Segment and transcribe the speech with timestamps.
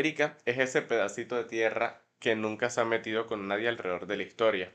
[0.00, 4.16] Latinoamérica es ese pedacito de tierra que nunca se ha metido con nadie alrededor de
[4.16, 4.72] la historia.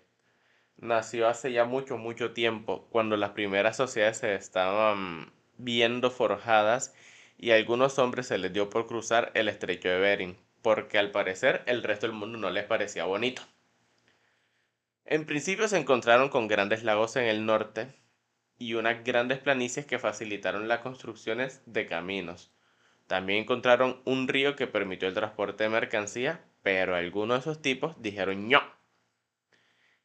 [0.77, 6.93] Nació hace ya mucho, mucho tiempo, cuando las primeras sociedades se estaban viendo forjadas
[7.39, 11.09] y a algunos hombres se les dio por cruzar el estrecho de Bering, porque al
[11.09, 13.41] parecer el resto del mundo no les parecía bonito.
[15.05, 17.87] En principio se encontraron con grandes lagos en el norte
[18.59, 22.54] y unas grandes planicies que facilitaron las construcciones de caminos.
[23.07, 28.01] También encontraron un río que permitió el transporte de mercancía, pero algunos de esos tipos
[28.01, 28.61] dijeron no.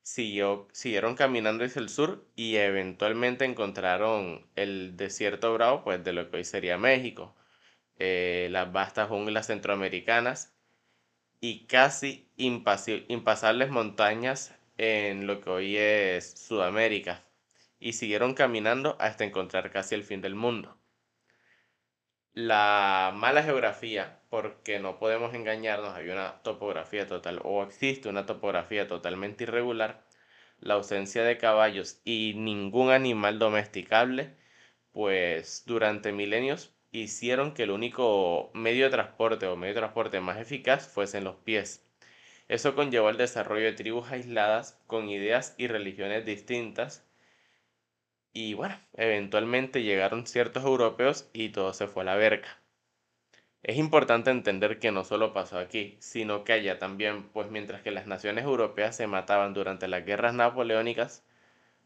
[0.03, 6.39] siguieron caminando hacia el sur y eventualmente encontraron el desierto bravo, pues de lo que
[6.39, 7.35] hoy sería México,
[7.99, 10.55] eh, las vastas junglas centroamericanas
[11.41, 17.25] y casi impasables montañas en lo que hoy es Sudamérica.
[17.81, 20.80] Y siguieron caminando hasta encontrar casi el fin del mundo.
[22.35, 28.89] La mala geografía, porque no podemos engañarnos, hay una topografía total o existe una topografía
[28.89, 30.05] totalmente irregular,
[30.61, 34.37] la ausencia de caballos y ningún animal domesticable,
[34.93, 40.39] pues durante milenios hicieron que el único medio de transporte o medio de transporte más
[40.39, 41.87] eficaz fuesen los pies.
[42.49, 47.05] Eso conllevó al desarrollo de tribus aisladas con ideas y religiones distintas.
[48.33, 52.61] Y bueno, eventualmente llegaron ciertos europeos y todo se fue a la verga.
[53.63, 57.91] Es importante entender que no solo pasó aquí, sino que allá también, pues mientras que
[57.91, 61.25] las naciones europeas se mataban durante las guerras napoleónicas,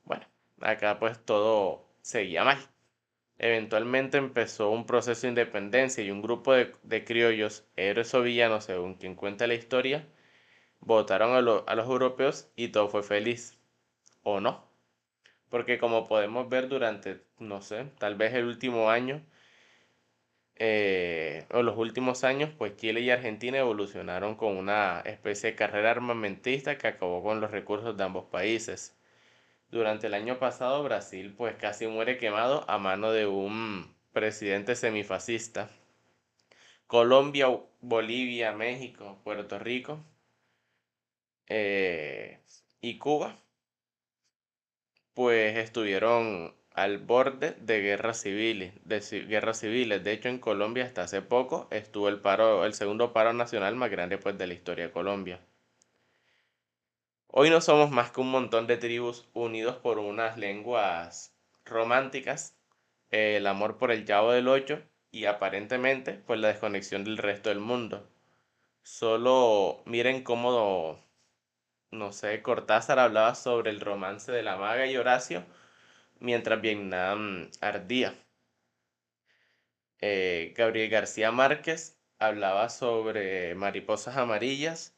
[0.04, 0.26] bueno,
[0.60, 2.58] acá pues todo seguía mal.
[3.38, 8.94] Eventualmente empezó un proceso de independencia y un grupo de, criollos, héroes o villanos, según
[8.94, 10.06] quien cuenta la historia,
[10.80, 13.58] votaron a, a los europeos y todo fue feliz.
[14.22, 14.73] ¿O no?
[15.54, 19.24] Porque como podemos ver durante, no sé, tal vez el último año,
[20.56, 25.92] eh, o los últimos años, pues Chile y Argentina evolucionaron con una especie de carrera
[25.92, 28.96] armamentista que acabó con los recursos de ambos países.
[29.70, 35.70] Durante el año pasado Brasil pues casi muere quemado a mano de un presidente semifascista.
[36.88, 37.46] Colombia,
[37.80, 40.04] Bolivia, México, Puerto Rico
[41.46, 42.40] eh,
[42.80, 43.43] y Cuba
[45.14, 50.02] pues estuvieron al borde de guerras civiles, de guerras civiles.
[50.04, 53.90] De hecho, en Colombia hasta hace poco estuvo el paro, el segundo paro nacional más
[53.90, 55.40] grande pues de la historia de Colombia.
[57.28, 62.56] Hoy no somos más que un montón de tribus unidos por unas lenguas románticas,
[63.10, 67.60] el amor por el Chavo del Ocho y aparentemente por la desconexión del resto del
[67.60, 68.08] mundo.
[68.82, 71.00] Solo miren cómo,
[71.94, 75.44] no sé, Cortázar hablaba sobre el romance de la maga y Horacio
[76.20, 78.14] mientras Vietnam ardía.
[80.00, 84.96] Eh, Gabriel García Márquez hablaba sobre mariposas amarillas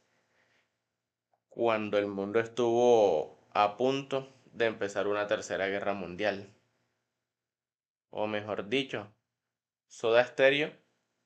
[1.49, 6.53] cuando el mundo estuvo a punto de empezar una tercera guerra mundial.
[8.11, 9.13] O mejor dicho,
[9.87, 10.73] Soda Stereo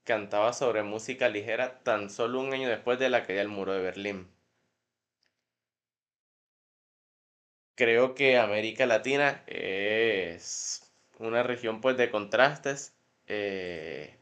[0.05, 3.81] cantaba sobre música ligera tan solo un año después de la caída del muro de
[3.81, 4.40] Berlín.
[7.81, 12.95] Creo que América Latina es una región pues de contrastes.
[13.27, 14.19] Eh,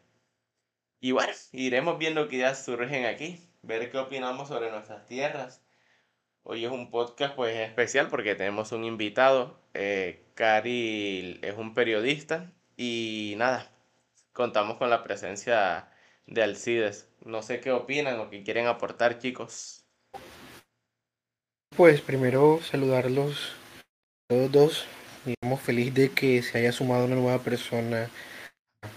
[1.00, 5.60] y bueno, iremos viendo qué ideas surgen aquí, ver qué opinamos sobre nuestras tierras
[6.44, 9.58] Hoy es un podcast pues especial porque tenemos un invitado.
[9.74, 13.72] Eh, Cari es un periodista y nada,
[14.32, 15.90] contamos con la presencia
[16.28, 17.10] de Alcides.
[17.24, 19.77] No sé qué opinan o qué quieren aportar, chicos.
[21.78, 23.52] Pues primero saludarlos
[24.28, 24.86] todos dos.
[25.24, 28.10] Estamos feliz de que se haya sumado una nueva persona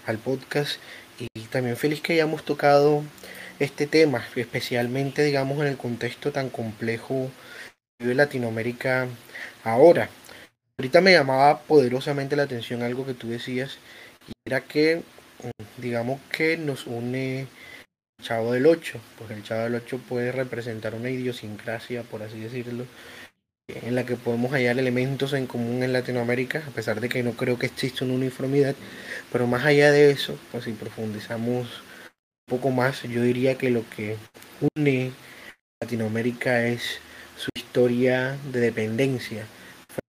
[0.07, 0.81] al podcast
[1.19, 3.03] y también feliz que hayamos tocado
[3.59, 7.29] este tema, especialmente digamos en el contexto tan complejo
[7.99, 9.07] de Latinoamérica
[9.63, 10.09] ahora.
[10.79, 13.77] Ahorita me llamaba poderosamente la atención algo que tú decías,
[14.27, 15.03] y era que
[15.43, 17.45] mm, digamos que nos une
[18.21, 22.85] Chavo del 8, porque el Chavo del 8 puede representar una idiosincrasia, por así decirlo,
[23.67, 27.33] en la que podemos hallar elementos en común en Latinoamérica, a pesar de que no
[27.33, 28.75] creo que exista una uniformidad,
[29.31, 31.67] pero más allá de eso, pues si profundizamos
[32.47, 34.17] poco más, yo diría que lo que
[34.75, 35.11] une
[35.81, 36.99] Latinoamérica es
[37.37, 39.45] su historia de dependencia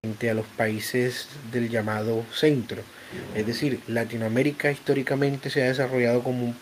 [0.02, 2.82] frente a los países del llamado centro.
[3.36, 6.56] Es decir, Latinoamérica históricamente se ha desarrollado como,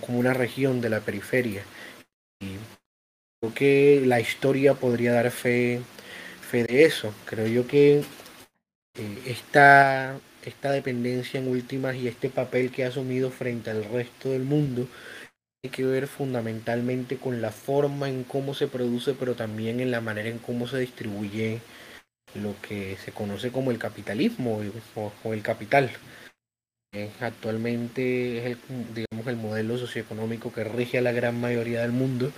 [0.00, 1.62] como una región de la periferia.
[2.40, 2.56] Y
[3.40, 5.80] creo que la historia podría dar fe,
[6.40, 7.14] fe de eso.
[7.26, 7.98] Creo yo que
[8.94, 14.30] eh, esta esta dependencia en últimas y este papel que ha asumido frente al resto
[14.30, 14.86] del mundo
[15.70, 20.28] que ver fundamentalmente con la forma en cómo se produce, pero también en la manera
[20.28, 21.60] en cómo se distribuye
[22.34, 24.60] lo que se conoce como el capitalismo
[24.94, 25.90] o, el capital.
[26.94, 28.58] Eh, actualmente es el,
[28.94, 32.30] digamos, el modelo socioeconómico que rige a la gran mayoría del mundo,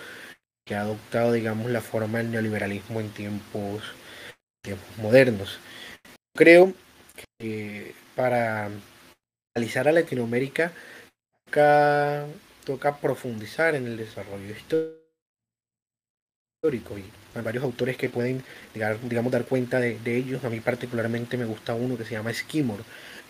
[0.65, 3.83] que ha adoptado digamos, la forma del neoliberalismo en tiempos,
[4.63, 5.59] tiempos modernos.
[6.35, 6.73] Creo
[7.39, 8.71] que para
[9.55, 10.73] analizar a Latinoamérica
[11.45, 12.25] toca,
[12.65, 14.97] toca profundizar en el desarrollo histórico
[16.99, 17.05] y
[17.35, 18.43] hay varios autores que pueden
[18.75, 22.81] digamos dar cuenta de, ellos a mí particularmente me gusta uno que se llama Esquimor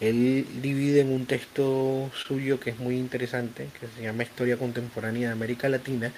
[0.01, 5.29] él divide en un texto suyo que es muy interesante que se llama Historia contemporánea
[5.29, 6.13] de América Latina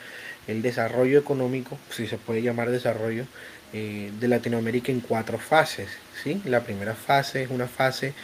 [0.46, 3.24] el desarrollo económico si se puede llamar desarrollo
[3.72, 5.88] eh, de Latinoamérica en cuatro fases
[6.22, 6.40] ¿sí?
[6.44, 8.14] la primera fase es una fase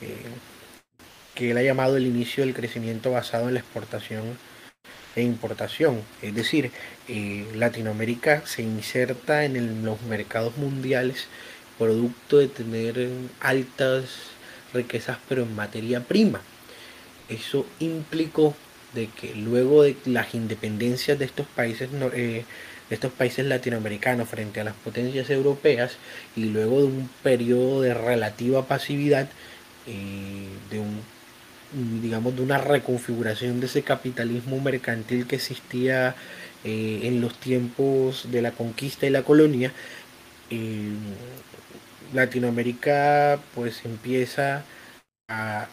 [0.00, 0.16] eh,
[1.34, 4.38] que él ha llamado el inicio del crecimiento basado en la exportación
[5.16, 6.02] e importación.
[6.22, 6.70] Es decir,
[7.08, 11.26] eh, Latinoamérica se inserta en los mercados mundiales
[11.78, 13.08] producto de tener
[13.40, 14.31] altas
[14.72, 16.40] riquezas pero en materia prima.
[17.28, 18.54] Eso implicó
[18.94, 22.44] de que luego de las independencias de estos países eh,
[22.90, 25.96] estos países latinoamericanos frente a las potencias europeas
[26.36, 29.28] y luego de un periodo de relativa pasividad
[29.86, 31.00] eh, de un
[31.72, 36.14] digamos, de una reconfiguración de ese capitalismo mercantil que existía
[36.64, 39.72] eh, en los tiempos de la conquista y la colonia,
[40.50, 40.92] eh,
[42.12, 44.64] Latinoamérica pues empieza
[45.28, 45.68] a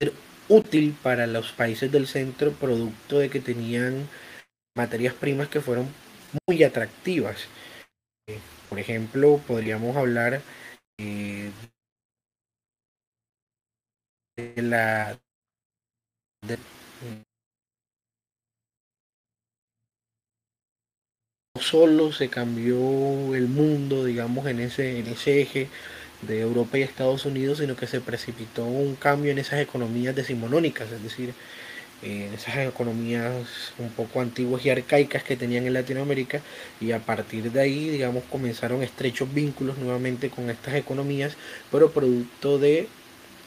[0.00, 0.12] ser
[0.48, 4.08] útil para los países del centro producto de que tenían
[4.76, 5.88] materias primas que fueron
[6.48, 7.48] muy atractivas.
[8.28, 8.38] Eh,
[8.68, 10.42] por ejemplo, podríamos hablar
[14.56, 15.18] la
[16.42, 16.79] no
[21.60, 25.68] solo se cambió el mundo, digamos, en ese, en ese eje
[26.22, 30.90] de Europa y Estados Unidos, sino que se precipitó un cambio en esas economías decimonónicas,
[30.92, 31.34] es decir,
[32.02, 36.40] en esas economías un poco antiguas y arcaicas que tenían en Latinoamérica
[36.80, 41.36] y a partir de ahí, digamos, comenzaron estrechos vínculos nuevamente con estas economías,
[41.70, 42.88] pero producto de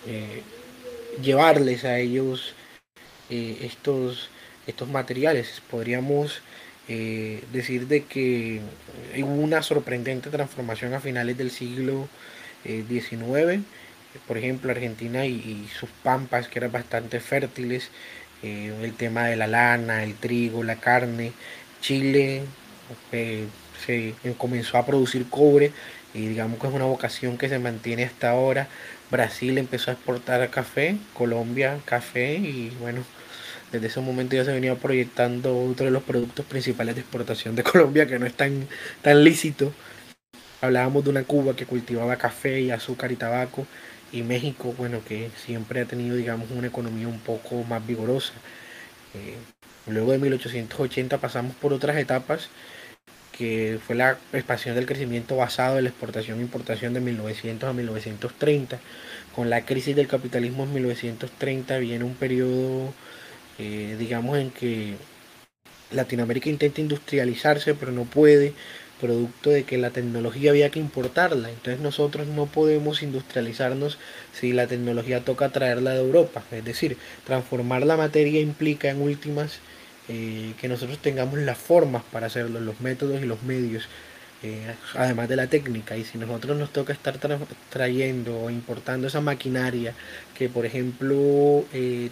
[0.07, 0.43] eh,
[1.21, 2.53] llevarles a ellos
[3.29, 4.29] eh, estos,
[4.67, 5.61] estos materiales.
[5.69, 6.41] Podríamos
[6.87, 8.61] eh, decir de que
[9.17, 12.07] hubo una sorprendente transformación a finales del siglo
[12.63, 13.53] XIX.
[13.53, 13.61] Eh,
[14.27, 17.89] Por ejemplo, Argentina y, sus pampas, que eran bastante fértiles,
[18.43, 21.31] el tema de la lana, el trigo, la carne.
[21.81, 22.43] Chile
[23.11, 25.71] se comenzó a producir cobre
[26.13, 28.67] y digamos que es una vocación que se mantiene hasta ahora.
[29.09, 33.03] Brasil empezó a exportar café, Colombia café y bueno,
[33.73, 37.63] desde ese momento ya se venía proyectando otro de los productos principales de exportación de
[37.71, 38.67] Colombia que no es tan,
[39.01, 39.73] tan lícito.
[40.61, 43.65] Hablábamos de una Cuba que cultivaba café y azúcar y tabaco
[44.11, 48.33] y México, bueno, que siempre ha tenido, digamos, una economía un poco más vigorosa.
[49.15, 49.35] Eh,
[49.87, 52.49] luego de 1880 pasamos por otras etapas
[53.31, 57.73] que fue la expansión del crecimiento basado en la exportación e importación de 1900 a
[57.73, 58.79] 1930.
[59.35, 62.93] Con la crisis del capitalismo en 1930 viene un periodo,
[63.59, 64.95] eh, digamos, en que
[65.91, 68.53] Latinoamérica intenta industrializarse, pero no puede,
[68.99, 71.49] producto de que la tecnología había que importarla.
[71.49, 73.97] Entonces nosotros no podemos industrializarnos
[74.33, 76.43] si la tecnología toca traerla de Europa.
[76.51, 79.59] Es decir, transformar la materia implica en últimas
[80.07, 83.87] eh, que nosotros tengamos las formas para hacerlo, los métodos y los medios,
[84.41, 85.97] eh, además de la técnica.
[85.97, 87.17] Y si nosotros nos toca estar
[87.69, 89.93] trayendo o importando esa maquinaria
[90.33, 91.65] que, por ejemplo,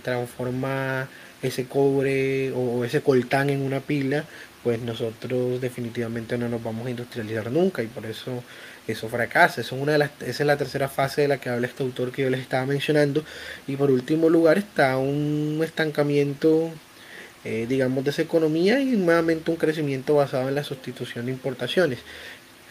[0.03, 1.07] transforma
[1.41, 4.25] ese cobre o ese coltán en una pila,
[4.63, 8.43] pues nosotros definitivamente no nos vamos a industrializar nunca y por eso
[8.87, 9.61] eso fracasa.
[9.61, 11.83] Eso es una de las, esa es la tercera fase de la que habla este
[11.83, 13.23] autor que yo les estaba mencionando.
[13.67, 16.71] Y por último lugar está un estancamiento
[17.43, 21.99] eh, digamos, de esa economía y nuevamente un crecimiento basado en la sustitución de importaciones.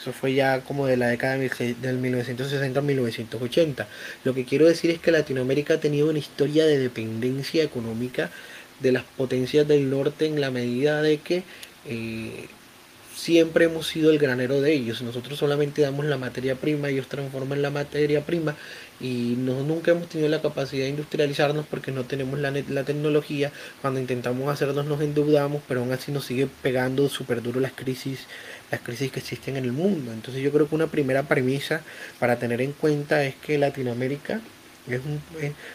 [0.01, 3.89] Eso fue ya como de la década del 1960 a 1980.
[4.25, 8.31] Lo que quiero decir es que Latinoamérica ha tenido una historia de dependencia económica
[8.81, 11.45] de las potencias del norte en la medida de que
[11.87, 12.49] eh,
[13.21, 15.03] siempre hemos sido el granero de ellos.
[15.03, 18.57] Nosotros solamente damos la materia prima, ellos transforman la materia prima
[18.99, 23.53] y no, nunca hemos tenido la capacidad de industrializarnos porque no tenemos la, la tecnología.
[23.83, 28.21] Cuando intentamos hacernos nos endeudamos, pero aún así nos sigue pegando súper duro las crisis,
[28.71, 30.13] las crisis que existen en el mundo.
[30.13, 31.83] Entonces yo creo que una primera premisa
[32.19, 34.41] para tener en cuenta es que Latinoamérica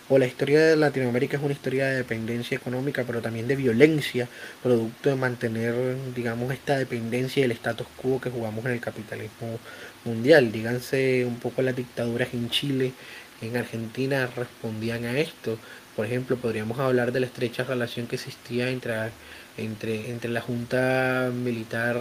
[0.09, 4.27] o la historia de Latinoamérica es una historia de dependencia económica, pero también de violencia,
[4.63, 5.75] producto de mantener,
[6.15, 9.59] digamos, esta dependencia del status quo que jugamos en el capitalismo
[10.03, 10.51] mundial.
[10.51, 12.93] Díganse un poco las dictaduras en Chile,
[13.41, 15.57] en Argentina respondían a esto.
[15.95, 19.11] Por ejemplo, podríamos hablar de la estrecha relación que existía entre,
[19.57, 21.97] entre, entre la Junta Militar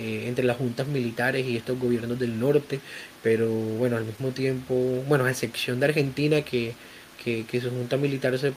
[0.00, 2.80] eh, entre las juntas militares y estos gobiernos del norte,
[3.22, 4.74] pero bueno, al mismo tiempo,
[5.06, 6.74] bueno, a excepción de Argentina que,
[7.22, 8.54] que, su junta militar se,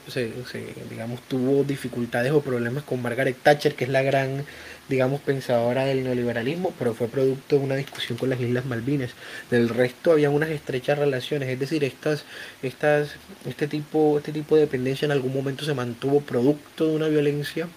[0.88, 4.46] digamos, tuvo dificultades o problemas con Margaret Thatcher, que es la gran,
[4.88, 9.10] digamos, pensadora del neoliberalismo, pero fue producto de una discusión con las Islas Malvinas.
[9.50, 12.24] Del resto había unas estrechas relaciones, es decir, estas,
[12.62, 17.08] estas, este, tipo, este tipo de dependencia en algún momento se mantuvo producto de una
[17.08, 17.68] violencia,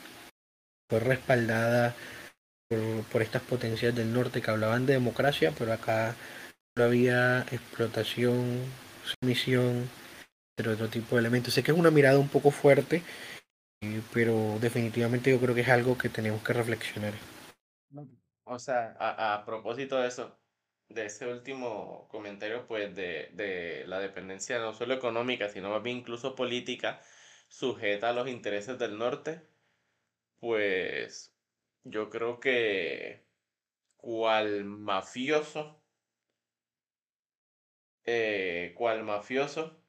[0.89, 1.95] fue respaldada
[3.11, 6.15] por, estas potencias del norte que hablaban de democracia, pero acá
[6.75, 8.63] no había explotación,
[9.03, 9.89] sumisión,
[10.55, 11.53] pero otro tipo de elementos.
[11.53, 13.03] Sé que es una mirada un poco fuerte,
[13.81, 17.13] eh, pero definitivamente yo creo que es algo que tenemos que reflexionar.
[18.43, 20.37] O sea, a, a propósito de eso,
[20.89, 25.97] de ese último comentario, pues de, de, la dependencia no solo económica, sino más bien
[25.97, 27.01] incluso política,
[27.49, 29.41] sujeta a los intereses del norte,
[30.39, 31.36] pues
[31.89, 33.27] yo creo que
[33.97, 35.85] cual mafioso,
[38.05, 39.83] eh, cual mafioso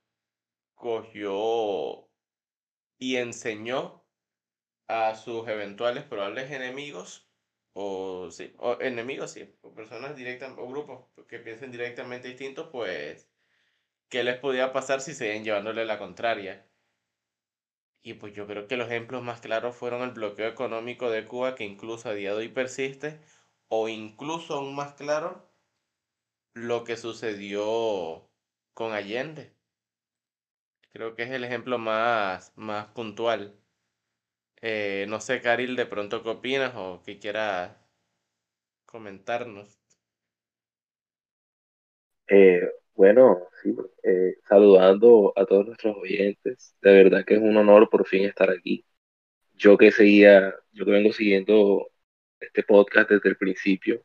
[0.74, 2.10] cogió
[2.98, 4.08] y enseñó
[4.88, 7.32] a sus eventuales probables enemigos,
[7.74, 13.30] o sí, o enemigos, sí, o personas directas, o grupos que piensen directamente distintos, pues,
[14.10, 16.67] ¿qué les podía pasar si seguían llevándole la contraria?
[18.02, 21.54] Y pues yo creo que los ejemplos más claros fueron el bloqueo económico de Cuba,
[21.54, 23.20] que incluso a día de hoy persiste,
[23.68, 25.48] o incluso aún más claro,
[26.52, 28.28] lo que sucedió
[28.74, 29.54] con Allende.
[30.90, 33.58] Creo que es el ejemplo más, más puntual.
[34.62, 37.76] Eh, no sé, Caril, de pronto qué opinas o que quieras
[38.86, 39.78] comentarnos.
[42.28, 42.60] Eh,
[42.98, 46.74] bueno, sí, eh, saludando a todos nuestros oyentes.
[46.82, 48.84] De verdad que es un honor por fin estar aquí.
[49.54, 51.88] Yo que seguía, yo que vengo siguiendo
[52.40, 54.04] este podcast desde el principio,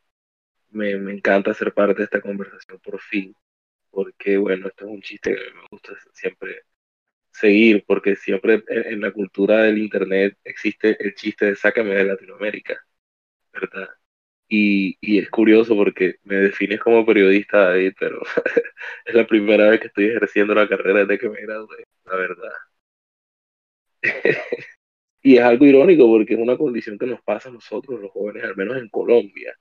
[0.71, 3.35] me, me encanta ser parte de esta conversación por fin,
[3.91, 6.63] porque bueno, esto es un chiste que me gusta siempre
[7.31, 12.05] seguir, porque siempre en, en la cultura del Internet existe el chiste de sácame de
[12.05, 12.77] Latinoamérica,
[13.53, 13.89] ¿verdad?
[14.55, 18.21] Y, y, es curioso porque me defines como periodista, David, pero
[19.05, 22.51] es la primera vez que estoy ejerciendo la carrera desde que me gradué, la verdad.
[25.23, 28.43] y es algo irónico porque es una condición que nos pasa a nosotros, los jóvenes,
[28.43, 29.57] al menos en Colombia,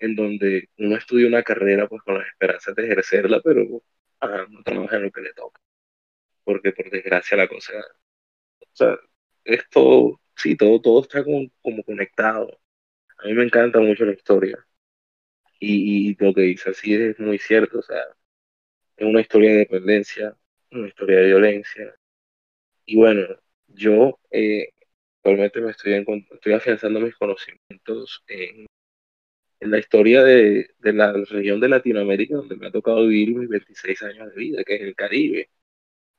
[0.00, 4.96] en donde uno estudia una carrera pues con las esperanzas de ejercerla, pero no trabaja
[4.96, 5.60] en lo que le toca.
[6.44, 7.74] Porque por desgracia la cosa,
[8.60, 8.98] o sea,
[9.44, 12.61] es todo, sí, todo, todo está como, como conectado
[13.22, 14.58] a mí me encanta mucho la historia.
[15.60, 17.78] Y, lo que dice así es muy cierto.
[17.78, 18.02] O sea,
[18.96, 20.36] es una historia de dependencia,
[20.72, 21.94] una historia de violencia.
[22.86, 23.22] Y bueno,
[23.68, 24.70] yo eh,
[25.18, 28.66] actualmente me estoy, estoy afianzando mis conocimientos en,
[29.60, 33.48] en la historia de, de, la región de Latinoamérica donde me ha tocado vivir mis
[33.48, 35.50] 26 años de vida, que es el Caribe,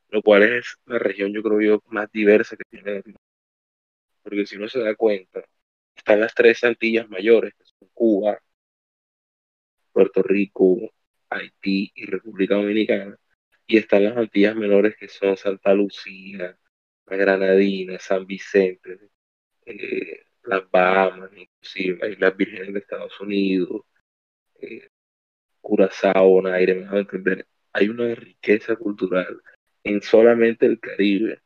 [0.09, 3.19] lo cual es la región yo creo yo más diversa que tiene Latinoamérica.
[4.23, 5.43] Porque si uno se da cuenta,
[5.95, 8.39] están las tres Antillas mayores, que son Cuba,
[9.91, 10.77] Puerto Rico,
[11.29, 13.17] Haití y República Dominicana.
[13.67, 16.57] Y están las Antillas menores, que son Santa Lucía,
[17.05, 18.99] la Granadina, San Vicente,
[19.65, 23.83] eh, las Bahamas, inclusive las Islas Vírgenes de Estados Unidos,
[24.59, 24.89] eh,
[25.61, 27.47] Curazao, Naire, me entender.
[27.73, 29.41] Hay una riqueza cultural
[29.83, 31.41] en solamente el Caribe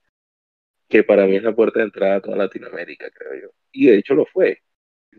[0.88, 3.50] que para mí es la puerta de entrada a toda Latinoamérica, creo yo.
[3.72, 4.64] Y de hecho lo fue.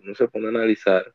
[0.03, 1.15] Uno se pone a analizar,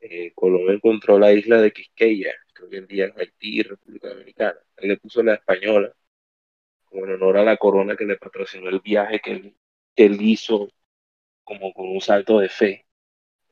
[0.00, 4.60] eh, Colombia encontró la isla de Quisqueya, que hoy en día es Haití República Dominicana.
[4.78, 5.94] Él le puso la española,
[6.86, 9.56] como en honor a la corona que le patrocinó el viaje que él,
[9.96, 10.68] que hizo
[11.44, 12.86] como con un salto de fe,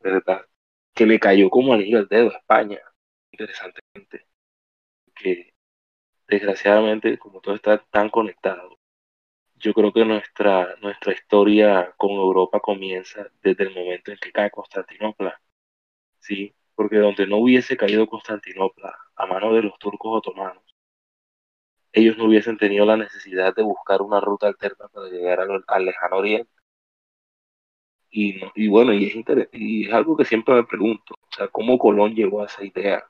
[0.01, 0.47] ¿verdad?
[0.95, 2.81] Que le cayó como anillo al dedo a España,
[3.33, 4.27] interesantemente.
[5.15, 5.55] Que
[6.29, 8.80] desgraciadamente, como todo está tan conectado,
[9.61, 14.51] yo creo que nuestra, nuestra historia con Europa comienza desde el momento en que cae
[14.51, 15.41] Constantinopla,
[16.21, 16.55] ¿sí?
[16.75, 20.65] Porque donde no hubiese caído Constantinopla a mano de los turcos otomanos,
[21.93, 26.17] ellos no hubiesen tenido la necesidad de buscar una ruta alterna para llegar al, lejano
[26.19, 26.51] oriente.
[28.11, 29.15] Y, y bueno, y es,
[29.53, 33.05] y es algo que siempre me pregunto, o sea, ¿cómo Colón llegó a esa idea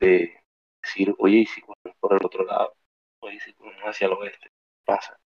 [0.00, 0.34] de
[0.82, 1.62] decir, oye, y si
[2.00, 2.74] por el otro lado?
[3.24, 3.54] pues si
[3.86, 4.50] hacia el oeste,
[4.84, 5.18] pasa,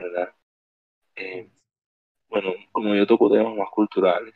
[0.00, 0.34] ¿verdad?
[1.16, 1.50] Eh,
[2.28, 4.34] bueno, como yo toco temas más culturales,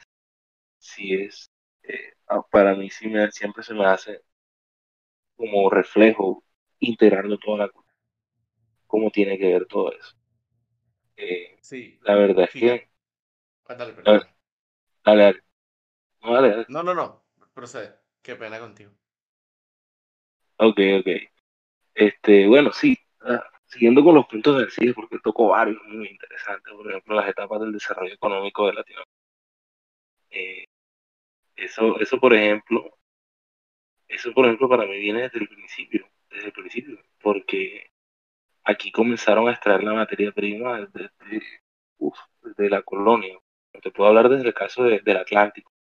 [0.79, 1.51] sí es,
[1.83, 4.23] eh, ah, para mí sí me, siempre se me hace
[5.37, 6.45] como reflejo
[6.81, 7.95] integrando toda la cultura,
[8.87, 10.17] cómo tiene que ver todo eso.
[11.17, 11.99] Eh, sí.
[12.03, 12.91] La verdad es que...
[13.69, 13.95] Dale,
[15.05, 15.43] dale, dale.
[16.23, 16.67] No, dale, dale.
[16.69, 17.95] No, no, no, procede.
[18.23, 18.91] Qué pena contigo.
[20.57, 21.09] Ok, ok.
[21.95, 23.45] Este, bueno, sí, ah,
[23.75, 27.73] siguiendo con los puntos CIE, porque tocó varios muy interesantes, por ejemplo, las etapas del
[27.73, 29.13] desarrollo económico de Latinoamérica.
[30.31, 30.65] Eh,
[31.57, 32.99] eso, eso, por ejemplo,
[34.09, 37.91] eso, por ejemplo, para mí viene desde el principio, desde el principio, porque
[38.65, 41.11] aquí comenzaron a extraer la materia prima desde,
[42.71, 43.39] la colonia.
[43.83, 45.73] Te puedo hablar desde el caso del Atlántico,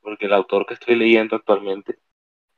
[0.00, 1.98] porque el autor que estoy leyendo actualmente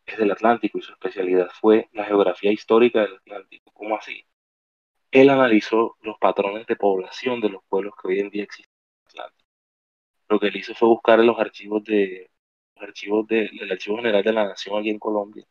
[0.06, 3.72] es del Atlántico y su especialidad fue la geografía histórica del Atlántico.
[3.72, 4.24] ¿Cómo así?
[5.14, 9.12] Él analizó los patrones de población de los pueblos que hoy en día existen en
[9.14, 9.48] el Atlántico.
[10.28, 12.30] Lo que él hizo fue buscar en los archivos de
[12.74, 15.46] los archivos del Archivo General de la Nación aquí en Colombia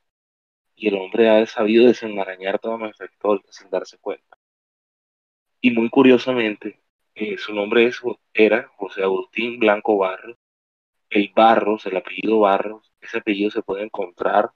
[0.75, 4.38] y el hombre ha sabido desenmarañar toda nuestra historia sin darse cuenta.
[5.62, 6.82] Y muy curiosamente,
[7.15, 8.01] eh, su nombre es,
[8.34, 10.38] era José Agustín Blanco Barros.
[11.10, 14.51] El Barros, el apellido Barros, ese apellido se puede encontrar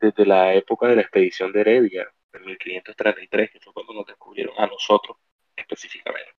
[0.00, 4.54] desde la época de la expedición de Heredia, en 1533, que fue cuando nos descubrieron
[4.58, 5.16] a nosotros
[5.56, 6.32] específicamente.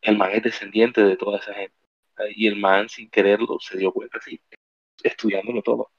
[0.00, 1.76] El man es descendiente de toda esa gente.
[2.34, 4.40] Y el man, sin quererlo, se dio cuenta, así,
[5.02, 5.90] estudiándolo todo.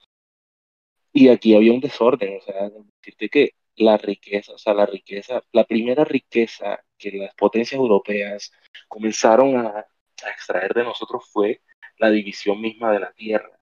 [1.11, 5.43] Y aquí había un desorden, o sea, decirte que la riqueza, o sea, la riqueza,
[5.51, 8.51] la primera riqueza que las potencias europeas
[8.87, 9.85] comenzaron a
[10.31, 11.61] extraer de nosotros fue
[11.97, 13.59] la división misma de la tierra.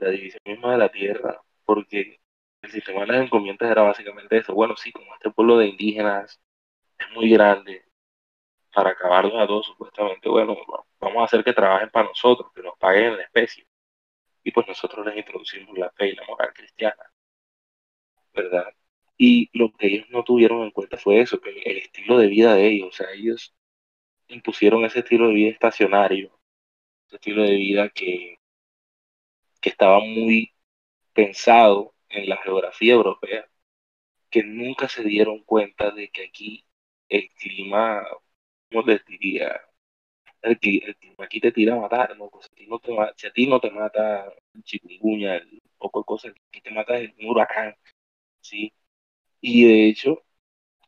[0.00, 2.20] La, división misma de la tierra, porque
[2.66, 4.54] el sistema de las encomiendas era básicamente eso.
[4.54, 6.40] Bueno, sí, como este pueblo de indígenas
[6.98, 7.86] es muy grande,
[8.76, 10.56] para acabarlos a todos, supuestamente, bueno,
[11.00, 13.66] vamos a hacer que trabajen para nosotros, que nos paguen en la especie.
[14.44, 17.10] Y pues nosotros les introducimos la fe y la moral cristiana,
[18.34, 18.66] ¿verdad?
[19.16, 22.54] Y lo que ellos no tuvieron en cuenta fue eso, que el estilo de vida
[22.54, 23.54] de ellos, o sea, ellos
[24.28, 26.38] impusieron ese estilo de vida estacionario,
[27.06, 28.38] ese estilo de vida que,
[29.60, 30.52] que estaba muy
[31.14, 33.48] pensado en la geografía europea,
[34.30, 36.66] que nunca se dieron cuenta de que aquí
[37.08, 38.06] el clima,
[38.70, 39.60] ¿cómo les diría?
[40.42, 42.30] El, clima aquí te tira a matar, ¿no?
[42.30, 46.04] Pues si, no te, si a ti no te mata el chikungunya, el poco de
[46.06, 47.76] cosas, aquí te mata el huracán,
[48.40, 48.74] ¿sí?
[49.40, 50.24] Y de hecho,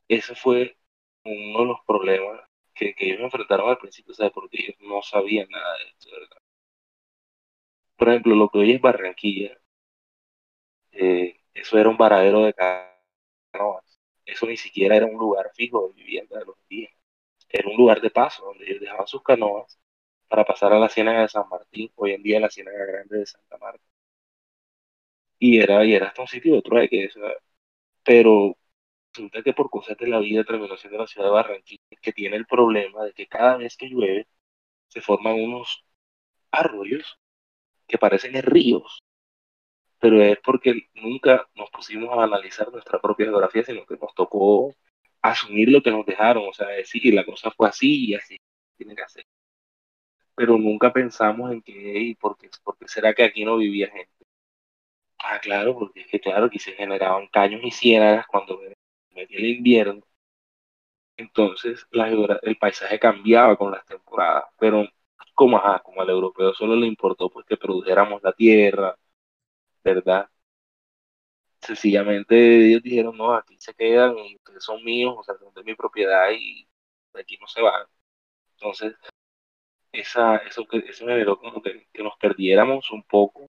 [0.08, 0.78] ese fue
[1.24, 2.42] uno de los problemas
[2.74, 4.32] que, que ellos enfrentaron al principio, ¿sabes?
[4.32, 6.38] Porque ellos no sabían nada de esto, ¿verdad?
[7.96, 9.58] Por ejemplo, lo que hoy es Barranquilla,
[10.98, 14.00] eh, eso era un varadero de canoas.
[14.26, 16.98] Eso ni siquiera era un lugar fijo de vivienda de los indígenas.
[17.48, 19.78] Era un lugar de paso donde ellos dejaban sus canoas
[20.28, 23.26] para pasar a la Ciénaga de San Martín, hoy en día la Ciénaga Grande de
[23.26, 23.84] Santa Marta.
[25.38, 27.08] Y era, y era hasta un sitio de trueque,
[28.04, 28.56] pero
[29.14, 32.36] resulta que por cosas de la vida terminó siendo la ciudad de Barranquilla, que tiene
[32.36, 34.28] el problema de que cada vez que llueve
[34.88, 35.84] se forman unos
[36.52, 37.18] arroyos
[37.88, 39.02] que parecen ríos,
[40.00, 44.74] pero es porque nunca nos pusimos a analizar nuestra propia geografía, sino que nos tocó
[45.22, 48.36] asumir lo que nos dejaron, o sea, decir, la cosa fue así y así
[48.76, 49.24] tiene que hacer.
[50.34, 52.48] Pero nunca pensamos en que, ¿por qué,
[52.86, 54.10] será que aquí no vivía gente?
[55.18, 58.60] Ah, claro, porque es que claro, aquí se generaban caños y ciénagas cuando
[59.14, 60.02] metía el invierno.
[61.16, 62.08] Entonces la,
[62.42, 64.86] el paisaje cambiaba con las temporadas, pero
[65.34, 68.96] como, ajá, como al europeo solo le importó pues que produjéramos la tierra,
[69.94, 70.28] ¿verdad?
[71.60, 72.34] Sencillamente
[72.68, 76.30] ellos dijeron, no, aquí se quedan ustedes son míos, o sea, son de mi propiedad
[76.32, 76.66] y
[77.12, 77.86] de aquí no se van.
[78.54, 78.94] Entonces,
[79.92, 83.46] esa, eso, que, eso generó como que, nos perdiéramos un poco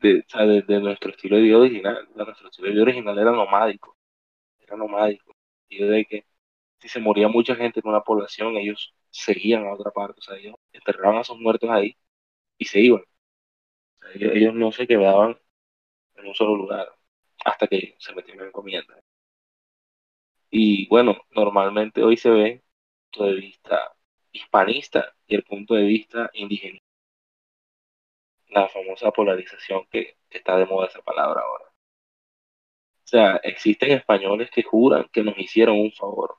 [0.00, 0.24] de,
[0.66, 2.08] de, nuestro estilo de vida original.
[2.14, 3.96] Nuestro estilo de vida original era nomádico,
[4.60, 5.34] era nomádico.
[5.68, 6.26] Y de que
[6.80, 10.36] si se moría mucha gente en una población, ellos seguían a otra parte, o sea,
[10.36, 11.96] ellos enterraban a sus muertos ahí
[12.58, 13.04] y se iban.
[14.20, 15.38] Ellos, no se quedaban
[16.16, 16.88] en un solo lugar
[17.44, 18.94] hasta que se metieron en encomienda.
[20.50, 22.62] Y bueno, normalmente hoy se ve el
[23.10, 23.94] punto de vista
[24.32, 26.78] hispanista y el punto de vista indígena.
[28.48, 31.66] La famosa polarización que, que está de moda esa palabra ahora.
[33.04, 36.38] O sea, existen españoles que juran que nos hicieron un favor,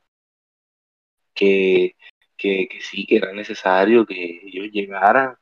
[1.34, 1.96] que
[2.38, 5.38] que, sí, que era necesario que ellos llegaran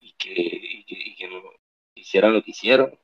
[0.00, 1.42] y que, y que, no
[2.00, 2.98] hicieran lo que hicieron.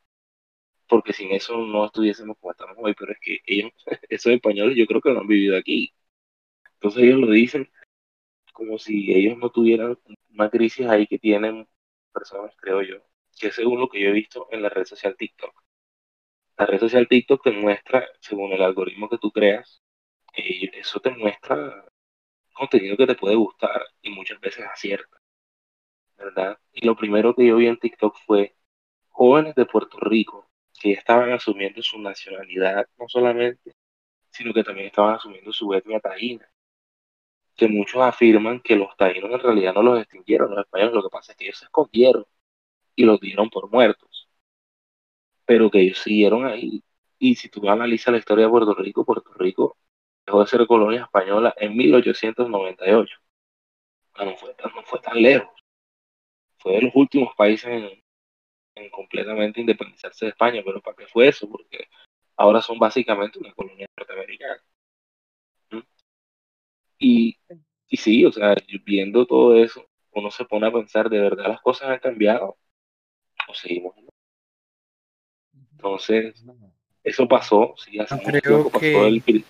[0.89, 3.73] porque sin eso no estuviésemos como estamos hoy, pero es que ellos,
[4.09, 5.93] esos españoles yo creo que no han vivido aquí.
[6.75, 7.71] Entonces ellos lo dicen
[8.53, 9.99] como si ellos no tuvieran
[10.31, 11.69] una crisis ahí que tienen
[12.13, 12.97] personas, creo yo,
[13.39, 15.55] que según lo que yo he visto en la red social TikTok.
[16.59, 19.83] La red social TikTok te muestra, según el algoritmo que tú creas,
[20.37, 21.87] eh, eso te muestra
[22.55, 25.19] contenido que te puede gustar y muchas veces acierta,
[26.17, 26.59] ¿verdad?
[26.73, 28.57] Y lo primero que yo vi en TikTok fue
[29.14, 30.46] jóvenes de Puerto Rico
[30.81, 33.74] que estaban asumiendo su nacionalidad, no solamente,
[34.31, 36.48] sino que también estaban asumiendo su etnia taína.
[37.57, 41.11] Que muchos afirman que los taínos en realidad no los extinguieron, los españoles, lo que
[41.11, 42.27] pasa es que ellos se escondieron
[42.96, 44.29] y los dieron por muertos.
[45.46, 46.83] Pero que ellos siguieron ahí.
[47.18, 49.79] Y si tú analizas la historia de Puerto Rico, Puerto Rico
[50.27, 53.16] dejó de ser colonia española en 1898.
[54.18, 55.50] No fue, no fue tan lejos.
[56.59, 58.04] Fue de los últimos países en,
[58.75, 61.49] en completamente independizarse de España, pero ¿para qué fue eso?
[61.49, 61.89] Porque
[62.37, 64.61] ahora son básicamente una colonia norteamericana.
[66.99, 67.37] Y,
[67.89, 71.61] y sí, o sea, viendo todo eso, uno se pone a pensar, ¿de verdad las
[71.61, 72.57] cosas han cambiado?
[73.49, 73.95] ¿O seguimos?
[75.73, 76.45] Entonces,
[77.03, 79.45] eso pasó, sí, hace mucho Creo pasó que- el...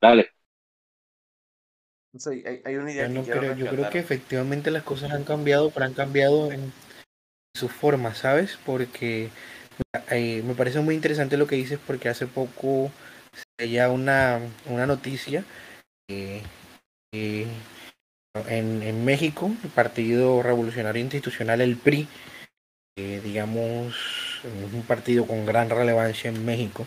[0.00, 0.30] Dale.
[2.26, 5.70] Hay, hay una idea que no creo- yo creo que efectivamente las cosas han cambiado,
[5.70, 6.72] pero han cambiado en
[7.58, 8.58] su forma, ¿sabes?
[8.66, 9.30] Porque
[10.10, 12.90] eh, me parece muy interesante lo que dices porque hace poco
[13.58, 15.44] ya una, una noticia
[18.48, 22.08] en, en México, el Partido Revolucionario Institucional, el PRI,
[23.22, 23.94] digamos,
[24.44, 26.86] es un partido con gran relevancia en México,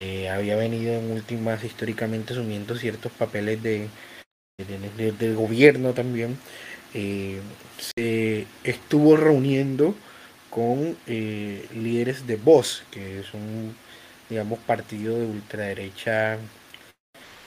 [0.00, 3.88] eh, había venido en últimas históricamente asumiendo ciertos papeles de,
[4.58, 6.38] de, de- de gobierno también,
[6.98, 7.42] eh,
[7.78, 9.94] se estuvo reuniendo
[10.48, 13.76] con eh, líderes de Vox, que es un,
[14.30, 16.38] digamos, partido de ultraderecha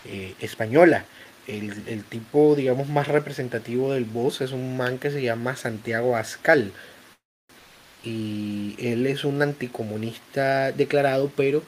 [0.06, 1.06] eh, española.
[1.48, 6.72] El, tipo, digamos, más representativo del Vox es un man que se llama Santiago Ascal.
[8.04, 11.64] Y él es un anticomunista declarado, pero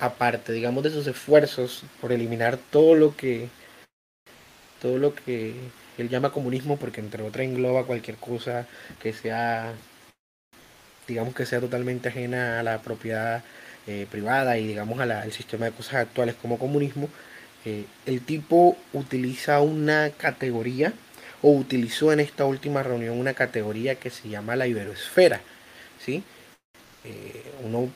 [0.00, 3.48] aparte, digamos, de sus esfuerzos por eliminar todo lo que
[4.82, 5.54] todo lo que
[5.98, 8.66] él llama comunismo, porque entre otras engloba cualquier cosa
[9.02, 9.72] que sea,
[11.08, 13.42] digamos que sea totalmente ajena a la propiedad
[13.86, 17.08] eh, privada y digamos al sistema de cosas actuales como comunismo,
[17.64, 20.92] eh, el tipo utiliza una categoría
[21.42, 25.40] o utilizó en esta última reunión una categoría que se llama la iberoesfera,
[25.98, 26.22] ¿sí?
[27.04, 27.90] Eh, uno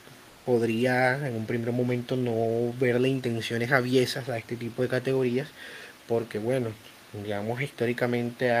[0.45, 5.47] podría en un primer momento no verle intenciones aviesas a este tipo de categorías,
[6.07, 6.69] porque bueno,
[7.23, 8.51] digamos históricamente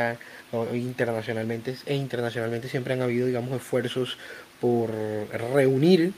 [0.51, 4.17] o internacionalmente e internacionalmente siempre han habido digamos esfuerzos
[4.59, 4.91] por
[5.31, 6.13] reunir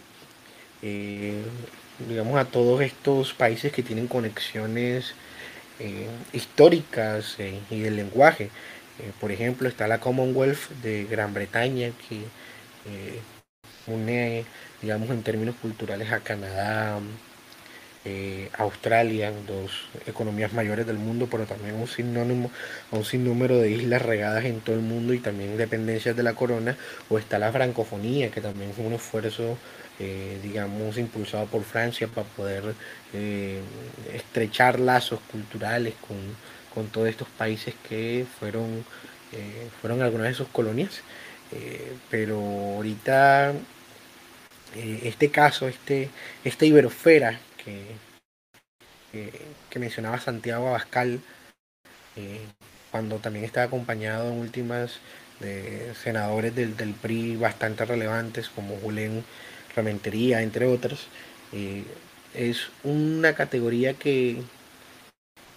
[0.82, 1.41] eh,
[2.08, 5.15] digamos a todos estos países que tienen conexiones
[5.80, 8.50] eh, históricas eh, y del lenguaje.
[9.19, 12.21] Por ejemplo, está la Commonwealth de Gran Bretaña que
[13.86, 14.43] une,
[14.82, 17.00] digamos, en términos culturales a Canadá,
[18.10, 22.50] eh, Australia, dos economías mayores del mundo, pero también un sinónimo,
[22.91, 26.78] un sinnúmero de islas regadas en todo el mundo y también dependencias de la corona,
[27.10, 29.58] o está la francofonía, que también es un esfuerzo,
[30.00, 32.63] eh, digamos, impulsado por Francia para poder
[33.13, 33.60] eh,
[34.13, 36.17] estrechar lazos culturales con,
[36.74, 38.86] con todos estos países que fueron,
[39.82, 41.02] fueron algunas de sus colonias.
[42.10, 43.54] Pero ahorita
[44.76, 46.10] este caso, este,
[46.43, 47.39] esta iberosfera
[49.12, 51.20] que, mencionaba Santiago Abascal,
[52.16, 52.42] eh,
[52.92, 55.00] cuando también estaba acompañado en últimas
[55.40, 59.24] de senadores del, del PRI bastante relevantes como Julen
[59.76, 61.08] Ramentería, entre otros,
[61.54, 61.84] eh,
[62.34, 64.42] es una categoría que,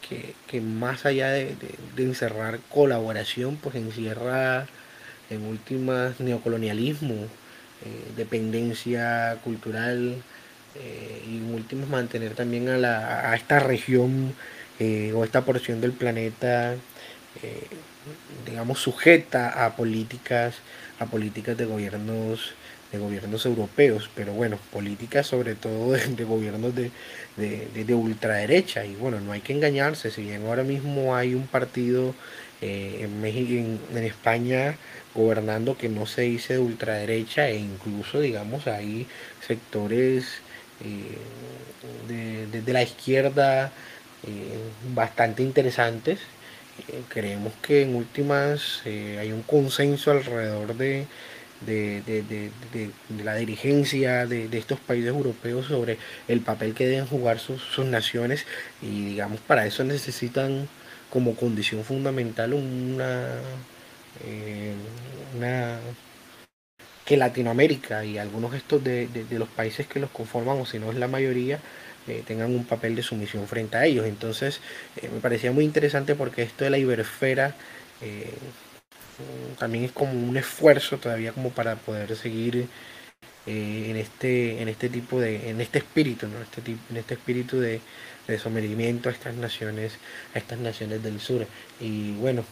[0.06, 1.56] que, que más allá de
[1.96, 4.66] encerrar colaboración, pues encierra
[5.30, 10.22] en últimas neocolonialismo, eh, dependencia cultural
[10.76, 14.34] eh, y en últimas mantener también a, la, a esta región
[14.78, 16.74] eh, o esta porción del planeta
[17.42, 17.66] eh,
[18.46, 20.56] digamos sujeta a políticas
[20.98, 22.54] a políticas de gobiernos
[22.92, 24.10] de gobiernos europeos.
[24.14, 26.90] Pero bueno políticas sobre todo de, gobiernos de,
[27.36, 28.84] de, de- de ultraderecha.
[28.84, 30.10] Y bueno no hay que engañarse.
[30.10, 32.14] Si bien ahora mismo hay un partido
[32.60, 34.76] eh, en, México, en, en España
[35.14, 39.06] gobernando que no se dice de ultraderecha e incluso digamos hay
[39.46, 40.42] sectores
[40.84, 41.18] eh,
[42.08, 43.72] de, de- de la izquierda
[44.26, 44.58] eh,
[44.94, 46.18] bastante interesantes.
[46.88, 51.06] Eh, creemos que en últimas eh, hay un consenso alrededor de,
[51.60, 52.02] de,
[53.24, 58.46] la dirigencia de, estos países europeos sobre el papel que deben jugar sus, naciones
[58.82, 60.68] y digamos para eso necesitan
[61.10, 63.26] como condición fundamental una,
[65.36, 65.78] una
[67.10, 70.96] que Latinoamérica y algunos estos de, los países que los conforman o si no es
[70.96, 71.58] la mayoría
[72.06, 74.60] eh, tengan un papel de sumisión frente a ellos entonces
[74.94, 77.56] eh, me parecía muy interesante porque esto de la iberosfera
[79.58, 82.68] también es como un esfuerzo todavía como para poder seguir
[83.46, 86.40] eh, en este en este tipo de en este espíritu ¿no?
[86.40, 87.80] este en este espíritu de,
[88.28, 89.94] de sometimiento a estas naciones
[90.32, 91.44] a estas naciones del sur
[91.80, 92.44] y bueno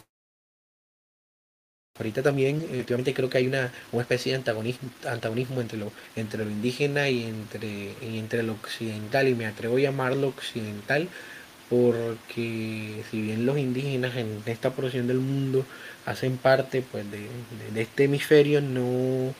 [1.99, 6.45] ahorita también efectivamente creo que hay una, una especie de antagonismo, antagonismo entre lo entre
[6.45, 11.09] lo indígena y entre y entre lo occidental y me atrevo a llamarlo occidental
[11.69, 15.65] porque si bien los indígenas en esta porción del mundo
[16.05, 19.35] hacen parte pues de, este hemisferio no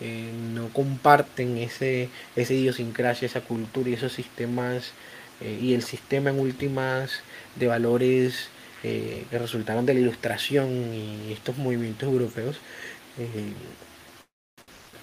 [0.00, 4.92] eh, no comparten ese esa idiosincrasia esa cultura y esos sistemas
[5.40, 7.22] eh, y el sistema en últimas
[7.56, 8.48] de valores
[8.82, 12.56] eh, que resultaron de la ilustración y estos movimientos europeos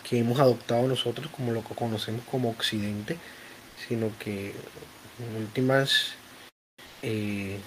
[0.04, 3.18] que hemos adoptado nosotros como lo que conocemos como occidente
[3.88, 4.48] sino que
[5.20, 6.13] en últimas
[7.02, 7.58] eh,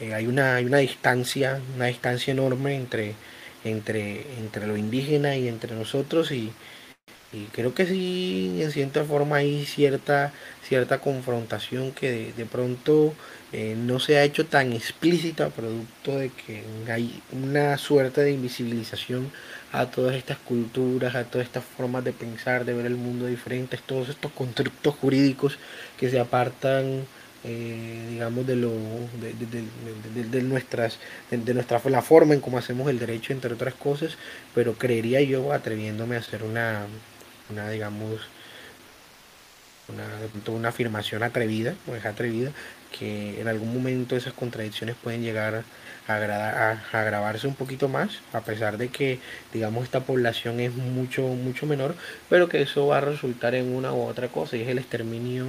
[0.00, 3.14] eh, hay, una, hay una distancia, una distancia enorme entre,
[3.64, 6.52] entre, entre lo indígena y entre nosotros y,
[7.52, 13.14] creo que sí, en cierta forma hay cierta, cierta confrontación que de, pronto
[13.52, 19.30] eh, no se ha hecho tan explícita producto de que hay una suerte de invisibilización
[19.72, 23.82] a todas estas culturas, a todas estas formas de pensar, de ver el mundo diferentes,
[23.82, 25.58] todos estos constructos jurídicos
[25.98, 27.04] que se apartan
[27.44, 30.98] eh, digamos, de, lo, de, nuestras,
[31.30, 34.16] de, nuestra la forma en cómo hacemos el derecho, entre otras cosas,
[34.54, 36.86] pero creería yo, atreviéndome a hacer una,
[37.50, 38.20] una digamos,
[39.88, 40.04] una,
[40.54, 42.52] una afirmación atrevida, pues atrevida,
[42.92, 45.64] que en algún momento esas contradicciones pueden llegar
[46.06, 49.18] a, a, agravarse un poquito más, a pesar de que,
[49.52, 51.94] digamos, esta población es mucho, mucho menor,
[52.28, 55.46] pero que eso va a resultar en una u otra cosa, y es el exterminio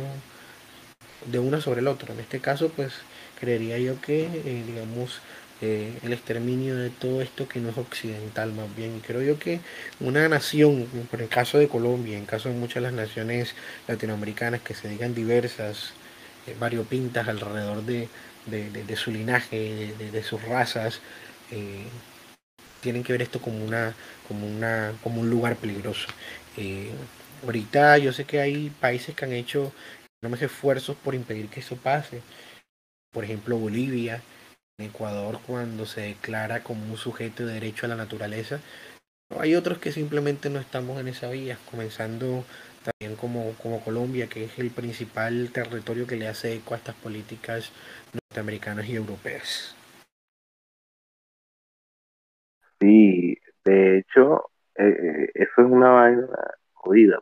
[1.25, 2.13] de uno sobre el otro.
[2.13, 2.93] En este caso, pues
[3.39, 5.21] creería yo que, eh, digamos,
[5.61, 8.97] eh, el exterminio de todo esto que no es occidental más bien.
[8.97, 9.61] Y creo yo que
[9.99, 13.55] una nación, por el caso de Colombia, en caso de muchas de las naciones
[13.87, 15.93] latinoamericanas que se digan diversas,
[16.47, 18.09] eh, variopintas alrededor de,
[18.45, 21.01] de, su linaje, de, sus razas,
[22.81, 23.93] tienen que ver esto como una,
[24.27, 26.07] como una, como un lugar peligroso.
[27.43, 29.71] ahorita yo sé que hay países que han hecho
[30.21, 32.21] enormes esfuerzos por impedir que eso pase.
[33.11, 34.21] Por ejemplo, Bolivia,
[34.79, 38.59] Ecuador, cuando se declara como un sujeto de derecho a la naturaleza.
[39.39, 42.45] Hay otros que simplemente no estamos en esa vía, comenzando
[42.83, 46.95] también como, como Colombia, que es el principal territorio que le hace eco a estas
[46.95, 47.71] políticas
[48.13, 49.75] norteamericanas y europeas.
[52.79, 56.27] Sí, de hecho, eh, eh, eso es una vaina
[56.73, 57.19] jodida,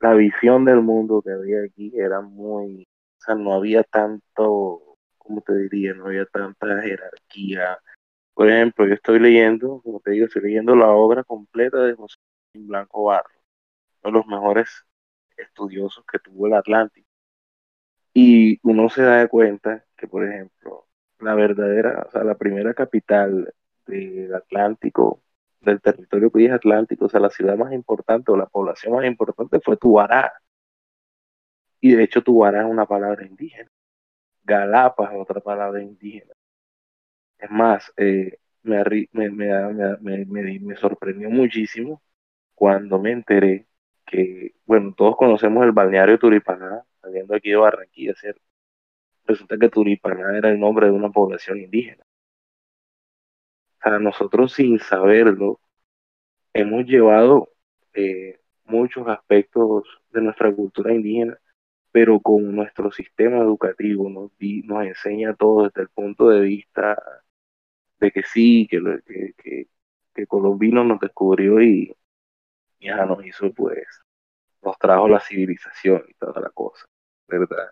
[0.00, 5.40] la visión del mundo que había aquí era muy, o sea, no había tanto, ¿cómo
[5.42, 5.94] te diría?
[5.94, 7.78] No había tanta jerarquía.
[8.34, 12.18] Por ejemplo, yo estoy leyendo, como te digo, estoy leyendo la obra completa de José
[12.54, 13.30] Blanco Barro,
[14.06, 14.86] de los mejores
[15.36, 17.08] estudiosos que tuvo el Atlántico.
[18.14, 20.86] Y uno se da cuenta que, por ejemplo,
[21.20, 23.52] la verdadera, o sea, la primera capital
[23.86, 25.22] del Atlántico
[25.60, 29.04] del territorio que es Atlántico, o sea, la ciudad más importante o la población más
[29.06, 30.32] importante fue Tubará.
[31.80, 33.70] Y de hecho Tubará es una palabra indígena.
[34.44, 36.32] Galapas es otra palabra indígena.
[37.38, 40.24] Es más, eh, me, me,
[40.60, 42.02] me, sorprendió muchísimo
[42.54, 43.65] cuando me enteré
[44.06, 48.42] que, bueno, todos conocemos el balneario Turipaná, saliendo aquí de Barranquilla, ¿cierto?
[49.26, 52.06] Resulta que Turipaná era el nombre de una población indígena
[54.00, 55.60] nosotros sin saberlo
[56.52, 57.50] hemos llevado
[57.94, 61.38] eh, muchos aspectos de nuestra cultura indígena,
[61.92, 64.32] pero con nuestro sistema educativo nos,
[64.64, 67.00] nos enseña todo desde el punto de vista
[68.00, 69.68] de que sí, que, que, que,
[70.14, 71.94] que Colombino nos descubrió y
[72.80, 73.86] ya nos hizo pues,
[74.62, 76.86] nos trajo la civilización y toda la cosa,
[77.28, 77.70] ¿verdad?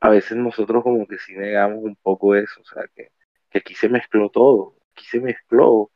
[0.00, 3.10] A veces nosotros como que sí negamos un poco eso, o sea, que,
[3.50, 5.90] que aquí se mezcló todo, aquí se mezcló.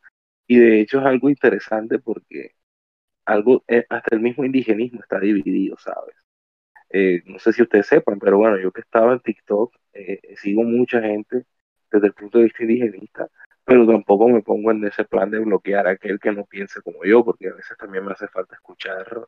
[0.47, 2.55] Y de hecho es algo interesante porque
[3.25, 6.15] algo, eh, hasta el mismo indigenismo está dividido, ¿sabes?
[6.89, 10.63] Eh, no sé si ustedes sepan, pero bueno, yo que estaba en TikTok, eh, sigo
[10.63, 11.45] mucha gente
[11.91, 13.29] desde el punto de vista indigenista,
[13.65, 17.03] pero tampoco me pongo en ese plan de bloquear a aquel que no piense como
[17.05, 19.27] yo, porque a veces también me hace falta escuchar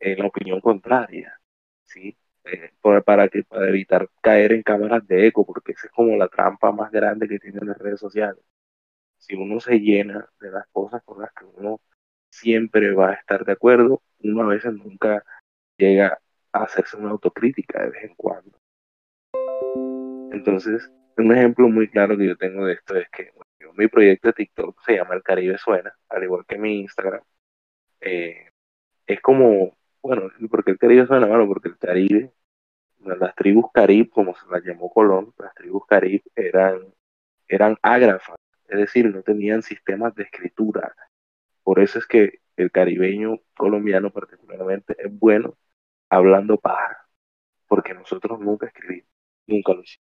[0.00, 1.38] eh, la opinión contraria,
[1.84, 2.16] ¿sí?
[2.44, 3.30] Eh, para, para
[3.68, 7.38] evitar caer en cámaras de eco, porque esa es como la trampa más grande que
[7.38, 8.42] tienen las redes sociales.
[9.18, 11.80] Si uno se llena de las cosas con las que uno
[12.30, 15.24] siempre va a estar de acuerdo, uno a veces nunca
[15.78, 16.18] llega
[16.52, 18.58] a hacerse una autocrítica de vez en cuando.
[20.32, 23.32] Entonces, un ejemplo muy claro que yo tengo de esto es que
[23.76, 27.22] mi proyecto de TikTok se llama El Caribe Suena, al igual que mi Instagram.
[28.00, 28.48] Eh,
[29.06, 32.32] es como, bueno, porque el Caribe suena, bueno, porque el Caribe,
[33.00, 36.80] las tribus Carib, como se las llamó Colón, las tribus Carib eran,
[37.48, 38.36] eran ágrafas,
[38.68, 40.94] es decir, no tenían sistemas de escritura.
[41.62, 45.56] Por eso es que el caribeño colombiano particularmente es bueno
[46.08, 47.08] hablando paja,
[47.68, 49.08] porque nosotros nunca escribimos,
[49.46, 50.13] nunca lo hicimos.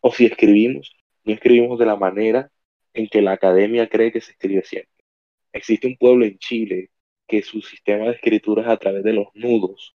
[0.00, 2.50] O si escribimos, no escribimos de la manera
[2.94, 5.04] en que la academia cree que se escribe siempre.
[5.52, 6.90] Existe un pueblo en Chile
[7.26, 9.94] que su sistema de escritura es a través de los nudos.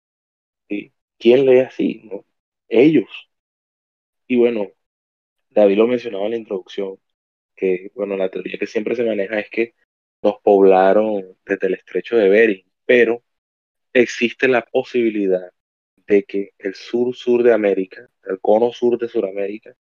[1.18, 2.10] ¿Quién lee así?
[2.68, 3.10] Ellos.
[4.28, 4.72] Y bueno,
[5.50, 6.98] David lo mencionaba en la introducción,
[7.56, 9.76] que bueno, la teoría que siempre se maneja es que
[10.22, 13.24] nos poblaron desde el estrecho de Bering, pero
[13.94, 15.52] existe la posibilidad
[16.08, 19.76] de que el sur-sur de América, el cono sur de Sudamérica,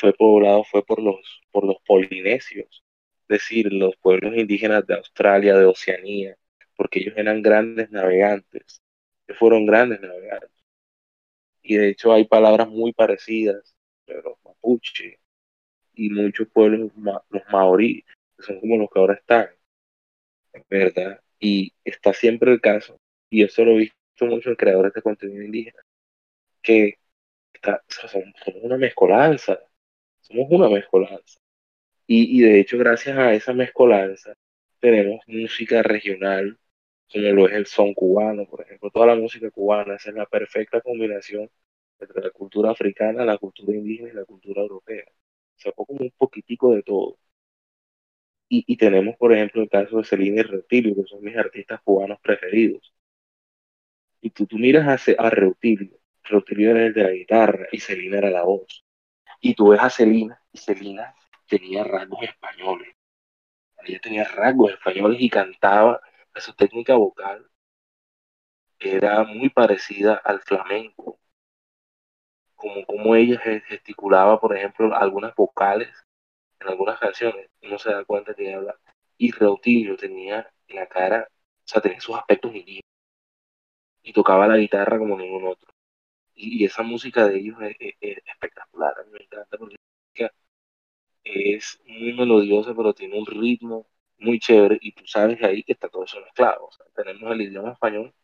[0.00, 2.82] fue poblado fue por los, por los polinesios,
[3.22, 6.36] es decir, los pueblos indígenas de Australia, de Oceanía,
[6.76, 8.80] porque ellos eran grandes navegantes,
[9.26, 10.50] que fueron grandes navegantes.
[11.62, 15.20] Y de hecho hay palabras muy parecidas de los mapuche
[15.94, 16.90] y muchos pueblos,
[17.30, 18.04] los maorí,
[18.36, 19.48] que son como los que ahora están,
[20.68, 21.20] ¿verdad?
[21.38, 25.42] Y está siempre el caso, y eso lo he visto mucho en creadores de contenido
[25.44, 25.82] indígena,
[26.62, 26.98] que
[27.52, 29.60] está, somos una mezcolanza,
[30.30, 31.40] somos una mezcolanza.
[32.06, 34.34] Y, y de hecho, gracias a esa mezcolanza,
[34.80, 36.58] tenemos música regional,
[37.12, 38.90] como lo es el son cubano, por ejemplo.
[38.90, 41.50] Toda la música cubana es la perfecta combinación
[42.00, 45.04] entre la cultura africana, la cultura indígena y la cultura europea.
[45.56, 47.18] Se como un poquitico de todo.
[48.50, 51.80] Y, y, tenemos, por ejemplo, el caso de Celina y Reutilio, que son mis artistas
[51.82, 52.92] cubanos preferidos.
[54.22, 58.18] Y tú, tú miras a, a Reutilio, Reutilio era el de la guitarra y Celina
[58.18, 58.79] era la voz.
[59.40, 61.14] Y tú ves a Celina, y Celina
[61.46, 62.94] tenía rasgos españoles.
[63.84, 66.00] Ella tenía rasgos españoles y cantaba,
[66.36, 67.50] su técnica vocal
[68.78, 71.18] era muy parecida al flamenco.
[72.54, 75.88] Como, como ella gesticulaba, por ejemplo, algunas vocales
[76.60, 78.76] en algunas canciones, uno se da cuenta que habla.
[79.16, 82.52] Y Reutilio tenía la cara, o sea, tenía sus aspectos.
[84.02, 85.72] Y tocaba la guitarra como ningún otro
[86.40, 87.94] y, esa música de ellos es,
[88.26, 89.76] espectacular, a mí me encanta porque
[91.24, 93.86] es muy melodiosa, pero tiene un ritmo
[94.18, 96.66] muy chévere y tú sabes ahí que está todo eso mezclado.
[96.66, 98.14] O tenemos el idioma español,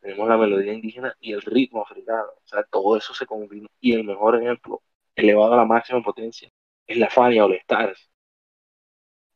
[0.00, 2.28] tenemos la melodía indígena y el ritmo africano.
[2.36, 3.68] O sea, todo eso se combina.
[3.80, 4.82] Y el mejor ejemplo,
[5.16, 6.50] elevado a la máxima potencia,
[6.86, 8.10] es la Fania All Stars.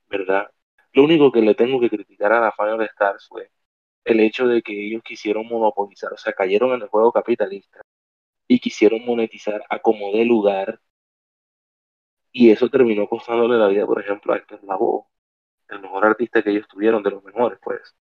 [0.09, 0.51] ¿Verdad?
[0.93, 3.51] Lo único que le tengo que criticar a la Fania All Stars fue
[4.05, 7.81] el hecho de que ellos quisieron monopolizar, o sea, cayeron en el juego capitalista
[8.49, 10.81] y quisieron monetizar a como de lugar.
[12.33, 15.05] Y eso terminó costándole la vida, por ejemplo, a Héctor Lavoe,
[15.69, 17.97] el mejor artista que ellos tuvieron, de los mejores, pues.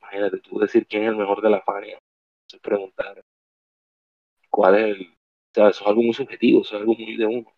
[0.00, 1.98] imagínate tú decir quién es el mejor de la Fania.
[2.46, 3.24] Se preguntar
[4.50, 5.06] cuál es el.
[5.10, 7.52] O sea, eso es algo muy subjetivo, eso es algo muy de uno.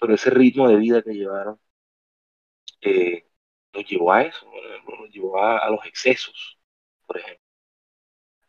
[0.00, 1.60] Pero ese ritmo de vida que llevaron
[2.80, 3.26] eh,
[3.74, 4.46] nos llevó a eso,
[4.98, 6.58] nos llevó a, a los excesos,
[7.06, 7.44] por ejemplo.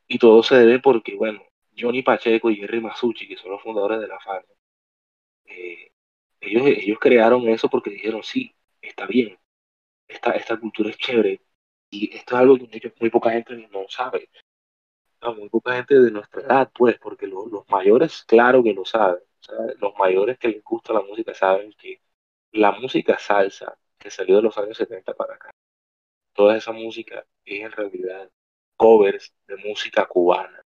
[0.09, 1.41] Y todo se debe porque, bueno,
[1.77, 4.47] Johnny Pacheco y Jerry Masucci, que son los fundadores de la FARC,
[5.45, 5.91] eh,
[6.41, 9.37] ellos, ellos crearon eso porque dijeron, sí, está bien,
[10.07, 11.41] esta, esta cultura es chévere,
[11.89, 14.29] y esto es algo que muy poca gente no sabe.
[15.37, 19.21] muy poca gente de nuestra edad, pues, porque los, mayores, claro que lo saben.
[19.79, 22.01] los mayores que les gusta la música saben que
[22.51, 25.51] la música salsa que salió de los años 70 para acá,
[26.33, 28.29] toda esa música es en realidad
[28.77, 30.61] covers de música cubana.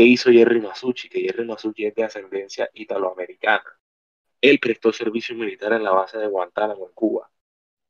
[0.00, 1.10] ¿Qué hizo Jerry Masucci?
[1.10, 3.78] Que Jerry Masucci es de ascendencia italoamericana.
[4.40, 7.30] Él prestó servicio militar en la base de Guantánamo, en Cuba.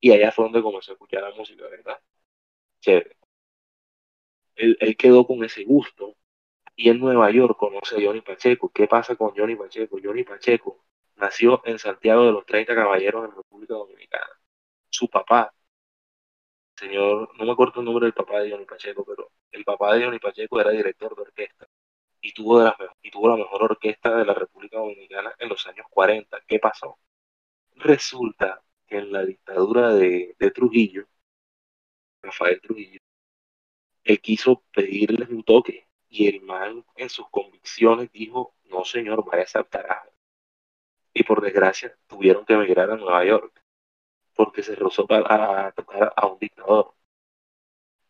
[0.00, 2.00] Y allá fue donde comenzó a escuchar la música, ¿verdad?
[2.80, 3.16] Chévere.
[4.56, 6.16] Él, quedó con ese gusto.
[6.74, 8.70] Y en Nueva York conoce a Johnny Pacheco.
[8.72, 9.98] ¿Qué pasa con Johnny Pacheco?
[10.02, 10.84] Johnny Pacheco
[11.14, 14.32] nació en Santiago de los 30 Caballeros en República Dominicana.
[14.88, 15.54] Su papá,
[16.76, 20.04] señor, no me acuerdo el nombre del papá de Johnny Pacheco, pero el papá de
[20.04, 21.68] Johnny Pacheco era director de orquesta
[22.21, 25.66] y tuvo, de la, y tuvo la mejor orquesta de la República Dominicana en los
[25.66, 26.41] años 40.
[26.47, 26.99] ¿Qué pasó?
[27.77, 31.07] Resulta que en la dictadura de, de Trujillo,
[32.23, 33.01] Rafael Trujillo,
[34.05, 39.47] él quiso pedirles un toque y el man en sus convicciones dijo, no señor, vaya
[39.55, 40.05] a
[41.14, 43.62] Y por desgracia tuvieron que emigrar a Nueva York
[44.35, 46.95] porque se rozó para tocar a un dictador.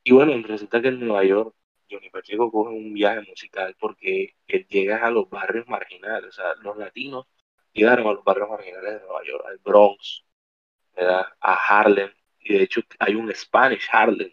[0.05, 1.55] Y bueno, resulta que en Nueva York
[1.91, 6.55] Johnny Pacheco coge un viaje musical porque él llega a los barrios marginales, o sea,
[6.63, 7.27] los latinos
[7.73, 10.25] llegaron a los barrios marginales de Nueva York, al Bronx,
[10.97, 11.27] ¿verdad?
[11.41, 14.33] a Harlem, y de hecho hay un Spanish Harlem,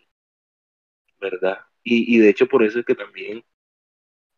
[1.19, 1.59] ¿verdad?
[1.83, 3.43] Y, y de hecho por eso es que también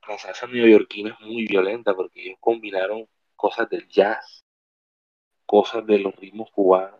[0.09, 3.07] la salsa neoyorquina es muy violenta, porque ellos combinaron
[3.37, 4.43] cosas del jazz,
[5.45, 6.98] cosas de los ritmos cubanos.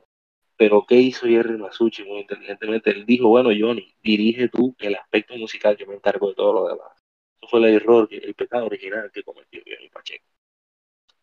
[0.60, 2.89] Pero ¿qué hizo Jerry Masucci muy inteligentemente?
[2.91, 6.68] Él dijo, bueno, Johnny, dirige tú el aspecto musical, yo me encargo de todo lo
[6.68, 6.91] demás.
[7.38, 10.26] Eso fue el error, el pecado original que cometió Johnny Pacheco.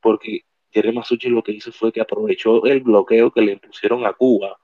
[0.01, 4.15] Porque Jerry Masucci lo que hizo fue que aprovechó el bloqueo que le impusieron a
[4.15, 4.59] Cuba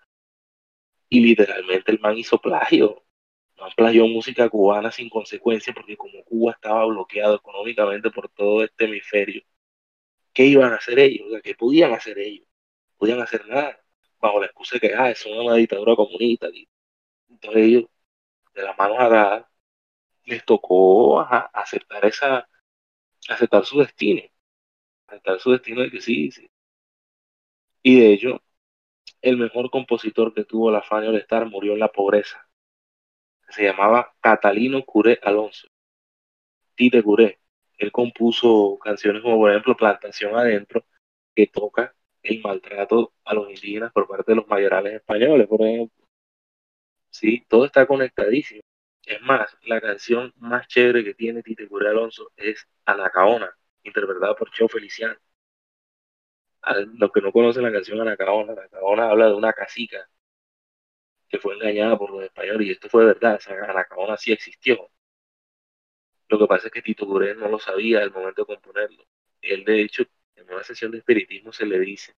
[1.10, 3.04] y literalmente el man hizo plagio
[3.76, 9.42] plagió música cubana sin consecuencia porque como Cuba estaba bloqueado económicamente por todo este hemisferio,
[10.32, 11.28] ¿qué iban a hacer ellos?
[11.32, 12.46] O ¿qué podían hacer ellos?
[12.96, 13.81] podían hacer nada,
[14.22, 16.48] bajo la excusa de que ah, es una dictadura comunista.
[17.28, 17.84] Entonces ellos,
[18.54, 19.46] de las manos atadas,
[20.24, 22.48] les tocó aceptar esa,
[23.28, 24.22] aceptar su destino,
[25.08, 26.48] aceptar su destino de que sí, sí.
[27.82, 28.42] Y de hecho,
[29.22, 32.48] el mejor compositor que tuvo la Fania de estar murió en la pobreza
[33.52, 35.68] se llamaba Catalino Curé Alonso,
[36.74, 37.38] Tite Curé.
[37.78, 40.84] Él compuso canciones como por ejemplo Plantación Adentro,
[41.34, 46.04] que toca el maltrato a los indígenas por parte de los mayorales españoles, por ejemplo.
[47.10, 48.62] Sí, todo está conectadísimo.
[49.04, 54.50] Es más, la canción más chévere que tiene Tite Curé Alonso es Anacaona, interpretada por
[54.50, 55.16] Cheo Feliciano.
[56.62, 60.08] A los que no conocen la canción Anacaona, Anacaona habla de una casica
[61.28, 64.88] que fue engañada por los españoles, y esto fue verdad, esa Anacaona sí existió.
[66.28, 69.04] Lo que pasa es que Tito Gurén no lo sabía al momento de componerlo.
[69.40, 70.04] Él, de hecho,
[70.42, 72.14] en una sesión de espiritismo se le dice,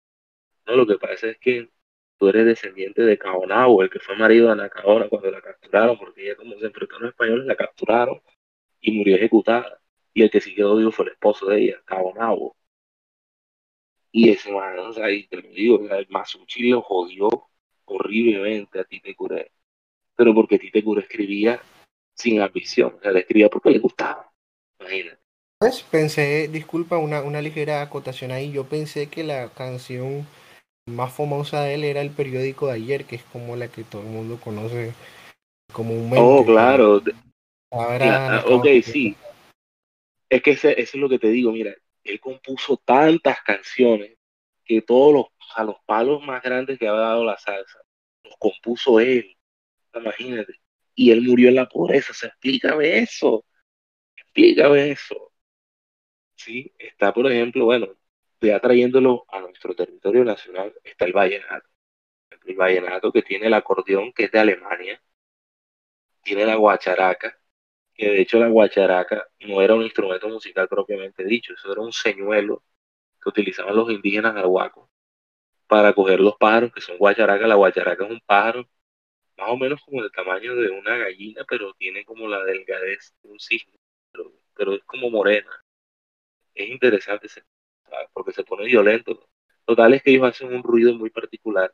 [0.66, 1.70] no, lo que pasa es que
[2.18, 6.24] tú eres descendiente de Caonabo, el que fue marido de Anacaona cuando la capturaron, porque
[6.24, 8.20] ella como se enfrentó a los españoles, la capturaron
[8.80, 9.80] y murió ejecutada.
[10.14, 12.56] Y el que siguió vivo fue el esposo de ella, Caonabo.
[14.12, 17.28] Y ese man, o sea, y te lo el Masuchi jodió
[17.86, 19.52] horriblemente a Tite Curé,
[20.16, 21.60] pero porque Tite Curé escribía
[22.14, 24.30] sin ambición, o sea, le escribía porque le gustaba,
[24.80, 25.23] imagínate.
[25.58, 30.26] Pues pensé, disculpa, una, una ligera acotación ahí, yo pensé que la canción
[30.86, 34.02] más famosa de él era el periódico de ayer, que es como la que todo
[34.02, 34.92] el mundo conoce
[35.72, 37.02] como un Oh, claro.
[37.70, 39.16] Ahora, ok, sí.
[40.28, 44.16] Es que ese, eso es lo que te digo, mira, él compuso tantas canciones
[44.64, 47.78] que todos los a los palos más grandes que ha dado la salsa.
[48.24, 49.36] Los compuso él,
[49.94, 50.54] imagínate.
[50.94, 52.12] Y él murió en la pobreza.
[52.12, 53.44] O sea, explícame eso.
[54.16, 55.32] Explícame eso.
[56.44, 57.88] Sí, está, por ejemplo, bueno,
[58.40, 61.68] ya trayéndolo a nuestro territorio nacional, está el vallenato.
[62.46, 65.02] El vallenato que tiene el acordeón, que es de Alemania.
[66.22, 67.38] Tiene la guacharaca,
[67.94, 71.92] que de hecho la guacharaca no era un instrumento musical propiamente dicho, eso era un
[71.92, 72.64] señuelo
[73.22, 74.88] que utilizaban los indígenas arhuacos
[75.68, 77.48] para coger los pájaros, que son guacharacas.
[77.48, 78.68] La guacharaca es un pájaro
[79.38, 83.30] más o menos como del tamaño de una gallina, pero tiene como la delgadez de
[83.30, 83.78] un cisne,
[84.56, 85.50] pero, es como morena.
[86.54, 87.28] Es interesante
[88.12, 89.28] porque se pone violento.
[89.64, 91.72] Total es que ellos hacen un ruido muy particular.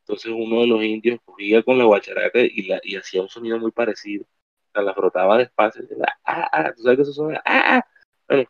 [0.00, 3.58] Entonces uno de los indios cogía con la guacharaca y, la, y hacía un sonido
[3.58, 4.26] muy parecido.
[4.74, 5.84] La frotaba despacio.
[5.84, 5.88] Y,
[6.24, 7.42] ah, ah, ¿tú sabes que eso suena?
[7.44, 7.82] Ah,
[8.28, 8.44] ah.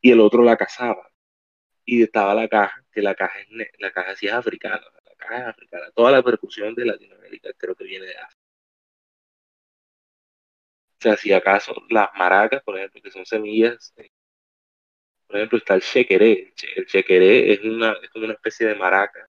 [0.00, 1.08] y el otro la cazaba
[1.84, 5.38] y estaba la caja, que la caja, es, la caja sí es africana, la caja
[5.40, 5.90] es africana.
[5.94, 8.38] Toda la percusión de Latinoamérica creo que viene de África.
[10.98, 14.10] O sea, si acaso las maracas, por ejemplo, que son semillas, eh,
[15.28, 16.54] por ejemplo, está el chequeré.
[16.74, 19.28] El chequeré es, una, es como una especie de maraca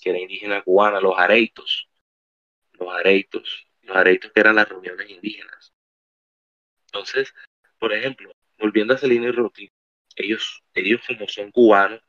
[0.00, 1.88] que era indígena cubana, los areitos.
[2.72, 3.66] Los areitos.
[3.82, 5.72] Los areitos que eran las reuniones indígenas.
[6.86, 7.34] Entonces,
[7.78, 9.70] por ejemplo, volviendo a Celina y Roti,
[10.16, 12.00] ellos, ellos como son cubanos,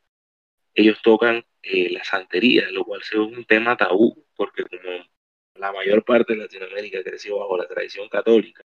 [0.76, 5.06] ellos tocan eh, la santería, lo cual es un tema tabú, porque como
[5.56, 8.64] la mayor parte de Latinoamérica creció bajo la tradición católica,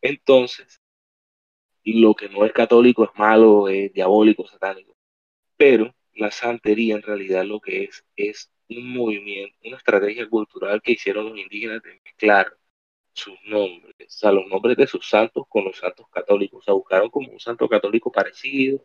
[0.00, 0.80] entonces,
[1.94, 4.96] lo que no es católico es malo, es diabólico, satánico.
[5.56, 10.92] Pero la santería en realidad lo que es es un movimiento, una estrategia cultural que
[10.92, 12.56] hicieron los indígenas de mezclar
[13.12, 16.60] sus nombres, o sea, los nombres de sus santos con los santos católicos.
[16.60, 18.84] O sea, buscaron como un santo católico parecido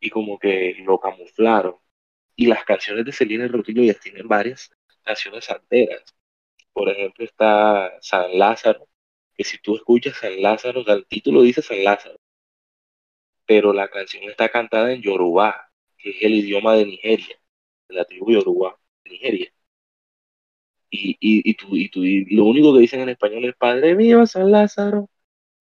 [0.00, 1.76] y como que lo camuflaron.
[2.36, 4.70] y las canciones de Celina Rutilio ya tienen varias
[5.04, 6.04] canciones santeras.
[6.72, 8.88] Por ejemplo, está San Lázaro,
[9.38, 12.18] que si tú escuchas San Lázaro, el título dice San Lázaro,
[13.46, 17.38] pero la canción está cantada en Yoruba, que es el idioma de Nigeria,
[17.88, 19.52] de la tribu Yoruba de Nigeria.
[20.90, 23.94] Y, y, y, tú, y, tú, y lo único que dicen en español es Padre
[23.94, 25.08] mío, San Lázaro,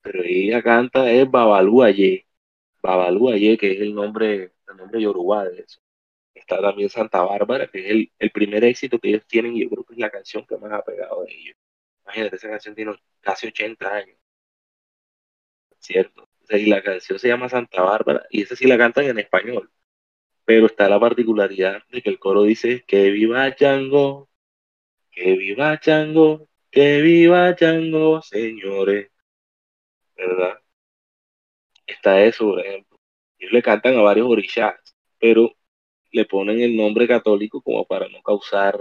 [0.01, 2.27] pero ella canta es Babalú Aye,
[2.81, 5.79] Babalú Aye, que es el nombre, el nombre Yoruba de eso.
[6.33, 9.69] Está también Santa Bárbara, que es el, el primer éxito que ellos tienen y yo
[9.69, 11.57] creo que es la canción que más ha pegado de ellos.
[12.07, 14.17] Imagínate, esa canción tiene casi 80 años.
[15.79, 16.27] ¿Cierto?
[16.49, 19.69] y la canción se llama Santa Bárbara y esa sí la cantan en español.
[20.45, 24.29] Pero está la particularidad de que el coro dice que viva Chango,
[25.11, 29.11] que viva Chango, que viva Chango, señores.
[30.15, 30.59] ¿Verdad?
[31.85, 32.97] Está eso, por ejemplo.
[33.39, 34.75] Ellos le cantan a varios orishas,
[35.19, 35.53] pero
[36.11, 38.79] le ponen el nombre católico como para no causar,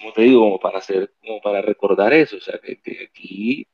[0.00, 2.36] como te digo, como para hacer, como para recordar eso.
[2.38, 3.66] O sea, que, aquí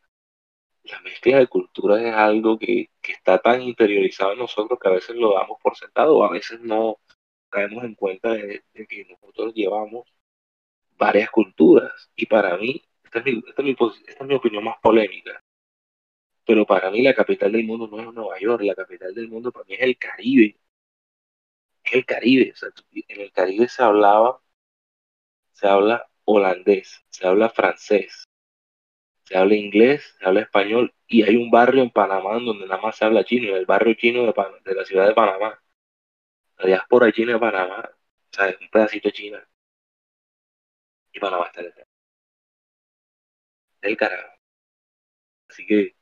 [0.84, 4.92] la mezcla de culturas es algo que, que, está tan interiorizado en nosotros que a
[4.92, 6.98] veces lo damos por sentado o a veces no
[7.50, 10.08] caemos en cuenta de, que nosotros llevamos
[10.98, 12.10] varias culturas.
[12.16, 13.76] Y para mí, esta es, mi, esta, es mi,
[14.08, 15.42] esta es mi opinión más polémica,
[16.46, 19.52] pero para mí la capital del mundo no es Nueva York, la capital del mundo
[19.52, 20.58] para mí es el Caribe.
[21.84, 22.52] Es el Caribe.
[22.52, 22.68] O sea,
[23.08, 24.40] en el Caribe se hablaba,
[25.52, 28.24] se habla holandés, se habla francés,
[29.24, 32.96] se habla inglés, se habla español y hay un barrio en Panamá donde nada más
[32.96, 35.60] se habla chino, el barrio chino de, de la ciudad de Panamá.
[36.58, 39.48] La diáspora china de Panamá, o sea, es un pedacito de China.
[41.12, 41.72] Y Panamá está en
[43.82, 44.36] el carajo.
[45.48, 45.96] Así que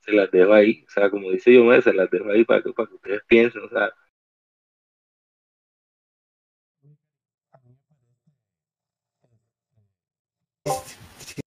[0.00, 2.72] se las dejo ahí, o sea, como dice yo, se las dejo ahí para que,
[2.72, 3.92] para que ustedes piensen, o sea,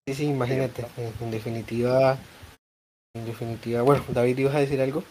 [0.07, 2.17] Sí, sí, imagínate, en, definitiva,
[3.13, 5.03] en definitiva, bueno, David, ¿ibas a decir algo?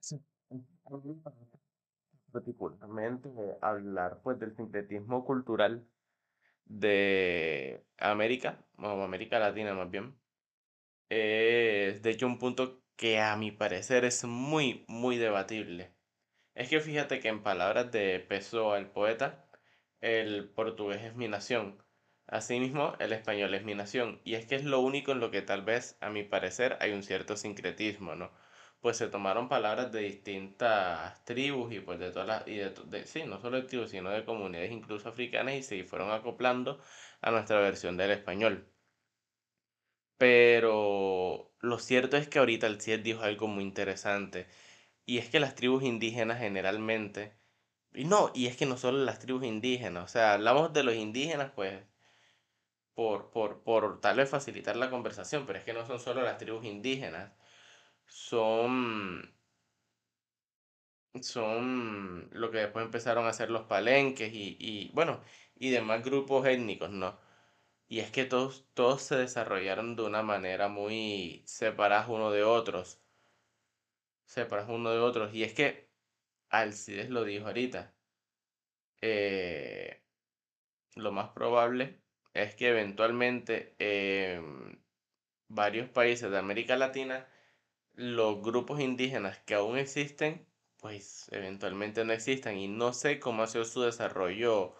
[0.00, 0.20] Sí.
[2.30, 3.30] Particularmente
[3.62, 5.88] hablar pues del sincretismo cultural
[6.66, 10.14] de América, o América Latina más bien,
[11.08, 15.94] es de hecho un punto que a mi parecer es muy, muy debatible.
[16.54, 19.48] Es que fíjate que en palabras de Pessoa, el poeta,
[20.00, 21.82] el portugués es mi nación.
[22.28, 25.42] Asimismo, el español es mi nación, y es que es lo único en lo que
[25.42, 28.30] tal vez, a mi parecer, hay un cierto sincretismo, ¿no?
[28.80, 33.24] Pues se tomaron palabras de distintas tribus y pues de todas las, y de, sí,
[33.24, 36.80] no solo de tribus, sino de comunidades incluso africanas y se fueron acoplando
[37.22, 38.72] a nuestra versión del español.
[40.18, 44.46] Pero lo cierto es que ahorita el CIED dijo algo muy interesante,
[45.06, 47.38] y es que las tribus indígenas generalmente,
[47.94, 50.94] y no, y es que no solo las tribus indígenas, o sea, hablamos de los
[50.94, 51.82] indígenas, pues
[52.98, 56.36] por, por, por tal vez facilitar la conversación, pero es que no son solo las
[56.36, 57.32] tribus indígenas,
[58.06, 59.36] son,
[61.22, 65.20] son lo que después empezaron a hacer los palenques y, y bueno,
[65.54, 67.18] y demás grupos étnicos, ¿no?
[67.88, 73.02] Y es que todos, todos se desarrollaron de una manera muy separados uno de otros.
[74.26, 75.34] Separados uno de otros.
[75.34, 75.90] Y es que
[76.50, 77.96] Alcides lo dijo ahorita.
[79.00, 80.04] Eh,
[80.96, 82.02] lo más probable
[82.34, 84.78] es que eventualmente en em,
[85.48, 87.26] varios países de América Latina,
[87.94, 90.46] los grupos indígenas que aún existen,
[90.80, 92.56] pues eventualmente no existan.
[92.56, 94.74] Y no sé cómo ha sido su desarrollo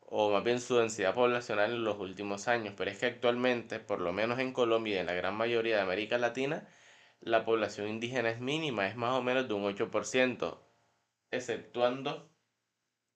[0.00, 4.00] o más bien su densidad poblacional en los últimos años, pero es que actualmente, por
[4.00, 6.68] lo menos en Colombia y en la gran mayoría de América Latina,
[7.20, 10.58] la población indígena es mínima, es más o menos de un 8%,
[11.30, 12.30] exceptuando,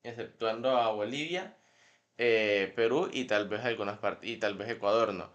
[0.03, 1.59] exceptuando a Bolivia
[2.19, 5.33] eh, Perú y tal vez algunas partes, y tal vez Ecuador, ¿no?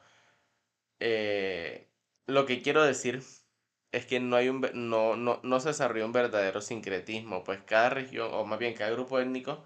[0.99, 1.91] Eh,
[2.27, 3.21] lo que quiero decir
[3.91, 7.89] es que no hay un no, no, no se desarrolló un verdadero sincretismo, pues cada
[7.89, 9.63] región, o más bien cada grupo étnico,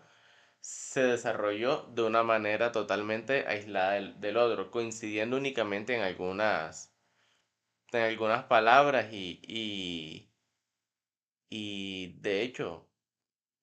[0.62, 6.96] se desarrolló de una manera totalmente aislada del, del otro, coincidiendo únicamente en algunas,
[7.94, 10.32] en algunas palabras y, y,
[11.50, 12.92] y de hecho,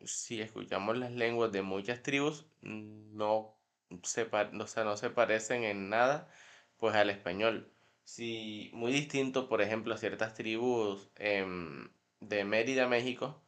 [0.07, 3.59] si escuchamos las lenguas de muchas tribus, no
[4.03, 6.29] se, o sea, no se parecen en nada
[6.79, 7.73] pues al español.
[8.05, 11.91] Si, muy distinto, por ejemplo, a ciertas tribus em,
[12.21, 13.43] de Mérida, México,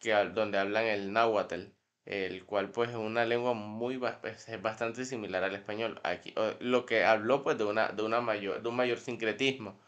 [0.00, 1.72] que, donde hablan el náhuatl,
[2.04, 6.00] el cual pues es una lengua muy es bastante similar al español.
[6.04, 9.80] Aquí, lo que habló pues de una, de una mayor, de un mayor sincretismo,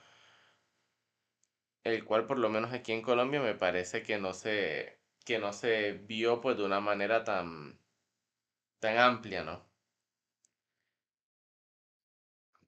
[1.84, 5.52] el cual por lo menos aquí en Colombia me parece que no se, que no
[5.52, 7.80] se vio pues de una manera tan,
[8.80, 9.72] tan amplia, ¿no?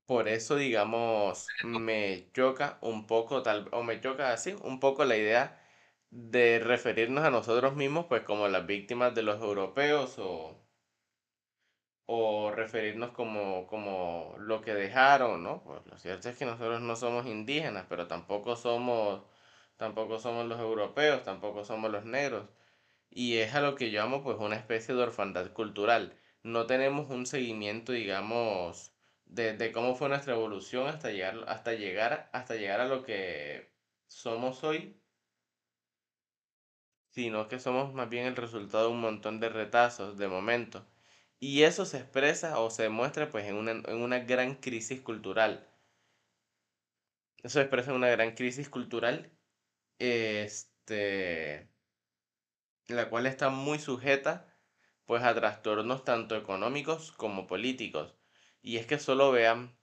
[0.07, 5.16] Por eso, digamos, me choca un poco, tal, o me choca así, un poco la
[5.16, 5.61] idea
[6.11, 10.64] de referirnos a nosotros mismos pues como las víctimas de los europeos o,
[12.07, 15.62] o referirnos como, como lo que dejaron, ¿no?
[15.64, 19.22] Pues lo cierto es que nosotros no somos indígenas, pero tampoco somos,
[19.76, 22.48] tampoco somos los europeos, tampoco somos los negros.
[23.10, 26.18] Y es a lo que yo llamo pues una especie de orfandad cultural.
[26.42, 28.94] No tenemos un seguimiento, digamos,
[29.26, 33.72] de, de cómo fue nuestra evolución hasta llegar, hasta llegar, hasta llegar a lo que
[34.08, 35.00] somos hoy,
[37.08, 40.84] sino que somos más bien el resultado de un montón de retazos, de momentos.
[41.40, 45.68] Y eso se expresa o se demuestra pues en una, en una gran crisis cultural.
[47.38, 49.36] Eso se expresa en una gran crisis cultural,
[49.99, 51.70] este,
[52.88, 54.59] la cual está muy sujeta
[55.05, 58.16] pues a trastornos tanto económicos como políticos.
[58.61, 59.78] Y es que solo vean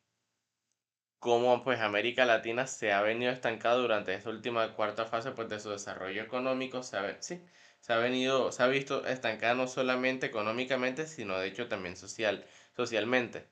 [1.20, 5.60] cómo pues América Latina se ha venido estancada durante esta última cuarta fase pues de
[5.60, 7.44] su desarrollo económico, se ha, sí,
[7.80, 12.46] se ha venido, se ha visto estancada no solamente económicamente, sino de hecho también social,
[12.76, 13.50] socialmente.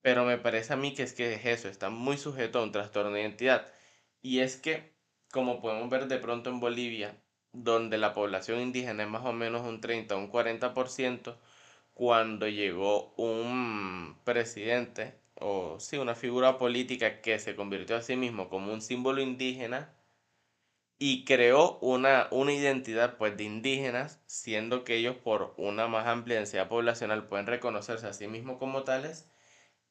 [0.00, 2.72] Pero me parece a mí que es que es eso, está muy sujeto a un
[2.72, 3.72] trastorno de identidad.
[4.20, 4.96] Y es que,
[5.32, 7.16] como podemos ver de pronto en Bolivia,
[7.52, 11.38] donde la población indígena es más o menos un 30 o un 40%,
[11.94, 18.48] cuando llegó un presidente, o sí, una figura política que se convirtió a sí mismo
[18.48, 19.94] como un símbolo indígena
[20.98, 26.36] y creó una, una identidad pues de indígenas, siendo que ellos por una más amplia
[26.36, 29.28] densidad poblacional pueden reconocerse a sí mismos como tales,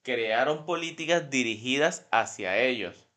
[0.04, 3.11] crearon políticas dirigidas hacia ellos.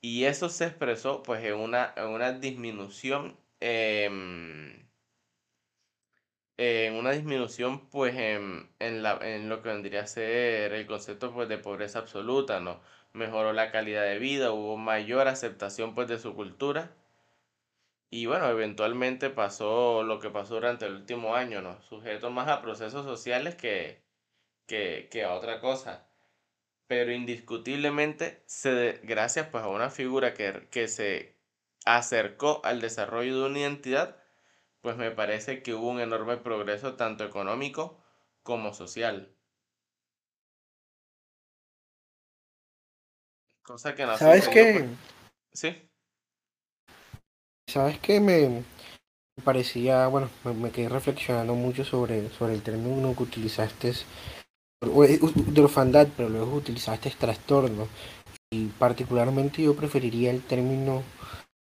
[0.00, 4.88] Y eso se expresó pues en una, en una disminución em,
[6.58, 11.32] en una disminución pues en, en, la, en lo que vendría a ser el concepto
[11.32, 12.80] pues de pobreza absoluta, ¿no?
[13.12, 16.92] Mejoró la calidad de vida, hubo mayor aceptación pues de su cultura
[18.10, 21.80] y bueno, eventualmente pasó lo que pasó durante el último año, ¿no?
[21.82, 24.02] Sujeto más a procesos sociales que,
[24.66, 26.07] que, que a otra cosa.
[26.88, 31.36] Pero indiscutiblemente, se, gracias pues a una figura que, que se
[31.84, 34.16] acercó al desarrollo de una identidad,
[34.80, 38.02] pues me parece que hubo un enorme progreso tanto económico
[38.42, 39.34] como social.
[43.62, 44.72] Cosa que no ¿Sabes qué?
[44.72, 44.90] pues.
[45.52, 45.88] Sí,
[47.68, 48.18] ¿Sabes qué?
[48.18, 48.64] Me
[49.44, 53.92] parecía, bueno, me, me quedé reflexionando mucho sobre, sobre el término que utilizaste
[54.80, 57.88] de orfandad, pero luego utilizaste trastorno.
[58.50, 61.02] Y particularmente yo preferiría el término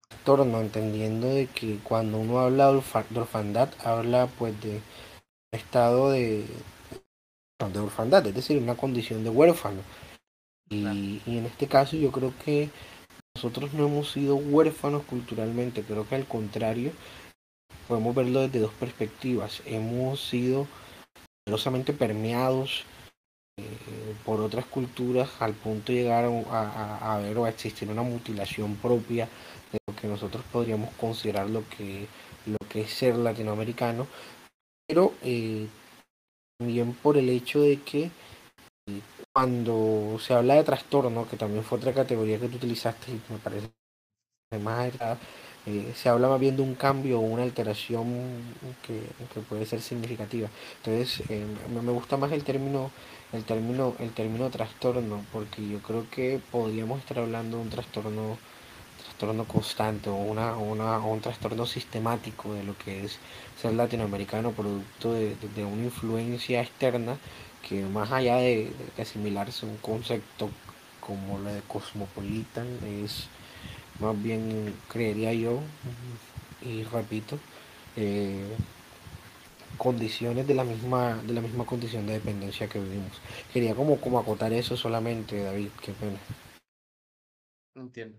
[0.08, 4.80] trastorno, entendiendo de que cuando uno habla de, orfa- de orfandad, habla pues de
[5.52, 6.44] estado de,
[7.72, 9.82] de orfandad, es decir, una condición de huérfano.
[10.68, 10.98] claro.
[10.98, 12.70] Y, y en este caso yo creo que
[13.36, 16.92] nosotros no hemos sido huérfanos culturalmente, creo que al contrario,
[17.88, 19.62] podemos verlo desde dos perspectivas.
[19.66, 20.66] Hemos sido
[21.44, 22.84] poderosamente permeados
[24.24, 29.28] por otras culturas al punto de llegar a, ver o a existir una mutilación propia
[29.70, 32.06] de lo que nosotros podríamos considerar lo que,
[32.46, 34.06] lo que es ser latinoamericano,
[34.88, 35.66] pero eh,
[36.58, 39.00] también por el hecho de que eh,
[39.32, 43.38] cuando se habla de trastorno, que también fue otra categoría que tú utilizaste y me
[43.38, 43.70] parece
[44.60, 44.92] más
[45.66, 48.04] eh, se habla más bien de un cambio o una alteración
[48.86, 49.00] que,
[49.32, 50.48] que puede ser significativa.
[50.76, 52.90] Entonces, eh, me gusta más el término,
[53.34, 58.38] el término, el término trastorno, porque yo creo que podríamos estar hablando de un trastorno,
[59.02, 63.18] trastorno constante o una, una, o un trastorno sistemático de lo que es
[63.60, 67.18] ser latinoamericano, producto de, de- una influencia externa
[67.68, 70.50] que más allá de, de asimilarse un concepto
[71.00, 72.66] como la de cosmopolitan
[73.04, 73.28] es
[74.00, 75.60] más bien creería yo,
[76.62, 77.38] y repito,
[77.96, 78.56] eh,
[79.76, 83.20] condiciones de la misma, de la misma condición de dependencia que vivimos.
[83.52, 86.18] Quería como, como acotar eso solamente, David, qué pena.
[87.74, 88.18] Entiendo.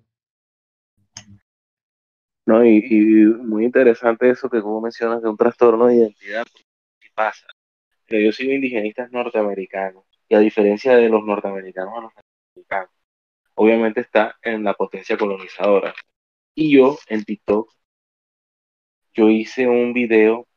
[2.45, 6.45] No, y, y muy interesante eso que como mencionas de un trastorno de identidad,
[7.16, 7.47] pasa.
[8.06, 12.91] Pero yo sigo indigenistas norteamericanos, y a diferencia de los norteamericanos a los norteamericanos,
[13.56, 15.95] obviamente está en la potencia colonizadora.
[16.53, 17.72] Y yo en TikTok,
[19.14, 20.47] yo hice un video,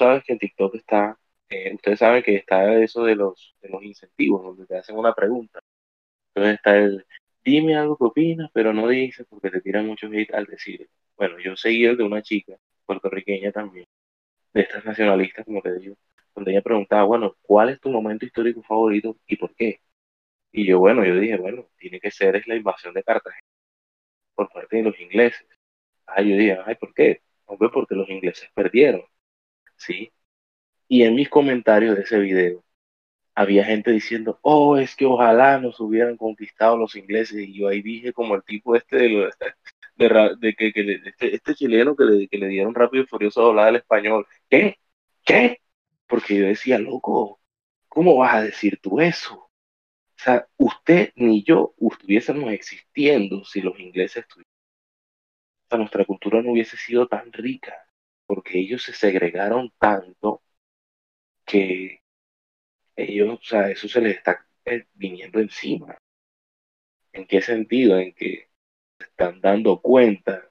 [0.00, 1.18] sabes que TikTok está,
[1.50, 5.14] eh, ustedes saben que está eso de los, de los incentivos, donde te hacen una
[5.14, 5.60] pregunta.
[6.34, 7.06] Entonces está el,
[7.44, 10.88] dime algo que opinas, pero no dices porque te tiran mucho hate al decir.
[11.16, 13.86] Bueno, yo seguí el de una chica, puertorriqueña también,
[14.54, 15.96] de estas nacionalistas, como te digo,
[16.34, 19.80] donde ella preguntaba, bueno, ¿cuál es tu momento histórico favorito y por qué?
[20.52, 23.46] Y yo, bueno, yo dije, bueno, tiene que ser es la invasión de Cartagena
[24.34, 25.46] por parte de los ingleses.
[26.06, 27.22] Ah, yo dije, ay, ¿por qué?
[27.46, 29.02] Hombre, porque los ingleses perdieron,
[29.80, 30.12] ¿sí?
[30.88, 32.64] Y en mis comentarios de ese video
[33.34, 37.38] había gente diciendo, oh, es que ojalá nos hubieran conquistado los ingleses.
[37.40, 39.30] Y yo ahí dije como el tipo este de,
[40.56, 40.72] que,
[41.06, 44.26] este, este, chileno que le, que le dieron rápido y furioso a hablar el español.
[44.48, 44.78] ¿Qué?
[45.24, 45.60] ¿Qué?
[46.06, 47.40] Porque yo decía, loco,
[47.88, 49.36] ¿cómo vas a decir tú eso?
[49.36, 49.50] O
[50.22, 54.52] sea, usted ni yo estuviésemos existiendo si los ingleses estuvieran.
[55.66, 57.74] O sea, nuestra cultura no hubiese sido tan rica,
[58.30, 60.40] porque ellos se segregaron tanto
[61.44, 62.00] que
[62.94, 65.98] ellos, o sea, eso se les está eh, viniendo encima.
[67.12, 67.98] ¿En qué sentido?
[67.98, 68.48] En que
[69.00, 70.48] están dando cuenta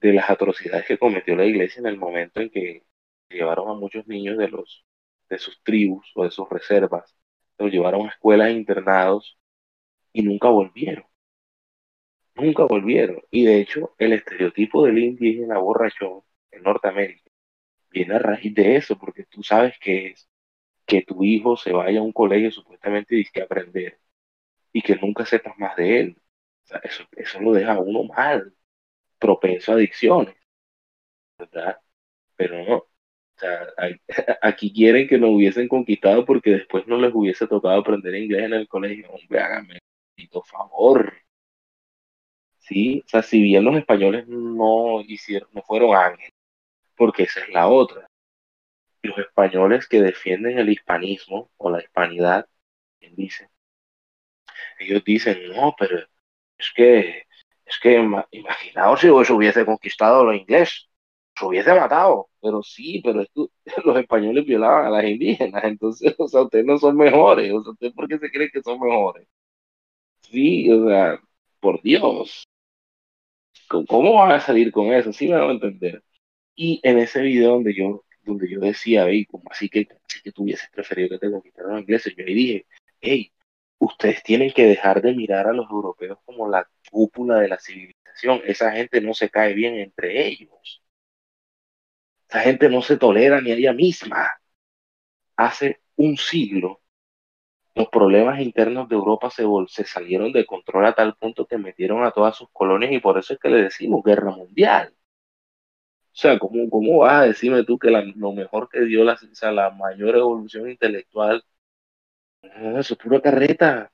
[0.00, 2.86] de las atrocidades que cometió la iglesia en el momento en que
[3.28, 4.86] llevaron a muchos niños de los
[5.28, 7.14] de sus tribus o de sus reservas,
[7.58, 9.38] los llevaron a escuelas internados
[10.14, 11.04] y nunca volvieron.
[12.34, 13.22] Nunca volvieron.
[13.30, 16.22] Y de hecho, el estereotipo del indígena borrachón
[16.52, 17.30] en Norteamérica
[17.90, 20.28] viene a raíz de eso, porque tú sabes que es
[20.86, 24.00] que tu hijo se vaya a un colegio supuestamente y que aprender
[24.72, 26.22] y que nunca sepas más de él.
[26.84, 28.54] eso, eso lo deja a uno mal,
[29.18, 30.36] propenso a adicciones,
[31.38, 31.78] ¿verdad?
[32.36, 32.86] Pero no,
[34.42, 38.54] aquí quieren que nos hubiesen conquistado porque después no les hubiese tocado aprender inglés en
[38.54, 39.10] el colegio.
[39.10, 39.78] Hombre, háganme
[40.32, 41.12] un favor.
[42.58, 46.32] Sí, o sea, si bien los españoles no hicieron, no fueron ángeles,
[46.96, 48.08] porque esa es la otra.
[49.02, 52.48] Los españoles que defienden el hispanismo o la hispanidad,
[53.16, 53.50] dice,
[54.78, 55.98] ellos dicen, no, pero
[56.58, 57.24] es que,
[57.66, 57.94] es que
[58.32, 60.88] imaginaos si os hubiese conquistado los ingleses
[61.36, 63.24] se hubiese matado, pero sí, pero
[63.84, 67.72] los españoles violaban a las indígenas, entonces, o sea, ustedes no son mejores, o sea,
[67.72, 69.26] ustedes por qué se creen que son mejores.
[70.22, 71.20] Sí, o sea,
[71.60, 72.44] por Dios,
[73.88, 75.12] ¿cómo van a salir con eso?
[75.12, 76.02] Sí me van a entender.
[76.64, 80.30] Y en ese video donde yo, donde yo decía, hey, como así que, así que
[80.30, 82.66] tú hubieses preferido que te conquistaran los ingleses, yo ahí dije,
[83.00, 83.32] hey,
[83.78, 88.42] ustedes tienen que dejar de mirar a los europeos como la cúpula de la civilización.
[88.44, 90.84] Esa gente no se cae bien entre ellos.
[92.28, 94.30] Esa gente no se tolera ni a ella misma.
[95.36, 96.80] Hace un siglo,
[97.74, 102.04] los problemas internos de Europa se, se salieron de control a tal punto que metieron
[102.04, 104.94] a todas sus colonias y por eso es que le decimos guerra mundial.
[106.12, 109.18] O sea, ¿cómo, cómo vas a decirme tú que lo mejor que dio la,
[109.52, 111.42] la mayor evolución intelectual?
[112.42, 113.92] Eso es pura carreta.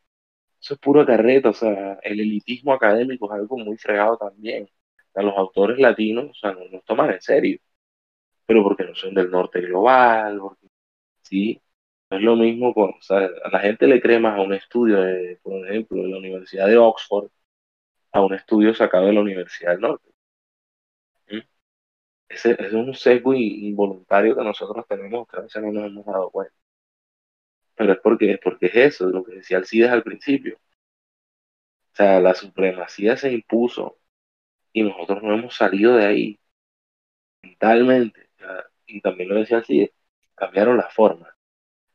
[0.60, 1.50] Eso es pura carreta.
[1.50, 4.68] O sea, el elitismo académico es algo muy fregado también.
[5.14, 7.60] O los autores latinos o sea, no nos toman en serio
[8.46, 10.68] pero porque no son del norte global, porque,
[11.22, 11.62] sí,
[12.10, 15.00] no es lo mismo con, o sea, a la gente le cree a un estudio,
[15.02, 17.30] de, por ejemplo, de la Universidad de Oxford,
[18.12, 20.10] a un estudio sacado de la Universidad del Norte.
[22.28, 26.30] Ese, es un sesgo involuntario que nosotros tenemos que a veces no nos hemos dado
[26.30, 26.54] cuenta.
[27.76, 30.58] Pero es porque, es porque es eso, lo que decía Alcides al principio.
[31.92, 33.98] O sea, la supremacía se impuso
[34.72, 36.40] y nosotros no hemos salido de ahí
[37.42, 38.28] mentalmente
[38.86, 39.90] y también lo decía así,
[40.34, 41.36] cambiaron la forma.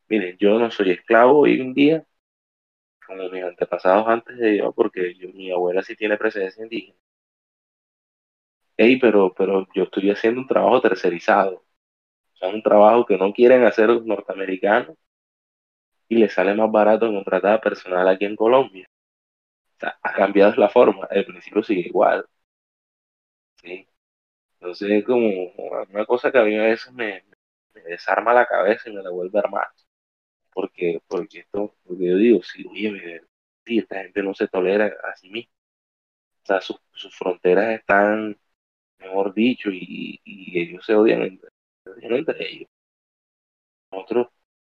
[0.09, 2.05] Miren, yo no soy esclavo hoy en día,
[3.07, 6.97] como mis antepasados antes de yo, porque mi abuela sí tiene presencia indígena.
[8.77, 11.63] Ey, pero, pero yo estoy haciendo un trabajo tercerizado.
[12.33, 14.97] O sea, un trabajo que no quieren hacer los norteamericanos
[16.07, 18.87] y les sale más barato contratar personal aquí en Colombia.
[19.77, 21.07] O sea, ha cambiado la forma.
[21.11, 22.25] El principio sigue igual.
[23.61, 23.87] ¿sí?
[24.55, 25.29] Entonces es como
[25.91, 27.23] una cosa que a mí a veces me,
[27.85, 29.67] desarma la cabeza y me la vuelve a armar.
[30.53, 33.21] Porque, porque esto, porque yo digo, sí, oye,
[33.65, 35.53] sí, esta gente no se tolera a sí misma.
[36.43, 36.79] O sea, sus,
[37.17, 38.37] fronteras están,
[39.03, 41.49] mejor dicho, y, ellos se odian entre,
[42.39, 42.69] ellos.
[43.91, 44.27] Nosotros,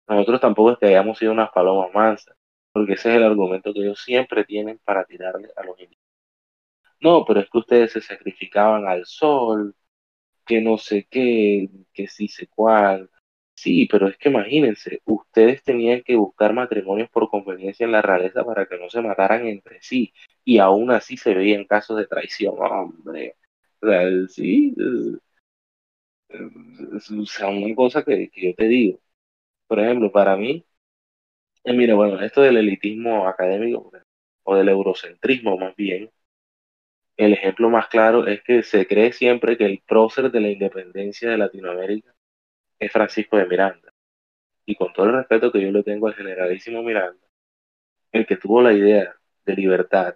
[0.07, 2.35] nosotros tampoco es que hayamos sido unas palomas mansas,
[2.71, 5.99] porque ese es el argumento que ellos siempre tienen para tirarle a los indígenas.
[7.01, 9.75] No, pero es que ustedes se sacrificaban al sol,
[10.45, 13.09] que no sé qué, que sí sé cuál.
[13.55, 18.43] Sí, pero es que imagínense, ustedes tenían que buscar matrimonios por conveniencia en la realeza
[18.45, 20.13] para que no se mataran entre sí,
[20.45, 23.35] y aún así se veían casos de traición, hombre.
[23.81, 24.75] O sea, sí,
[26.29, 27.09] es,
[27.41, 28.99] una cosa que, yo te digo.
[29.67, 30.65] Por ejemplo, para mí,
[31.63, 33.91] eh, mira, bueno, esto del elitismo académico,
[34.43, 36.11] o del eurocentrismo más bien,
[37.17, 41.29] el ejemplo más claro es que se cree siempre que el prócer de la independencia
[41.29, 42.15] de Latinoamérica
[42.79, 43.93] es Francisco de Miranda.
[44.65, 47.27] Y con todo el respeto que yo le tengo al generalísimo Miranda,
[48.11, 49.15] el que tuvo la idea
[49.45, 50.15] de libertad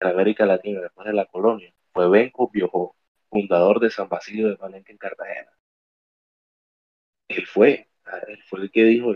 [0.00, 2.96] en América Latina después de la colonia fue Benco Biojó,
[3.30, 5.50] fundador de San Basilio de Palenque en Cartagena.
[7.28, 7.88] Él fue,
[8.28, 9.14] él fue el que dijo,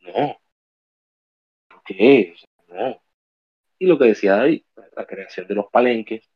[0.00, 0.40] no,
[1.68, 2.34] ¿por qué?
[2.68, 3.02] No.
[3.78, 4.66] Y lo que decía ahí,
[4.96, 6.30] la creación de los palenques,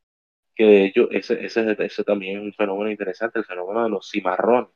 [0.55, 4.09] que de hecho ese, ese, ese también es un fenómeno interesante, el fenómeno de los
[4.11, 4.71] cimarrones.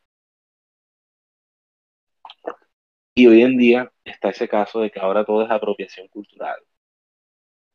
[3.13, 6.57] Y hoy en día está ese caso de que ahora todo es apropiación cultural.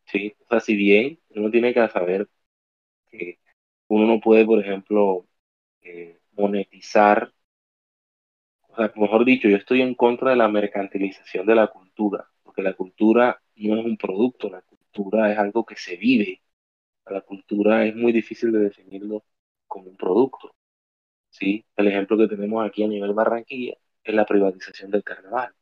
[0.07, 0.35] ¿Sí?
[0.47, 2.29] O sea, si bien uno tiene que saber
[3.11, 3.41] que
[3.89, 5.27] uno no puede, por ejemplo,
[5.83, 7.33] eh, monetizar,
[8.69, 12.63] o sea, mejor dicho, yo estoy en contra de la mercantilización de la cultura, porque
[12.63, 16.43] la cultura no es un producto, la cultura es algo que se vive,
[17.07, 19.25] la cultura es muy difícil de definirlo
[19.69, 20.55] como un producto.
[21.31, 21.67] ¿sí?
[21.77, 23.75] El ejemplo que tenemos aquí a nivel Barranquilla
[24.05, 25.55] es la privatización del carnaval.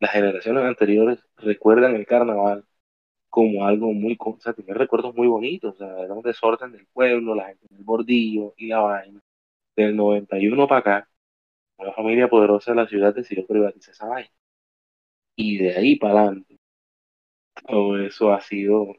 [0.00, 2.64] Las generaciones anteriores recuerdan el carnaval
[3.34, 6.86] como algo muy, o sea, tiene recuerdos muy bonitos, o sea, era un desorden del
[6.86, 9.20] pueblo, la gente del bordillo y la vaina.
[9.76, 11.10] Del 91 para acá,
[11.78, 14.30] una familia poderosa de la ciudad decidió privatizar esa vaina.
[15.36, 16.58] Y de ahí para adelante,
[17.66, 18.94] todo eso ha sido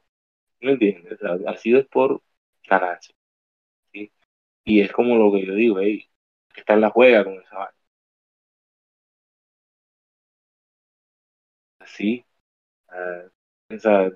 [0.62, 1.20] ¿Me entiendes?
[1.24, 2.22] ha sido por
[2.70, 3.16] ganancia.
[4.66, 6.08] Y es como lo que yo digo, hey,
[6.54, 7.76] que está en la juega con esa vaina.
[11.80, 12.26] Así,
[12.92, 13.30] uh,
[13.76, 14.12] o sea,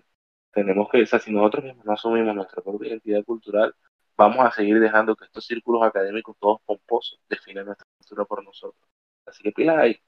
[0.52, 3.76] tenemos que, o si nosotros mismos no asumimos nuestra propia identidad cultural,
[4.18, 8.90] vamos a seguir dejando que estos círculos académicos todos pomposos definan nuestra cultura por nosotros.
[9.26, 10.02] Así que pilas ahí.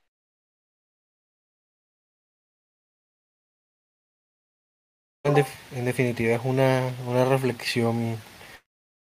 [5.23, 8.17] En, definitiva es una, una reflexión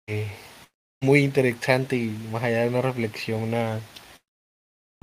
[0.07, 0.27] eh,
[1.01, 3.79] muy interesante y más allá de una reflexión, una,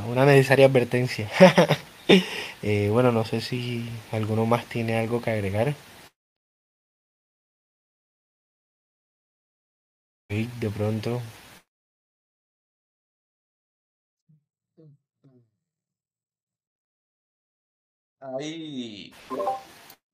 [0.04, 1.30] una necesaria advertencia.
[2.62, 5.74] eh, bueno, no sé si alguno más tiene algo que agregar.
[10.28, 11.20] De pronto.
[18.20, 19.12] Hay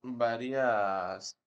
[0.03, 1.39] varias,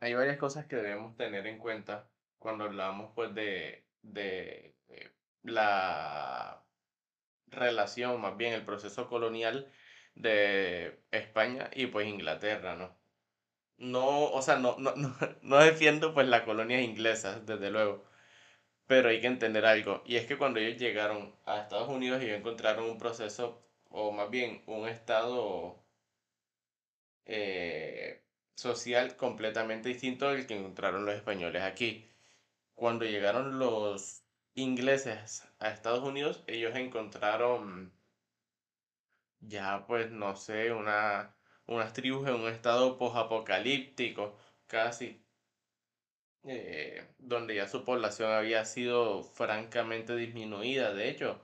[0.00, 6.64] hay varias cosas que debemos tener en cuenta cuando hablamos pues de, de, de la
[7.48, 9.70] relación, más bien el proceso colonial
[10.14, 12.97] de España y pues Inglaterra, ¿no?
[13.78, 18.04] No, o sea, no, no, no, no defiendo pues las colonias inglesas, desde luego,
[18.86, 22.30] pero hay que entender algo, y es que cuando ellos llegaron a Estados Unidos y
[22.30, 25.82] encontraron un proceso, o más bien un estado
[27.26, 28.24] eh,
[28.56, 32.10] social completamente distinto del que encontraron los españoles aquí.
[32.74, 34.24] Cuando llegaron los
[34.54, 37.92] ingleses a Estados Unidos, ellos encontraron
[39.40, 41.34] ya pues no sé, una,
[41.68, 45.22] unas tribus en un estado posapocalíptico casi,
[46.44, 50.92] eh, donde ya su población había sido francamente disminuida.
[50.94, 51.40] De hecho,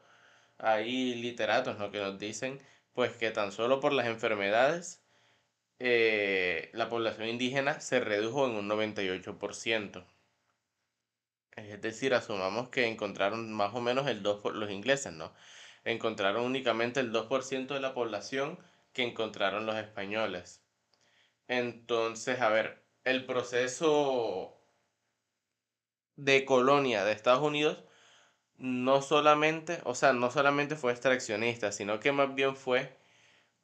[0.58, 1.90] hay literatos ¿no?
[1.90, 2.60] que nos dicen
[2.94, 5.04] pues que tan solo por las enfermedades
[5.80, 10.06] eh, la población indígena se redujo en un 98%.
[11.56, 15.32] Es decir, asumamos que encontraron más o menos el 2%, por los ingleses, ¿no?
[15.84, 18.58] Encontraron únicamente el 2% de la población
[18.94, 20.64] que encontraron los españoles.
[21.48, 24.58] Entonces, a ver, el proceso
[26.16, 27.84] de colonia de Estados Unidos
[28.56, 32.96] no solamente, o sea, no solamente fue extraccionista, sino que más bien fue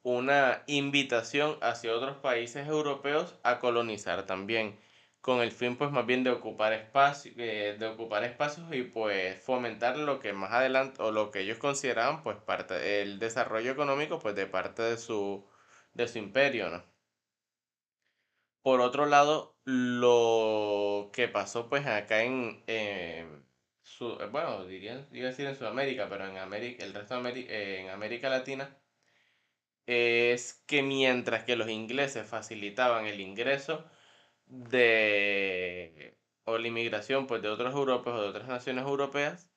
[0.03, 4.77] una invitación hacia otros países europeos a colonizar también,
[5.21, 9.43] con el fin pues más bien de ocupar espacio, eh, de ocupar espacios y pues
[9.43, 14.19] fomentar lo que más adelante o lo que ellos consideraban pues parte del desarrollo económico
[14.19, 15.45] pues de parte de su
[15.93, 16.83] de su imperio, ¿no?
[18.63, 22.63] Por otro lado, lo que pasó pues acá en
[23.83, 27.89] su, bueno, diría, iba decir en Sudamérica, pero en América, el resto de América, en
[27.89, 28.77] América Latina,
[29.85, 33.85] es que mientras que los ingleses facilitaban el ingreso
[34.51, 39.49] de o la inmigración pues de otros europeos o de otras naciones europeas,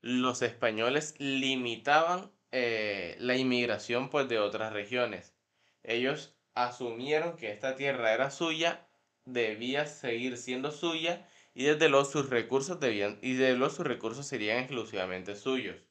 [0.00, 5.36] los españoles limitaban eh, la inmigración pues de otras regiones.
[5.82, 8.88] Ellos asumieron que esta tierra era suya,
[9.24, 14.26] debía seguir siendo suya y desde los sus recursos debían y de los sus recursos
[14.26, 15.88] serían exclusivamente suyos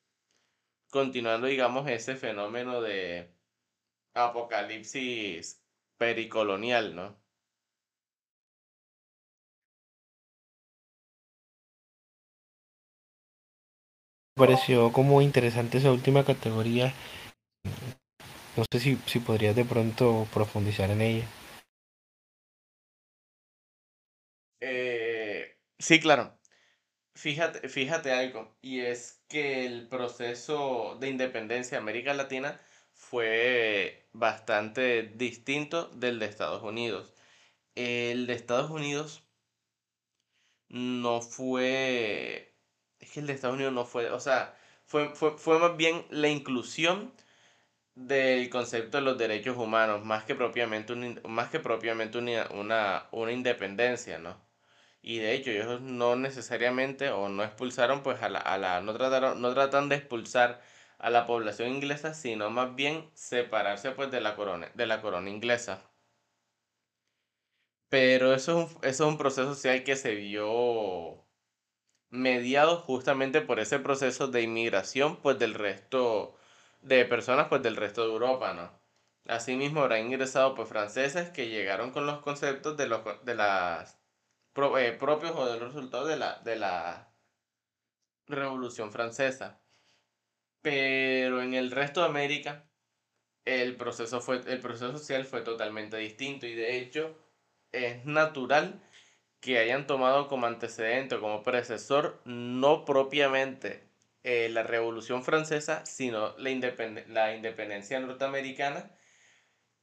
[0.90, 3.36] continuando, digamos, ese fenómeno de
[4.14, 5.64] apocalipsis
[5.98, 7.22] pericolonial, ¿no?
[14.38, 16.94] Pareció como interesante esa última categoría.
[18.56, 21.28] No sé si, si podrías de pronto profundizar en ella.
[24.62, 26.38] Eh, sí, claro.
[27.16, 32.60] Fíjate, fíjate algo, y es que el proceso de independencia de América Latina
[32.94, 37.14] fue bastante distinto del de Estados Unidos.
[37.76, 39.24] El de Estados Unidos
[40.70, 42.47] no fue...
[43.00, 44.10] Es que el de Estados Unidos no fue...
[44.12, 47.14] O sea, fue, fue, fue más bien la inclusión
[47.95, 53.08] del concepto de los derechos humanos, más que propiamente, un, más que propiamente una, una,
[53.12, 54.38] una independencia, ¿no?
[55.02, 58.93] Y de hecho, ellos no necesariamente o no expulsaron, pues a la, a la no
[58.95, 60.62] trataron, no tratan de expulsar
[61.00, 65.30] a la población inglesa, sino más bien separarse pues de la corona, de la corona
[65.30, 65.82] inglesa.
[67.89, 71.27] Pero eso es eso es un proceso social que se vio
[72.10, 76.36] mediado justamente por ese proceso de inmigración pues del resto
[76.82, 78.72] de personas pues del resto de Europa, ¿no?
[79.28, 83.99] Asimismo habrán ingresado pues franceses que llegaron con los conceptos de, los, de las
[84.55, 87.14] eh, propios o de los resultados de la, de la
[88.28, 89.62] Revolución Francesa.
[90.62, 92.68] Pero en el resto de América
[93.45, 97.18] el proceso, fue, el proceso social fue totalmente distinto y de hecho
[97.72, 98.82] es natural
[99.40, 103.84] que hayan tomado como antecedente o como predecesor no propiamente
[104.24, 106.50] eh, la Revolución Francesa, sino la,
[107.08, 108.92] la independencia norteamericana,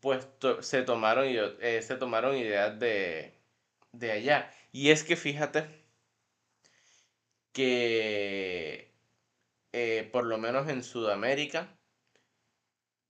[0.00, 0.26] pues
[0.60, 3.34] se, tomaron, eh, se tomaron ideas de,
[3.92, 4.52] de allá.
[4.72, 5.66] Y es que fíjate
[7.52, 8.92] que
[9.72, 11.78] eh, por lo menos en Sudamérica,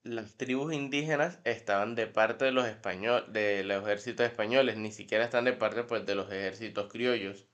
[0.05, 5.25] las tribus indígenas estaban de parte de los españoles, de los ejércitos españoles, ni siquiera
[5.25, 7.49] están de parte pues, de los ejércitos criollos.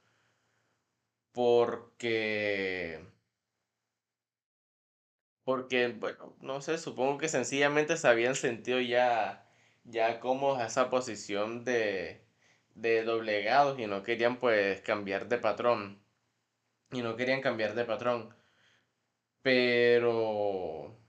[1.33, 3.01] Porque
[5.45, 9.47] porque, bueno, no sé, supongo que sencillamente se habían sentido ya,
[9.85, 12.25] ya como esa posición de,
[12.75, 16.03] de doblegados y no querían pues cambiar de patrón.
[16.93, 18.35] Y no querían cambiar de patrón.
[19.43, 21.00] Pero...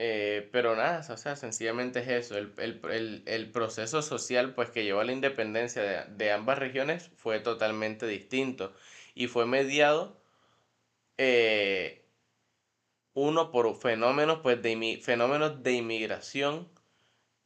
[0.00, 2.36] Eh, pero nada, o sea, sencillamente es eso.
[2.36, 8.06] El, proceso social pues que llevó a la independencia de, de ambas regiones fue totalmente
[8.06, 8.72] distinto.
[9.14, 10.18] Y fue mediado
[11.18, 12.06] eh,
[13.14, 16.68] uno por fenómenos, pues, de, fenómenos de inmigración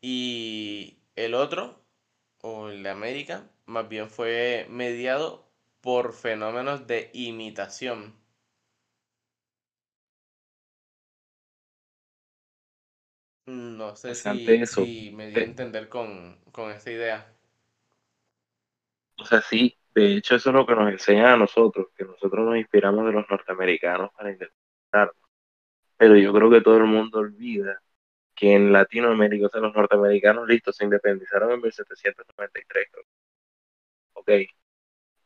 [0.03, 1.83] y el otro,
[2.43, 5.51] o el de América, más bien fue mediado
[5.81, 8.22] por fenómenos de imitación.
[13.47, 17.35] No sé si, me dio a entender con, con esta idea.
[19.19, 22.47] O sea, sí, de hecho, eso es lo que nos enseña a nosotros, que nosotros
[22.47, 25.17] nos inspiramos de los norteamericanos para independizarnos.
[25.97, 27.83] Pero yo creo que todo el mundo olvida
[28.35, 32.89] que en Latinoamérica, o sea, los norteamericanos, listos, se independizaron en 1793.
[34.15, 34.31] Ok.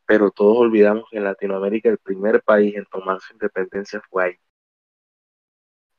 [0.06, 4.38] Pero todos olvidamos que en Latinoamérica el primer país en tomar su independencia fue ahí.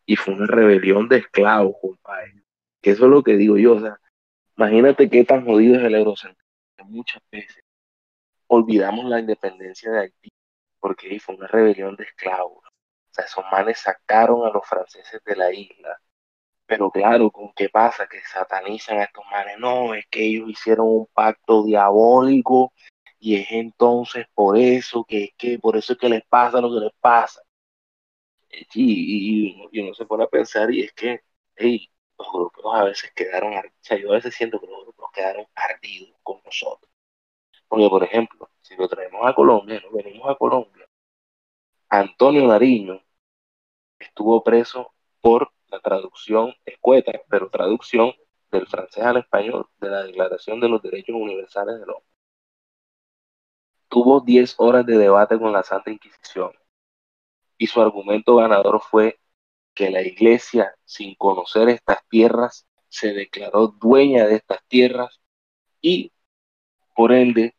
[0.07, 2.43] Y fue una rebelión de esclavos, compadre.
[2.81, 3.99] Que eso es lo que digo yo, o sea,
[4.57, 6.47] imagínate qué tan jodido es el eurocentrismo
[6.87, 7.63] muchas veces
[8.47, 10.29] olvidamos la independencia de Haití,
[10.79, 12.63] porque fue una rebelión de esclavos.
[12.65, 15.99] O sea, esos manes sacaron a los franceses de la isla.
[16.65, 18.07] Pero claro, ¿con qué pasa?
[18.07, 19.57] Que satanizan a estos manes.
[19.59, 22.73] No, es que ellos hicieron un pacto diabólico
[23.19, 26.73] y es entonces por eso que es que por eso es que les pasa lo
[26.73, 27.41] que les pasa.
[28.57, 31.21] Eh, y, y, uno se pone a pensar y es que
[32.17, 35.45] los grupos a veces quedaron, o sea, yo a veces siento que los grupos quedaron
[35.55, 36.91] ardidos con nosotros.
[37.67, 40.87] Porque, por ejemplo, si lo traemos a Colombia, nos venimos a Colombia,
[41.89, 43.01] Antonio Nariño
[43.99, 48.13] estuvo preso por la traducción escueta, pero traducción
[48.51, 52.07] del francés al español de la Declaración de los Derechos Universales del Hombre.
[53.89, 56.51] Tuvo 10 horas de debate con la Santa Inquisición
[57.57, 59.19] y su argumento ganador fue
[59.73, 65.21] que la iglesia, sin conocer estas tierras, se declaró dueña de estas tierras
[65.81, 66.13] y,
[66.95, 67.55] por ende,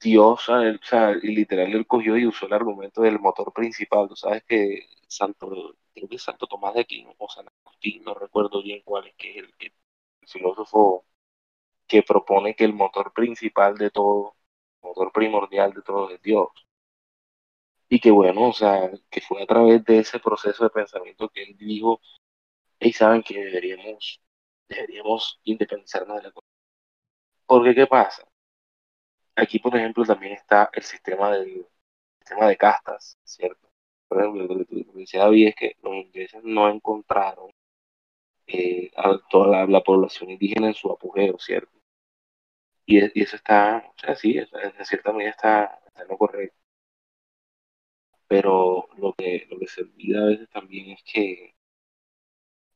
[0.00, 4.08] Dios, o sea, literal, él cogió y usó el argumento del motor principal.
[4.08, 8.62] Tú sabes que Santo, creo que Santo Tomás de Aquino o San Agustín, no recuerdo
[8.62, 11.04] bien cuál es, que es el, el filósofo
[11.88, 14.36] que propone que el motor principal de todo,
[14.82, 16.48] motor primordial de todo es Dios.
[17.88, 21.42] Y que bueno, o sea, que fue a través de ese proceso de pensamiento que
[21.44, 22.00] él dijo,
[22.80, 24.20] y saben que deberíamos,
[24.68, 26.32] deberíamos independizarnos de la
[27.46, 28.26] Porque, ¿qué pasa?
[29.36, 31.66] Aquí, por ejemplo, también está el sistema del
[32.18, 33.68] sistema de castas, ¿cierto?
[34.08, 37.50] Por ejemplo, lo que decía David es que los ingleses no encontraron
[38.46, 41.72] eh, a toda la, población indígena en su apogeo, ¿cierto?
[42.86, 46.56] Y, eso está, o sea, sí, en cierta medida está, en lo correcto.
[48.28, 51.54] Pero lo que, lo que se olvida a veces también es que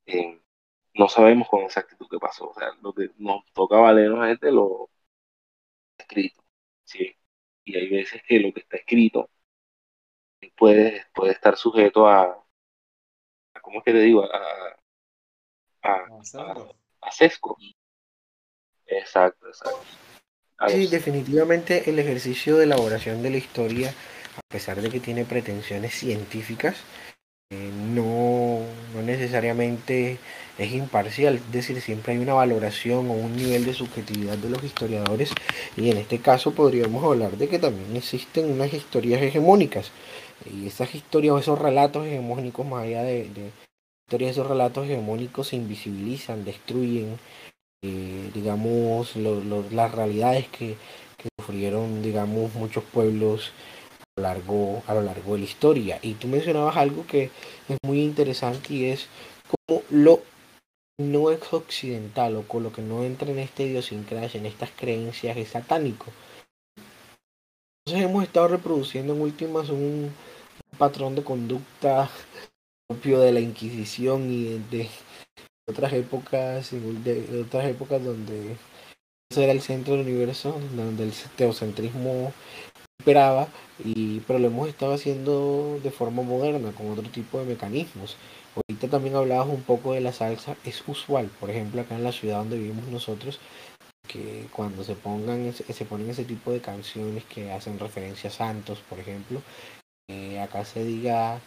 [0.07, 0.40] eh,
[0.94, 2.51] no sabemos con exactitud qué pasó.
[2.51, 4.90] O sea, lo que nos toca valernos es de lo
[5.98, 6.42] escrito,
[6.84, 7.16] ¿sí?
[7.64, 9.30] Y hay veces que lo que está escrito
[10.57, 12.44] puede, puede estar sujeto a,
[13.62, 14.24] ¿cómo es que te digo?
[14.24, 14.76] A,
[15.82, 17.57] a, sesgo.
[18.86, 19.80] Exacto, exacto.
[20.68, 23.94] Sí, definitivamente el ejercicio de elaboración de la historia,
[24.36, 26.76] a pesar de que tiene pretensiones científicas,
[27.52, 28.60] eh, no,
[28.94, 30.18] no, necesariamente
[30.56, 34.62] es imparcial, es decir, siempre hay una valoración o un nivel de subjetividad de los
[34.62, 35.32] historiadores.
[35.76, 39.90] Y en este caso podríamos hablar de que también existen unas historias hegemónicas.
[40.46, 43.50] Y esas historias o esos relatos hegemónicos más allá de, de
[44.06, 47.18] historias, esos relatos hegemónicos se invisibilizan, destruyen,
[47.82, 50.76] eh, digamos, las realidades que,
[51.16, 53.79] que sufrieron, digamos, muchos pueblos lo,
[54.20, 55.98] largo, a lo largo de la historia.
[56.02, 57.30] Y tú mencionabas algo que
[57.68, 59.08] es muy interesante y es
[59.66, 60.22] como lo
[61.00, 65.36] no es occidental o con lo que no entra en esta idiosincrasia, en estas creencias,
[65.36, 66.06] es satánico.
[67.86, 70.12] Entonces hemos estado reproduciendo en últimas un
[70.78, 72.10] patrón de conducta
[72.86, 74.88] propio de la Inquisición y de,
[75.68, 78.56] otras épocas, de, otras épocas donde
[79.34, 82.32] era el centro del universo, donde el teocentrismo
[83.01, 83.48] operaba,
[83.84, 88.16] y, pero lo hemos estado haciendo de forma moderna, con otro tipo de mecanismos.
[88.57, 92.12] Ahorita también hablabas un poco de la salsa, es usual, por ejemplo, acá en la
[92.12, 93.40] ciudad donde vivimos nosotros,
[94.09, 98.80] que cuando se pongan se ponen ese tipo de canciones que hacen referencia a santos,
[98.88, 99.40] por ejemplo,
[100.42, 101.40] acá se diga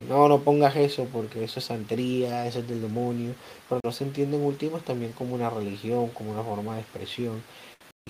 [0.00, 3.34] no, no pongas eso porque eso es santería, eso es del demonio,
[3.68, 7.42] pero no se entiende en últimas también como una religión, como una forma de expresión.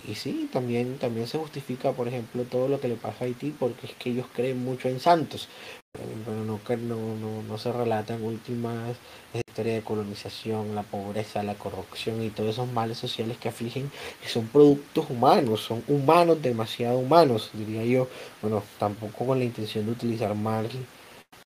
[0.07, 3.51] Y sí, también, también se justifica, por ejemplo, todo lo que le pasa a Haití
[3.51, 5.49] porque es que ellos creen mucho en santos,
[5.93, 8.97] pero no, no, no, no se relata en últimas
[9.33, 13.91] la historia de colonización, la pobreza, la corrupción y todos esos males sociales que afligen,
[14.23, 18.09] que son productos humanos, son humanos, demasiado humanos, diría yo.
[18.43, 20.69] Bueno, tampoco con la intención de utilizar mal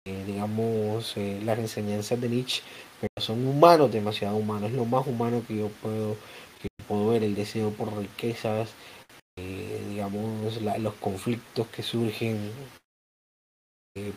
[0.06, 2.62] eh, digamos, eh, las enseñanzas de Nietzsche,
[3.00, 6.16] pero son humanos, demasiado humanos, es lo más humano que yo puedo,
[7.10, 8.70] ver, el deseo por riquezas,
[9.38, 12.52] eh, digamos, los conflictos que surgen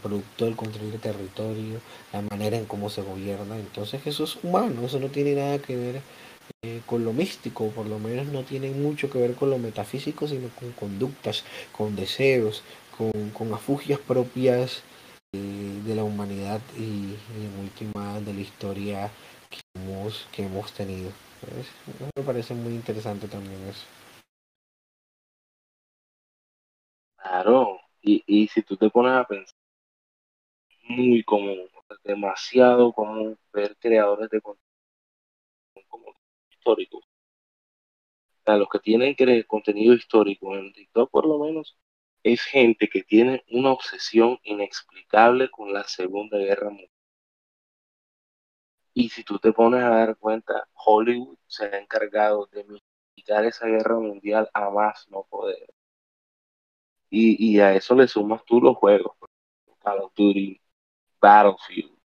[0.02, 1.80] producto del control de territorio,
[2.14, 5.76] la manera en cómo se gobierna, entonces eso es humano, eso no tiene nada que
[5.76, 6.02] ver
[6.86, 10.50] con lo místico, por lo menos no tiene mucho que ver con lo metafísico, sino
[10.50, 12.64] con conductas, con deseos,
[12.98, 14.84] con, con afugias propias
[15.34, 19.12] de la humanidad y, en última de la historia
[19.50, 21.12] que hemos, que hemos tenido.
[22.16, 23.86] Me parece muy interesante también eso.
[27.18, 29.56] Claro, y, y si tú te pones a pensar,
[30.88, 31.68] muy común,
[32.04, 34.70] demasiado común ver creadores de contenido
[35.88, 36.16] como
[36.50, 37.04] históricos.
[38.46, 39.18] O los que tienen
[39.48, 41.76] contenido histórico en TikTok por lo menos
[42.24, 46.93] es gente que tiene una obsesión inexplicable con la Segunda Guerra Mundial.
[48.94, 53.68] Y si tú te pones a dar cuenta, Hollywood se ha encargado de mitigar esa
[53.68, 55.74] guerra mundial a más no poder.
[57.10, 59.16] Y, a eso le sumas tú los juegos,
[59.84, 60.60] Call of Duty,
[61.22, 61.98] Battlefield.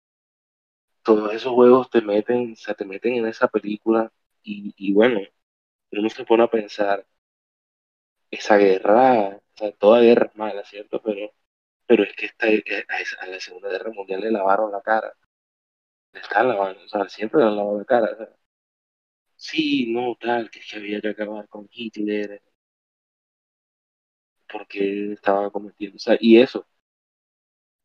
[1.02, 4.12] Todos esos juegos te meten, se te meten en esa película
[4.43, 5.20] y, y bueno,
[5.93, 7.06] uno se pone a pensar,
[8.31, 11.02] esa guerra sea, toda guerra es mala, ¿cierto?
[11.02, 11.32] Pero,
[11.86, 15.15] pero es que esta, a la Segunda Guerra Mundial le lavaron la cara.
[16.23, 18.09] Están lavando, o sea, siempre han lavado la cara.
[19.36, 22.43] sí, no, tal, que que había que acabar con Hitler.
[24.53, 26.66] Porque estaba cometiendo, o sea, y eso,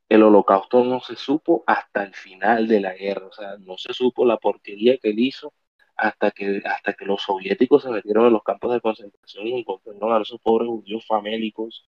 [0.10, 3.94] el holocausto no se supo hasta el final de la guerra, o sea, no se
[3.94, 5.54] supo la porquería que él hizo
[5.98, 10.14] hasta que, hasta que los soviéticos se metieron en los campos de concentración y encontraron
[10.14, 11.88] a esos pobres judíos famélicos.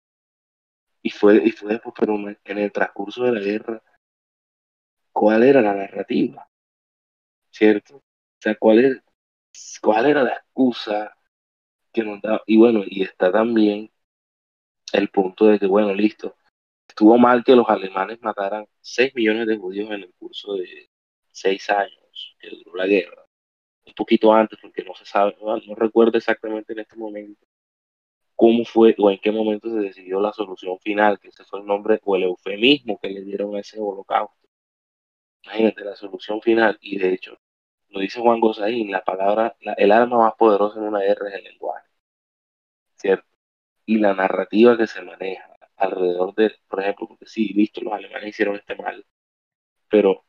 [1.02, 3.82] Y fue, y fue después, pero en el transcurso de la guerra,
[5.18, 6.48] ¿cuál era la narrativa?
[7.50, 7.96] ¿Cierto?
[7.96, 8.02] O
[8.40, 8.78] sea, ¿cuál,
[10.06, 11.16] era, la excusa
[11.92, 12.42] que nos daba?
[12.46, 13.90] Y bueno, y está también
[14.92, 16.36] el punto de que, bueno, listo,
[16.88, 20.88] estuvo mal que los alemanes mataran 6 millones de judíos en el curso de
[21.32, 23.24] 6 años que duró la guerra
[23.86, 27.44] un poquito antes, porque no se sabe, no, recuerdo exactamente en este momento.
[28.36, 31.66] cómo fue o en qué momento se decidió la solución final, que ese fue el
[31.66, 34.47] nombre o el eufemismo que le dieron a ese holocausto.
[35.48, 37.38] Imagínate la solución final, y de hecho,
[37.88, 41.44] lo dice Juan Gosaín, la palabra, el arma más poderosa en una guerra es el
[41.44, 41.88] lenguaje,
[42.96, 43.26] ¿cierto?
[43.86, 48.30] Y la narrativa que se maneja alrededor de, por ejemplo, porque sí, listo, los alemanes
[48.30, 49.06] hicieron este mal,
[49.88, 50.24] pero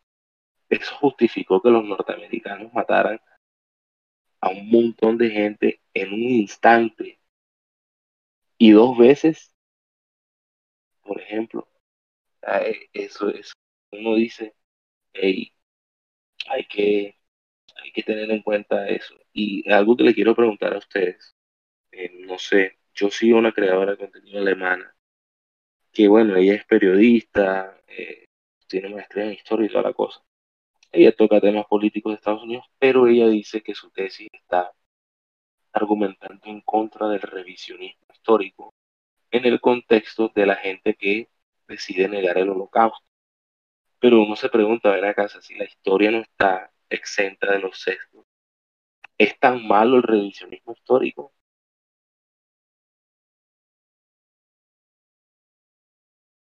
[0.69, 3.19] eso justificó que los norteamericanos mataran
[4.41, 7.19] a un montón de gente en un instante
[8.57, 9.53] y dos veces,
[11.03, 11.67] por ejemplo.
[12.43, 13.53] Eh, eso es,
[13.91, 14.55] uno dice,
[15.13, 15.53] hey,
[16.49, 17.17] hay que,
[17.83, 19.15] hay que tener en cuenta eso.
[19.33, 21.35] Y algo que le quiero preguntar a ustedes,
[21.91, 24.95] eh, no sé, yo sigo una creadora de contenido alemana,
[25.91, 28.25] que bueno, ella es periodista, eh,
[28.67, 30.21] tiene maestría en historia y toda la cosa.
[30.91, 34.73] Ella toca temas políticos de Estados Unidos, pero ella dice que su tesis está
[35.73, 38.73] argumentando en contra del revisionismo histórico
[39.31, 41.29] en el contexto de la gente que
[41.67, 43.05] decide negar el holocausto.
[43.99, 48.25] Pero uno se pregunta, ver acá, si la historia no está exenta de los sesgos,
[49.17, 51.33] ¿es tan malo el revisionismo histórico?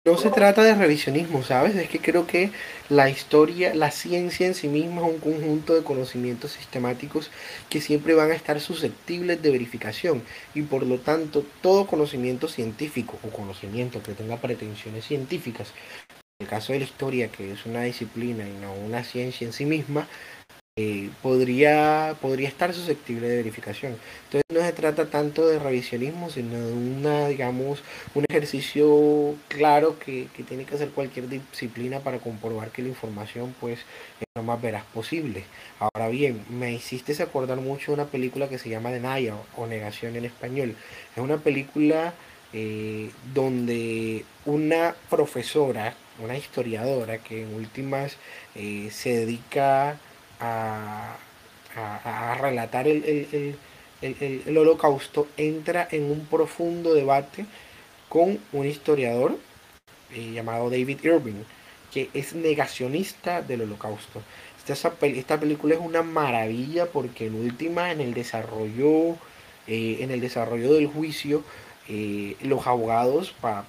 [0.05, 1.75] No se trata de revisionismo, ¿sabes?
[1.75, 2.51] Es que creo que
[2.89, 7.31] la historia, la ciencia en sí misma es un conjunto de conocimientos sistemáticos
[7.69, 13.17] que siempre van a estar susceptibles de verificación y por lo tanto todo conocimiento científico
[13.23, 15.73] o conocimiento que tenga pretensiones científicas,
[16.09, 19.53] en el caso de la historia que es una disciplina y no una ciencia en
[19.53, 20.07] sí misma,
[20.75, 23.95] eh, podría, podría estar susceptible de verificación.
[24.25, 27.83] Entonces no se trata tanto de revisionismo, sino de una, digamos,
[28.15, 33.81] un ejercicio claro que, tiene que hacer cualquier disciplina para comprobar que la información pues
[34.19, 35.45] es lo más veraz posible.
[35.79, 40.25] Ahora bien, me hiciste acordar mucho una película que se llama Denial o Negación en
[40.25, 40.75] español.
[41.15, 42.15] Es una película
[42.51, 48.17] eh, donde una profesora, una historiadora que en últimas
[48.55, 49.97] eh, se dedica
[50.39, 51.17] a,
[52.39, 53.57] relatar el,
[54.57, 57.45] holocausto, entra en un profundo debate
[58.09, 59.37] con un historiador
[60.13, 61.43] eh, llamado David Irving,
[61.91, 64.21] que es negacionista del holocausto.
[64.67, 69.17] Esta, esta, película es una maravilla porque en última, en el desarrollo,
[69.67, 71.43] eh, en el desarrollo del juicio,
[71.89, 73.65] eh, los abogados, pa,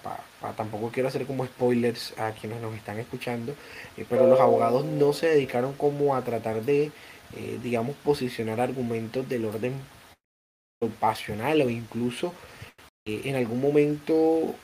[0.56, 3.52] tampoco quiero hacer como spoilers a quienes nos están escuchando,
[3.96, 6.92] eh, pero los abogados no se dedicaron como a tratar de,
[7.36, 9.74] eh, digamos, posicionar argumentos del orden
[11.00, 12.32] pasional o incluso
[13.06, 14.54] en algún momento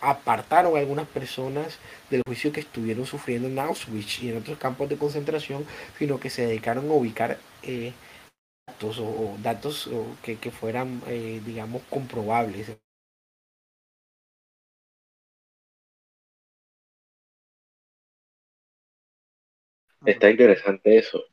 [0.00, 1.78] apartaron a algunas personas
[2.10, 5.64] del juicio que estuvieron sufriendo en Auschwitz y en otros campos de concentración,
[5.98, 7.38] sino que se dedicaron a ubicar
[8.66, 9.90] datos o, datos
[10.22, 11.02] que, que, fueran,
[11.44, 12.76] digamos, comprobables.
[20.04, 21.24] Está interesante eso.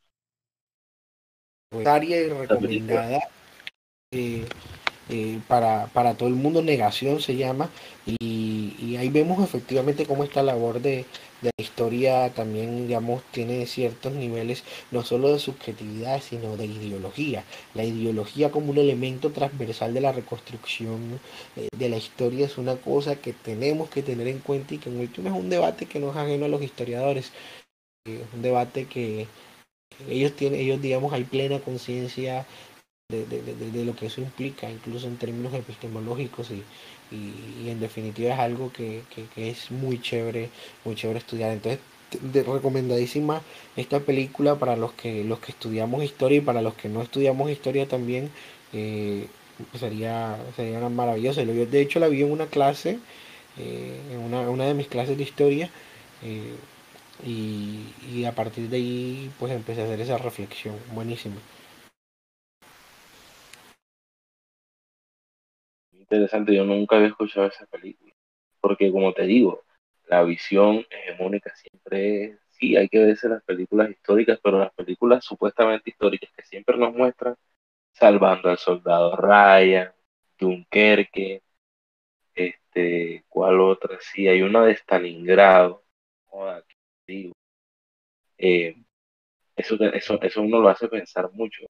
[1.86, 3.20] Área y recomendada
[4.12, 4.46] eh,
[5.10, 7.70] eh, para, para, todo el mundo, Negación se llama,
[8.06, 11.06] y, ahí vemos efectivamente cómo esta labor de,
[11.42, 17.44] de, la historia también, digamos, tiene ciertos niveles, no solo de subjetividad, sino de ideología.
[17.74, 21.20] La ideología como un elemento transversal de la reconstrucción
[21.58, 24.90] eh, de la historia es una cosa que tenemos que tener en cuenta y que
[24.90, 27.32] en último es un debate que no es ajeno a los historiadores es
[28.06, 29.28] un debate que
[30.08, 32.46] ellos tienen, ellos digamos hay plena conciencia
[33.10, 36.64] de, lo que eso implica, incluso en términos epistemológicos y,
[37.68, 39.02] en definitiva es algo que,
[39.36, 40.50] es muy chévere,
[40.84, 41.52] muy chévere estudiar.
[41.52, 41.80] Entonces,
[42.22, 43.42] de, recomendadísima
[43.76, 47.50] esta película para los que los que estudiamos historia y para los que no estudiamos
[47.50, 48.30] historia también
[48.74, 49.28] eh,
[49.80, 51.44] sería sería maravilloso.
[51.44, 53.00] De hecho la vi en una clase,
[53.58, 55.70] eh, en una, una, de mis clases de historia.
[56.24, 56.54] Eh,
[57.24, 60.76] y, a partir de ahí pues empecé a hacer esa reflexión.
[60.94, 61.36] Buenísimo.
[65.92, 68.14] Interesante yo nunca había escuchado esa película.
[68.62, 69.64] Porque como te digo
[70.08, 75.26] la visión hegemónica siempre es sí hay que verse las películas históricas pero las películas
[75.26, 77.36] supuestamente históricas que siempre nos muestran
[77.92, 79.92] salvando al soldado Ryan
[80.38, 81.42] Dunkerque
[82.36, 85.84] este cuál otra sí hay una de Stalingrado
[87.08, 87.34] digo,
[88.38, 88.76] eh,
[89.56, 91.66] eso, eso, eso uno lo hace pensar mucho.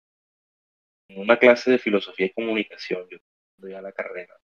[1.07, 3.17] En una clase de filosofía y comunicación, yo
[3.57, 4.35] doy a la carrera,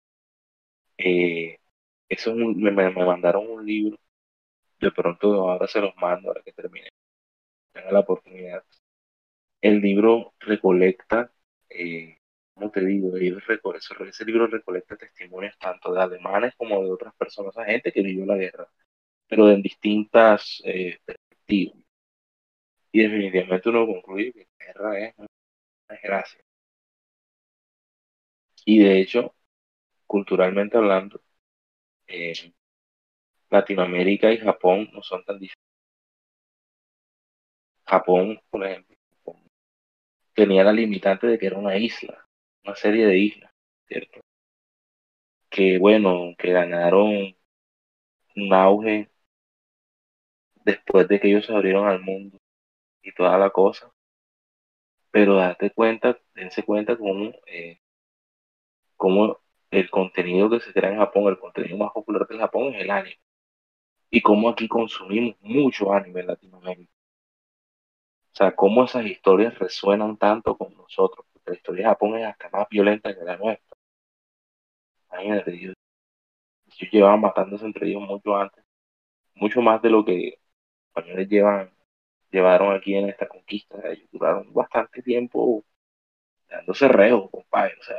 [0.99, 1.59] eh,
[2.09, 3.99] eso me, me, mandaron un libro,
[4.81, 6.89] de pronto ahora se los mando, ahora que termine,
[7.73, 8.65] tenga la oportunidad.
[9.61, 11.33] El libro recolecta
[11.71, 12.19] eh,
[12.59, 17.93] como te digo, ese libro recolecta testimonios tanto de alemanes como de otras personas, gente
[17.93, 18.69] que vivió la guerra,
[19.29, 21.85] pero en distintas eh, perspectivas.
[22.93, 25.29] Y definitivamente uno concluye que la guerra es una
[25.91, 26.41] desgracia.
[28.65, 29.35] Y de hecho,
[30.07, 31.21] culturalmente hablando,
[32.09, 32.35] eh,
[33.51, 35.59] Latinoamérica y Japón no son tan diferentes.
[37.87, 38.97] Japón, por ejemplo,
[40.35, 42.27] tenía la limitante de que era una isla,
[42.65, 43.53] una serie de islas,
[43.87, 44.21] ¿cierto?
[45.51, 47.37] Que bueno, que ganaron
[48.37, 49.11] un auge
[50.69, 52.39] después de que ellos se abrieron al mundo
[53.03, 53.91] y toda la cosa.
[55.11, 57.81] Pero date cuenta, dense cuenta cómo, eh,
[58.97, 59.39] cómo
[59.71, 62.91] el contenido que se crea en Japón, el contenido más popular del Japón es el
[62.91, 63.19] anime.
[64.11, 66.93] Y cómo aquí consumimos mucho anime en Latinoamérica.
[68.33, 71.27] O sea, cómo esas historias resuenan tanto con nosotros.
[71.33, 73.77] Porque la historia de Japón es hasta más violenta que la nuestra.
[75.11, 75.75] Imagínate, ellos,
[76.93, 78.65] llevaban matándose entre ellos mucho antes.
[79.35, 80.39] Mucho más de lo que
[80.99, 81.73] españoles llevan,
[82.31, 83.79] llevaron aquí en esta conquista.
[83.91, 85.65] Ellos duraron bastante tiempo
[86.51, 87.75] dándose reo, compadre.
[87.81, 87.97] O sea,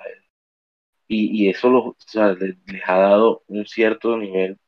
[1.07, 2.55] y, y eso los, o sea, les,
[2.88, 4.59] ha dado un cierto nivel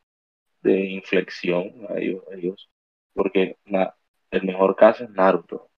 [0.63, 2.69] de inflexión a ellos, a ellos
[3.13, 3.57] porque
[4.31, 5.69] el mejor caso es Naruto.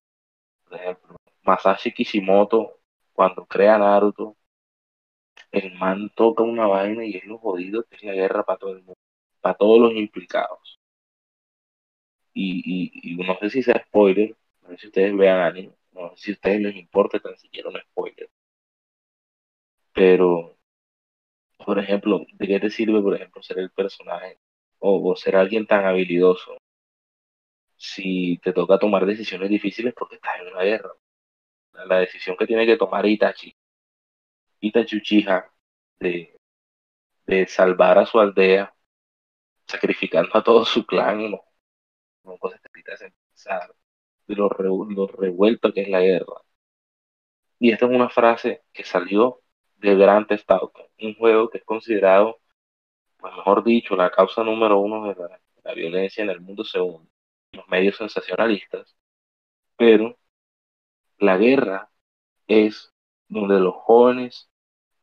[0.66, 2.80] Por ejemplo, Masashi Kishimoto,
[3.14, 4.38] cuando crea Naruto,
[5.52, 8.72] el man toca una vaina y es lo jodido que es la guerra para todo
[8.72, 8.96] el mundo,
[9.42, 10.80] para todos los implicados.
[12.34, 16.24] Y, y, no sé si sea spoiler, no sé si ustedes vean anime, no sé
[16.26, 18.30] si a ustedes les importa tan siquiera un spoiler.
[19.94, 20.56] Pero,
[21.66, 24.40] por ejemplo, ¿de qué te sirve, por ejemplo, ser el personaje
[24.80, 26.58] o ser alguien tan habilidoso
[27.78, 30.92] si te toca tomar decisiones difíciles porque estás en una guerra.
[31.86, 33.56] La decisión que tiene que tomar Itachi,
[34.62, 35.52] Itachi Uchiha,
[36.00, 36.38] de,
[37.26, 38.74] de salvar a su aldea,
[39.68, 41.40] sacrificando a todo su clan,
[43.34, 43.76] pensar
[44.28, 46.42] de lo, revuelto que es la guerra.
[47.60, 49.42] Y esta es una frase que salió
[49.78, 50.50] de Grand Theft
[51.02, 52.40] un juego que es considerado,
[53.18, 57.10] pues mejor dicho, la causa número uno de la, violencia en el mundo segundo
[57.54, 58.96] los medios sensacionalistas,
[59.78, 60.18] pero
[61.20, 61.92] la guerra
[62.48, 62.92] es
[63.28, 64.50] donde los jóvenes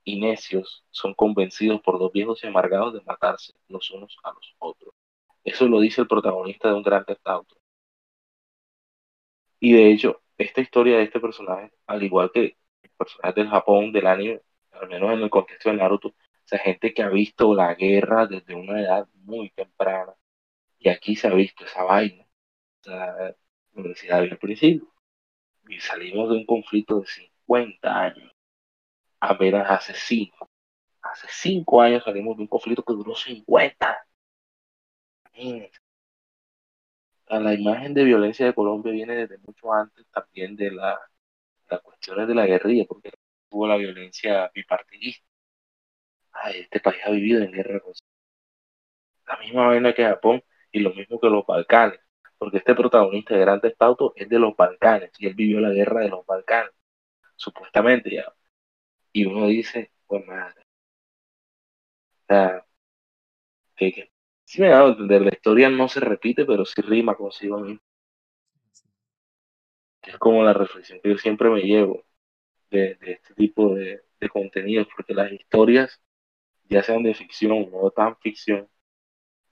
[0.04, 4.54] y necios son convencidos por dos viejos y amargados de matarse los unos a los
[4.58, 4.94] otros.
[5.44, 7.56] Eso lo dice el protagonista de un gran auto.
[9.58, 13.92] Y de hecho, esta historia de este personaje, al igual que el personaje del Japón,
[13.92, 14.40] del anime,
[14.72, 16.14] al menos en el contexto de Naruto, o
[16.44, 20.14] sea, gente que ha visto la guerra desde una edad muy temprana.
[20.78, 22.26] Y aquí se ha visto esa vaina
[22.84, 23.34] la
[23.74, 24.88] universidad al principio.
[25.68, 28.32] Y salimos de un conflicto de 50 años.
[29.20, 30.50] Apenas hace 5.
[31.02, 34.06] Hace 5 años salimos de un conflicto que duró 50.
[37.28, 41.00] La imagen de violencia de Colombia viene desde mucho antes también de la,
[41.70, 43.10] las cuestiones de la guerrilla, porque
[43.50, 45.24] hubo la violencia bipartidista.
[46.54, 47.92] este país ha vivido en guerra con
[49.26, 50.42] la misma vaina que Japón
[50.72, 52.00] y lo mismo que los Balcanes
[52.40, 53.76] porque este protagonista de Grand Theft
[54.16, 56.72] es de los Balcanes y él vivió la guerra de los Balcanes,
[57.36, 58.34] supuestamente ya.
[59.12, 60.62] Y uno dice, pues madre.
[62.22, 62.64] O sea,
[63.76, 64.10] que
[64.50, 67.80] sí a entender, la historia no se repite, pero sí rima consigo mismo.
[70.02, 72.04] Es como la reflexión que yo siempre me llevo
[72.70, 76.00] de, este tipo de, de contenidos, porque las historias,
[76.70, 78.68] ya sean de ficción o tan ficción,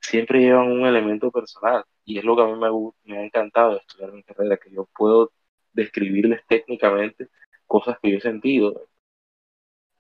[0.01, 2.69] siempre llevan un elemento personal y es lo que a mí me,
[3.05, 5.33] me ha encantado estudiar mi carrera, que yo puedo
[5.73, 7.29] describirles técnicamente
[7.67, 8.89] cosas que yo he sentido.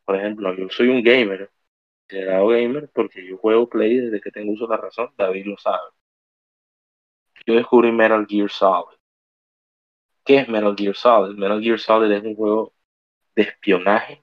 [0.05, 1.51] Por ejemplo, yo soy un gamer,
[2.09, 5.59] llegado gamer porque yo juego Play desde que tengo uso de la razón, David lo
[5.59, 5.91] sabe.
[7.47, 8.99] Yo descubrí Metal Gear Solid.
[10.25, 11.37] ¿Qué es Metal Gear Solid?
[11.37, 12.75] Metal Gear Solid es un juego
[13.35, 14.23] de espionaje.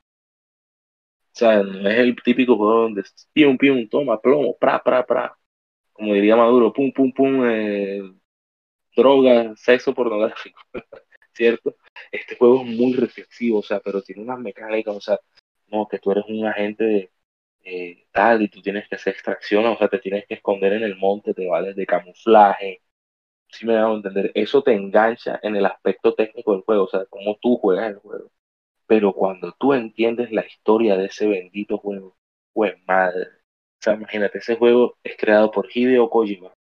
[1.34, 3.04] O sea, no es el típico juego donde
[3.34, 5.38] pium, pium, toma, plomo, pra, pra, pra
[5.96, 8.02] como diría Maduro, pum, pum, pum, eh,
[8.96, 10.60] droga, sexo pornográfico,
[11.34, 11.78] ¿cierto?
[12.12, 15.20] Este juego es muy reflexivo, o sea, pero tiene unas mecánicas, o sea,
[15.68, 17.12] no, que tú eres un agente de,
[18.12, 20.98] tal y tú tienes que hacer extracción, o sea, te tienes que esconder en el
[20.98, 22.82] monte, te vales de camuflaje,
[23.50, 26.90] si me da a entender, eso te engancha en el aspecto técnico del juego, o
[26.90, 28.32] sea, cómo tú juegas el juego.
[28.88, 32.16] Pero cuando tú entiendes la historia de ese bendito juego,
[32.54, 33.28] pues madre,
[33.86, 36.54] sea, imagínate, ese juego es creado por Hideo Kojima,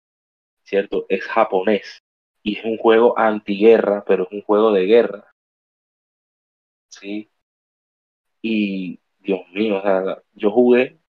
[0.63, 1.05] ¿cierto?
[1.09, 1.99] Es japonés
[2.43, 5.33] y es un juego antiguerra, pero es un juego de guerra.
[6.89, 7.29] ¿Sí?
[8.41, 10.99] Y Dios mío, o sea, yo jugué,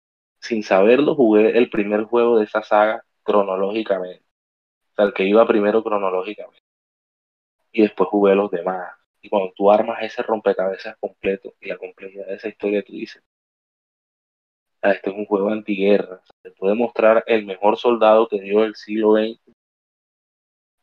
[0.41, 4.25] sin saberlo, jugué el primer juego de esa saga cronológicamente.
[4.93, 6.61] O sea, el que iba primero cronológicamente.
[7.73, 8.95] Y después jugué los demás.
[9.21, 13.23] Y cuando tú armas ese rompecabezas completo y la complejidad de esa historia, tú dices,
[14.83, 16.23] este es un juego antiguerra.
[16.43, 19.41] Se puede mostrar el mejor soldado que dio el siglo XX,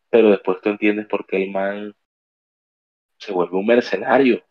[0.09, 1.95] pero después tú entiendes por qué el
[3.17, 4.43] se vuelve un mercenario.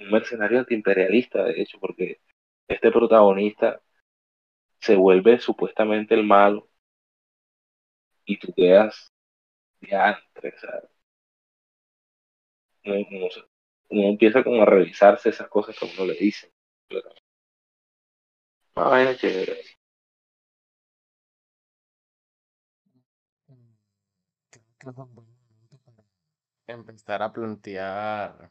[0.00, 2.20] Un mercenario antiimperialista, de hecho, porque
[2.68, 3.80] este protagonista
[4.80, 6.68] se vuelve supuestamente el malo
[8.24, 9.12] y tú quedas
[9.80, 10.90] diantre, ¿sabes?
[12.84, 13.28] Uno,
[13.90, 16.52] empieza como a revisarse esas cosas que uno le dice.
[18.74, 19.62] Una chévere.
[26.66, 28.50] empezar a plantear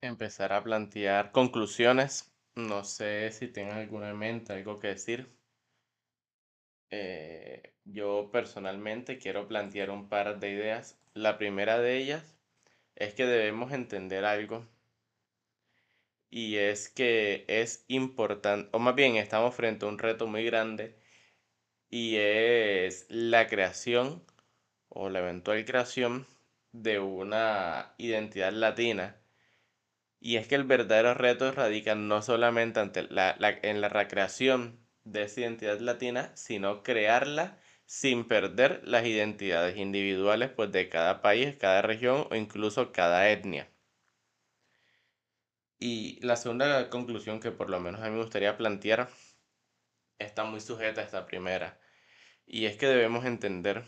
[0.00, 2.32] empezar a plantear conclusiones.
[2.54, 5.28] No sé si tienen alguna en mente, algo que decir.
[6.90, 10.98] Eh, yo personalmente quiero plantear un par de ideas.
[11.14, 12.36] La primera de ellas
[12.96, 14.66] es que debemos entender algo
[16.30, 20.96] y es que es importante, o más bien estamos frente a un reto muy grande
[21.90, 24.24] y es la creación
[24.88, 26.26] o la eventual creación
[26.72, 29.16] de una identidad latina.
[30.20, 35.22] Y es que el verdadero reto radica no solamente ante la, en la recreación de
[35.22, 41.82] esa identidad latina, sino crearla sin perder las identidades individuales pues, de cada país, cada
[41.82, 43.70] región o incluso cada etnia.
[45.78, 49.08] Y la segunda conclusión que por lo menos a mí me gustaría plantear
[50.18, 51.78] está muy sujeta a esta primera.
[52.46, 53.84] Y es que debemos entender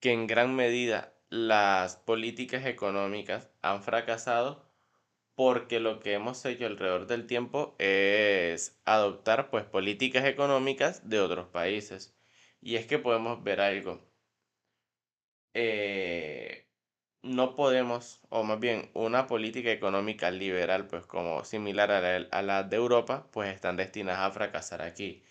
[0.00, 4.70] que en gran medida las políticas económicas han fracasado
[5.34, 11.48] porque lo que hemos hecho alrededor del tiempo es adoptar pues políticas económicas de otros
[11.48, 12.14] países.
[12.60, 14.00] Y es que podemos ver algo.
[15.54, 16.68] Eh,
[17.22, 22.42] no podemos, o más bien una política económica liberal, pues como similar a la, a
[22.42, 25.22] la de Europa, pues están destinadas a fracasar aquí.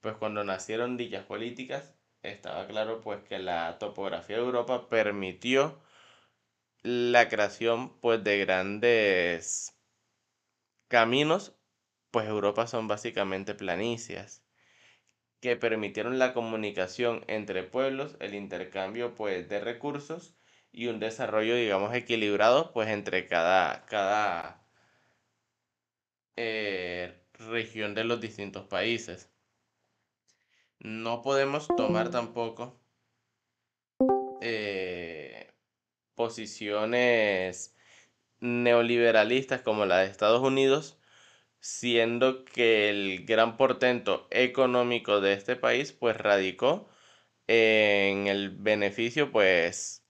[0.00, 5.78] Pues cuando nacieron dichas políticas, estaba claro pues que la topografía de Europa permitió
[6.82, 9.74] la creación pues de grandes
[10.88, 11.54] caminos,
[12.10, 14.42] pues Europa son básicamente planicias
[15.40, 20.34] que permitieron la comunicación entre pueblos, el intercambio pues de recursos
[20.72, 24.62] y un desarrollo digamos equilibrado pues entre cada, cada
[26.36, 29.30] eh, región de los distintos países.
[30.80, 32.80] No podemos tomar tampoco
[34.40, 35.52] eh,
[36.14, 37.76] posiciones
[38.40, 40.98] neoliberalistas como la de Estados Unidos,
[41.60, 46.88] siendo que el gran portento económico de este país pues radicó
[47.46, 50.06] en el beneficio pues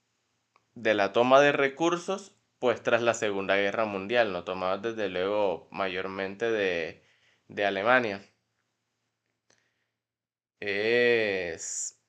[0.75, 5.67] de la toma de recursos pues tras la Segunda Guerra Mundial, no tomados desde luego
[5.71, 7.03] mayormente de,
[7.49, 8.30] de Alemania
[10.61, 11.99] es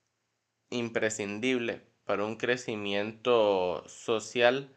[0.71, 4.75] imprescindible para un crecimiento social,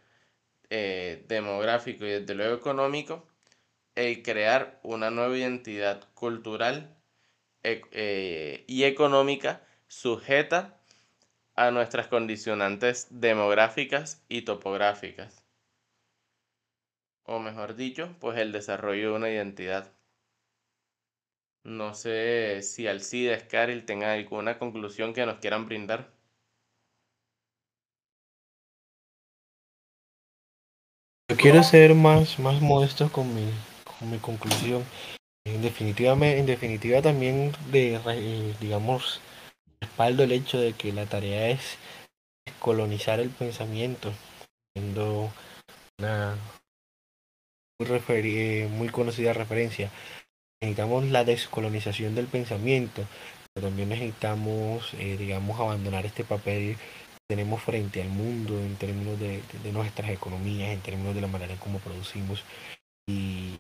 [0.69, 3.27] eh, demográfico y desde luego económico,
[3.95, 6.97] el crear una nueva identidad cultural
[7.64, 10.81] e, eh, y económica sujeta
[11.56, 15.43] a nuestras condicionantes demográficas y topográficas.
[17.23, 19.95] O mejor dicho, pues el desarrollo de una identidad.
[21.66, 26.14] No sé si Alcides, Caril tenga alguna conclusión que nos quieran brindar.
[31.28, 33.50] Yo quiero ser más, más modesto con mi,
[33.84, 34.84] con mi conclusión.
[35.44, 39.20] En definitiva, en definitiva también de, eh, digamos,
[39.82, 41.80] respaldo el hecho de que la tarea es
[42.60, 44.14] colonizar el pensamiento,
[44.76, 45.32] siendo
[45.98, 46.38] una
[47.80, 49.90] muy, muy conocida referencia
[50.66, 53.06] necesitamos la descolonización del pensamiento,
[53.54, 59.20] pero también necesitamos, eh, digamos, abandonar este papel que tenemos frente al mundo en términos
[59.20, 62.44] de, nuestras economías, en términos de la manera en cómo producimos
[63.08, 63.60] y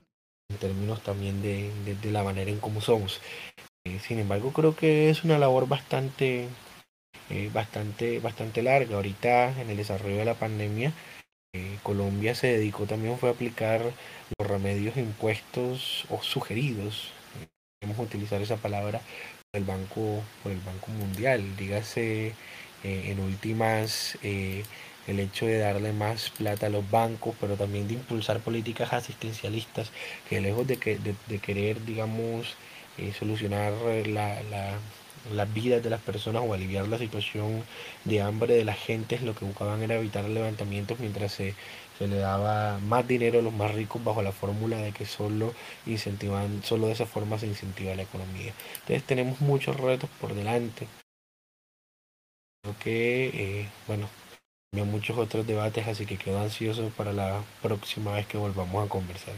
[0.49, 3.21] en términos también de, la manera en cómo somos.
[3.85, 6.47] Eh, sin embargo, creo que es una labor bastante,
[7.29, 8.95] eh, bastante, bastante larga.
[8.95, 10.91] Ahorita en el desarrollo de la pandemia,
[11.83, 13.81] Colombia se dedicó también fue a aplicar
[14.37, 17.11] los remedios impuestos o sugeridos,
[17.79, 19.01] podemos utilizar esa palabra,
[19.51, 22.33] por el Banco, por el banco Mundial, dígase
[22.83, 24.63] eh, en últimas eh,
[25.07, 29.91] el hecho de darle más plata a los bancos, pero también de impulsar políticas asistencialistas
[30.29, 32.55] que lejos de, que, de, querer, digamos,
[32.97, 33.73] eh, solucionar
[34.07, 34.79] la, la,
[35.33, 37.63] las vidas de las personas o aliviar la situación
[38.05, 41.55] de hambre de la gente, lo que buscaban era evitar levantamientos mientras se,
[41.97, 45.53] se le daba más dinero a los más ricos bajo la fórmula de que solo
[45.85, 48.53] incentivan, solo de esa forma se incentiva la economía.
[48.81, 50.87] Entonces tenemos muchos retos por delante.
[52.61, 53.27] Creo que,
[53.61, 54.09] eh, bueno,
[54.73, 58.89] había muchos otros debates, así que quedo ansioso para la próxima vez que volvamos a
[58.89, 59.35] conversar.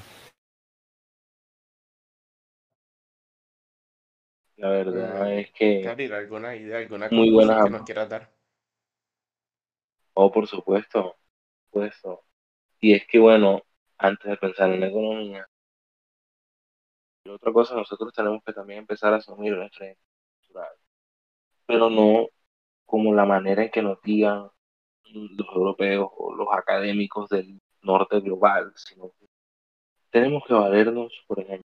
[4.57, 5.88] La verdad eh, es que...
[6.13, 8.31] ¿alguna idea, alguna muy buena que nos quieras dar?
[10.13, 11.15] Oh, por supuesto,
[11.69, 12.23] por supuesto.
[12.79, 13.61] Y es que, bueno,
[13.99, 15.47] antes de pensar en la economía,
[17.23, 19.93] y otra cosa, nosotros tenemos que también empezar a asumir nuestra
[20.39, 20.75] cultural,
[21.67, 22.27] pero no
[22.85, 24.49] como la manera en que nos digan
[25.13, 29.27] los europeos o los académicos del norte global, sino que
[30.09, 31.69] tenemos que valernos, por ejemplo,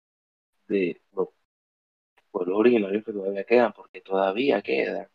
[0.68, 1.28] de los
[2.34, 5.08] pueblos originarios que todavía quedan, porque todavía quedan.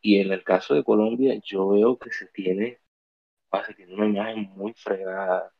[0.00, 2.80] Y en el caso de Colombia, yo veo que se tiene,
[3.76, 5.52] se una imagen muy fregada.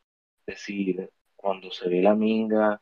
[0.47, 2.81] Es decir, cuando se ve la minga,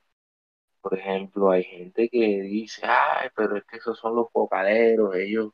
[0.83, 5.53] por ejemplo, hay gente que dice, ay, pero es que esos son los pocaderos, ellos,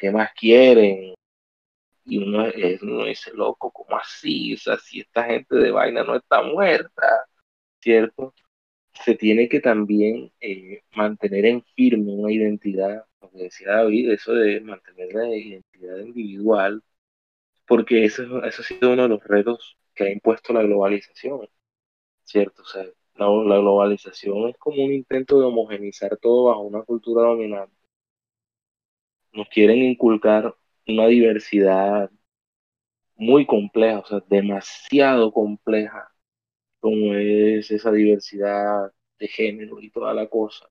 [0.00, 1.14] ¿qué más quieren?
[2.04, 2.44] Y uno,
[2.82, 4.54] uno dice, loco, ¿cómo así?
[4.54, 7.26] O sea, si esta gente de vaina no está muerta,
[7.80, 8.34] ¿cierto?
[9.04, 14.60] Se tiene que también eh, mantener en firme una identidad, como decía David, eso de
[14.60, 16.82] mantener la identidad individual,
[17.66, 21.48] porque eso, eso ha sido uno de los retos que ha impuesto la globalización,
[22.24, 22.62] ¿cierto?
[22.62, 22.84] O sea,
[23.16, 27.74] la, la globalización es como un intento de homogenizar todo bajo una cultura dominante.
[29.32, 30.54] Nos quieren inculcar
[30.86, 32.10] una diversidad
[33.16, 36.12] muy compleja, o sea, demasiado compleja,
[36.80, 40.68] como es esa diversidad de género y toda la cosa,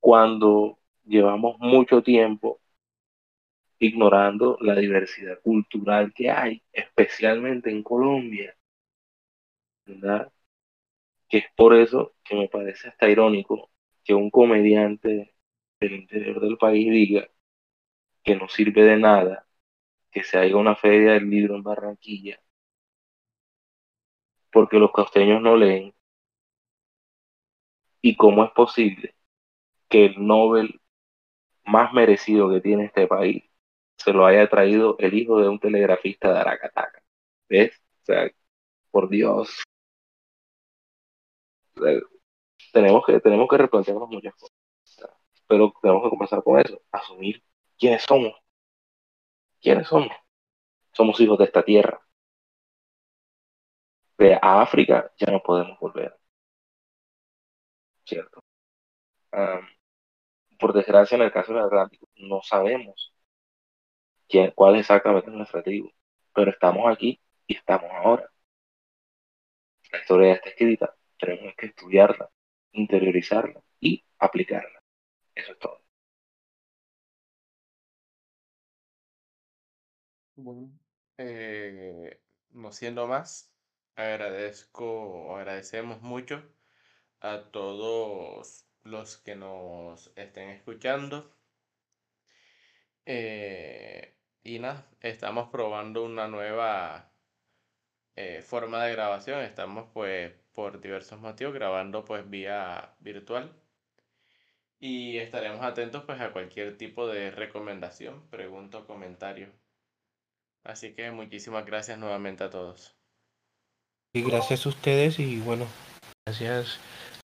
[0.00, 2.60] cuando llevamos mucho tiempo
[3.80, 8.56] ignorando la diversidad cultural que hay, especialmente en Colombia,
[9.86, 10.32] ¿verdad?
[11.28, 13.70] Que es por eso que me parece hasta irónico
[14.04, 15.34] que un comediante
[15.80, 17.28] del interior del país diga
[18.24, 19.46] que no sirve de nada
[20.12, 22.40] que se haga una feria del libro en Barranquilla,
[24.58, 25.94] porque los costeños no leen.
[28.02, 29.14] ¿Y cómo es posible
[29.88, 30.80] que el Nobel
[31.64, 33.44] más merecido que tiene este país
[33.96, 37.00] se lo haya traído el hijo de un telegrafista de Aracataca?
[37.48, 37.72] ¿Ves?
[38.02, 38.30] O sea,
[38.90, 39.62] por Dios.
[42.72, 44.56] tenemos que, tenemos que replantearnos muchas cosas.
[45.46, 47.44] pero tenemos que comenzar con eso, asumir
[47.78, 48.34] quiénes somos.
[49.60, 50.10] ¿Quiénes somos?
[50.92, 52.07] Somos hijos de esta tierra.
[54.18, 56.14] De a África ya no podemos volver.
[58.04, 58.40] ¿Cierto?
[60.58, 63.12] por desgracia, en el caso del Atlántico, no sabemos
[64.28, 65.90] quién, cuál es exactamente nuestra tribu,
[66.34, 68.30] pero estamos aquí y estamos ahora.
[69.92, 72.30] La historia está escrita, tenemos que estudiarla,
[72.72, 74.80] interiorizarla y aplicarla.
[75.34, 75.80] Eso es todo.
[80.36, 80.70] Bueno,
[81.18, 82.20] eh,
[82.50, 83.50] no siendo más,
[83.98, 86.42] agradezco, agradecemos mucho
[87.20, 91.34] a todos los que nos estén escuchando.
[93.06, 97.12] Eh, y nada, estamos probando una nueva
[98.16, 99.40] eh, forma de grabación.
[99.40, 103.52] Estamos pues por diversos motivos grabando pues vía virtual.
[104.80, 109.52] Y estaremos atentos pues a cualquier tipo de recomendación, pregunta o comentario.
[110.64, 112.97] Así que muchísimas gracias nuevamente a todos.
[114.12, 115.66] Y gracias a ustedes y bueno,
[116.24, 116.80] gracias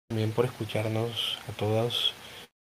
[0.09, 2.13] también por escucharnos a todos,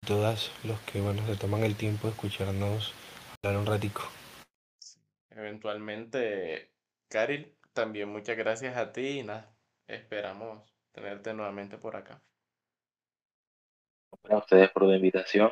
[0.06, 2.94] todas los que bueno se toman el tiempo de escucharnos
[3.42, 4.02] hablar un ratico.
[5.30, 6.70] Eventualmente,
[7.08, 9.54] Karil, también muchas gracias a ti y nada,
[9.86, 12.22] esperamos tenerte nuevamente por acá.
[14.30, 15.50] A ustedes por la invitación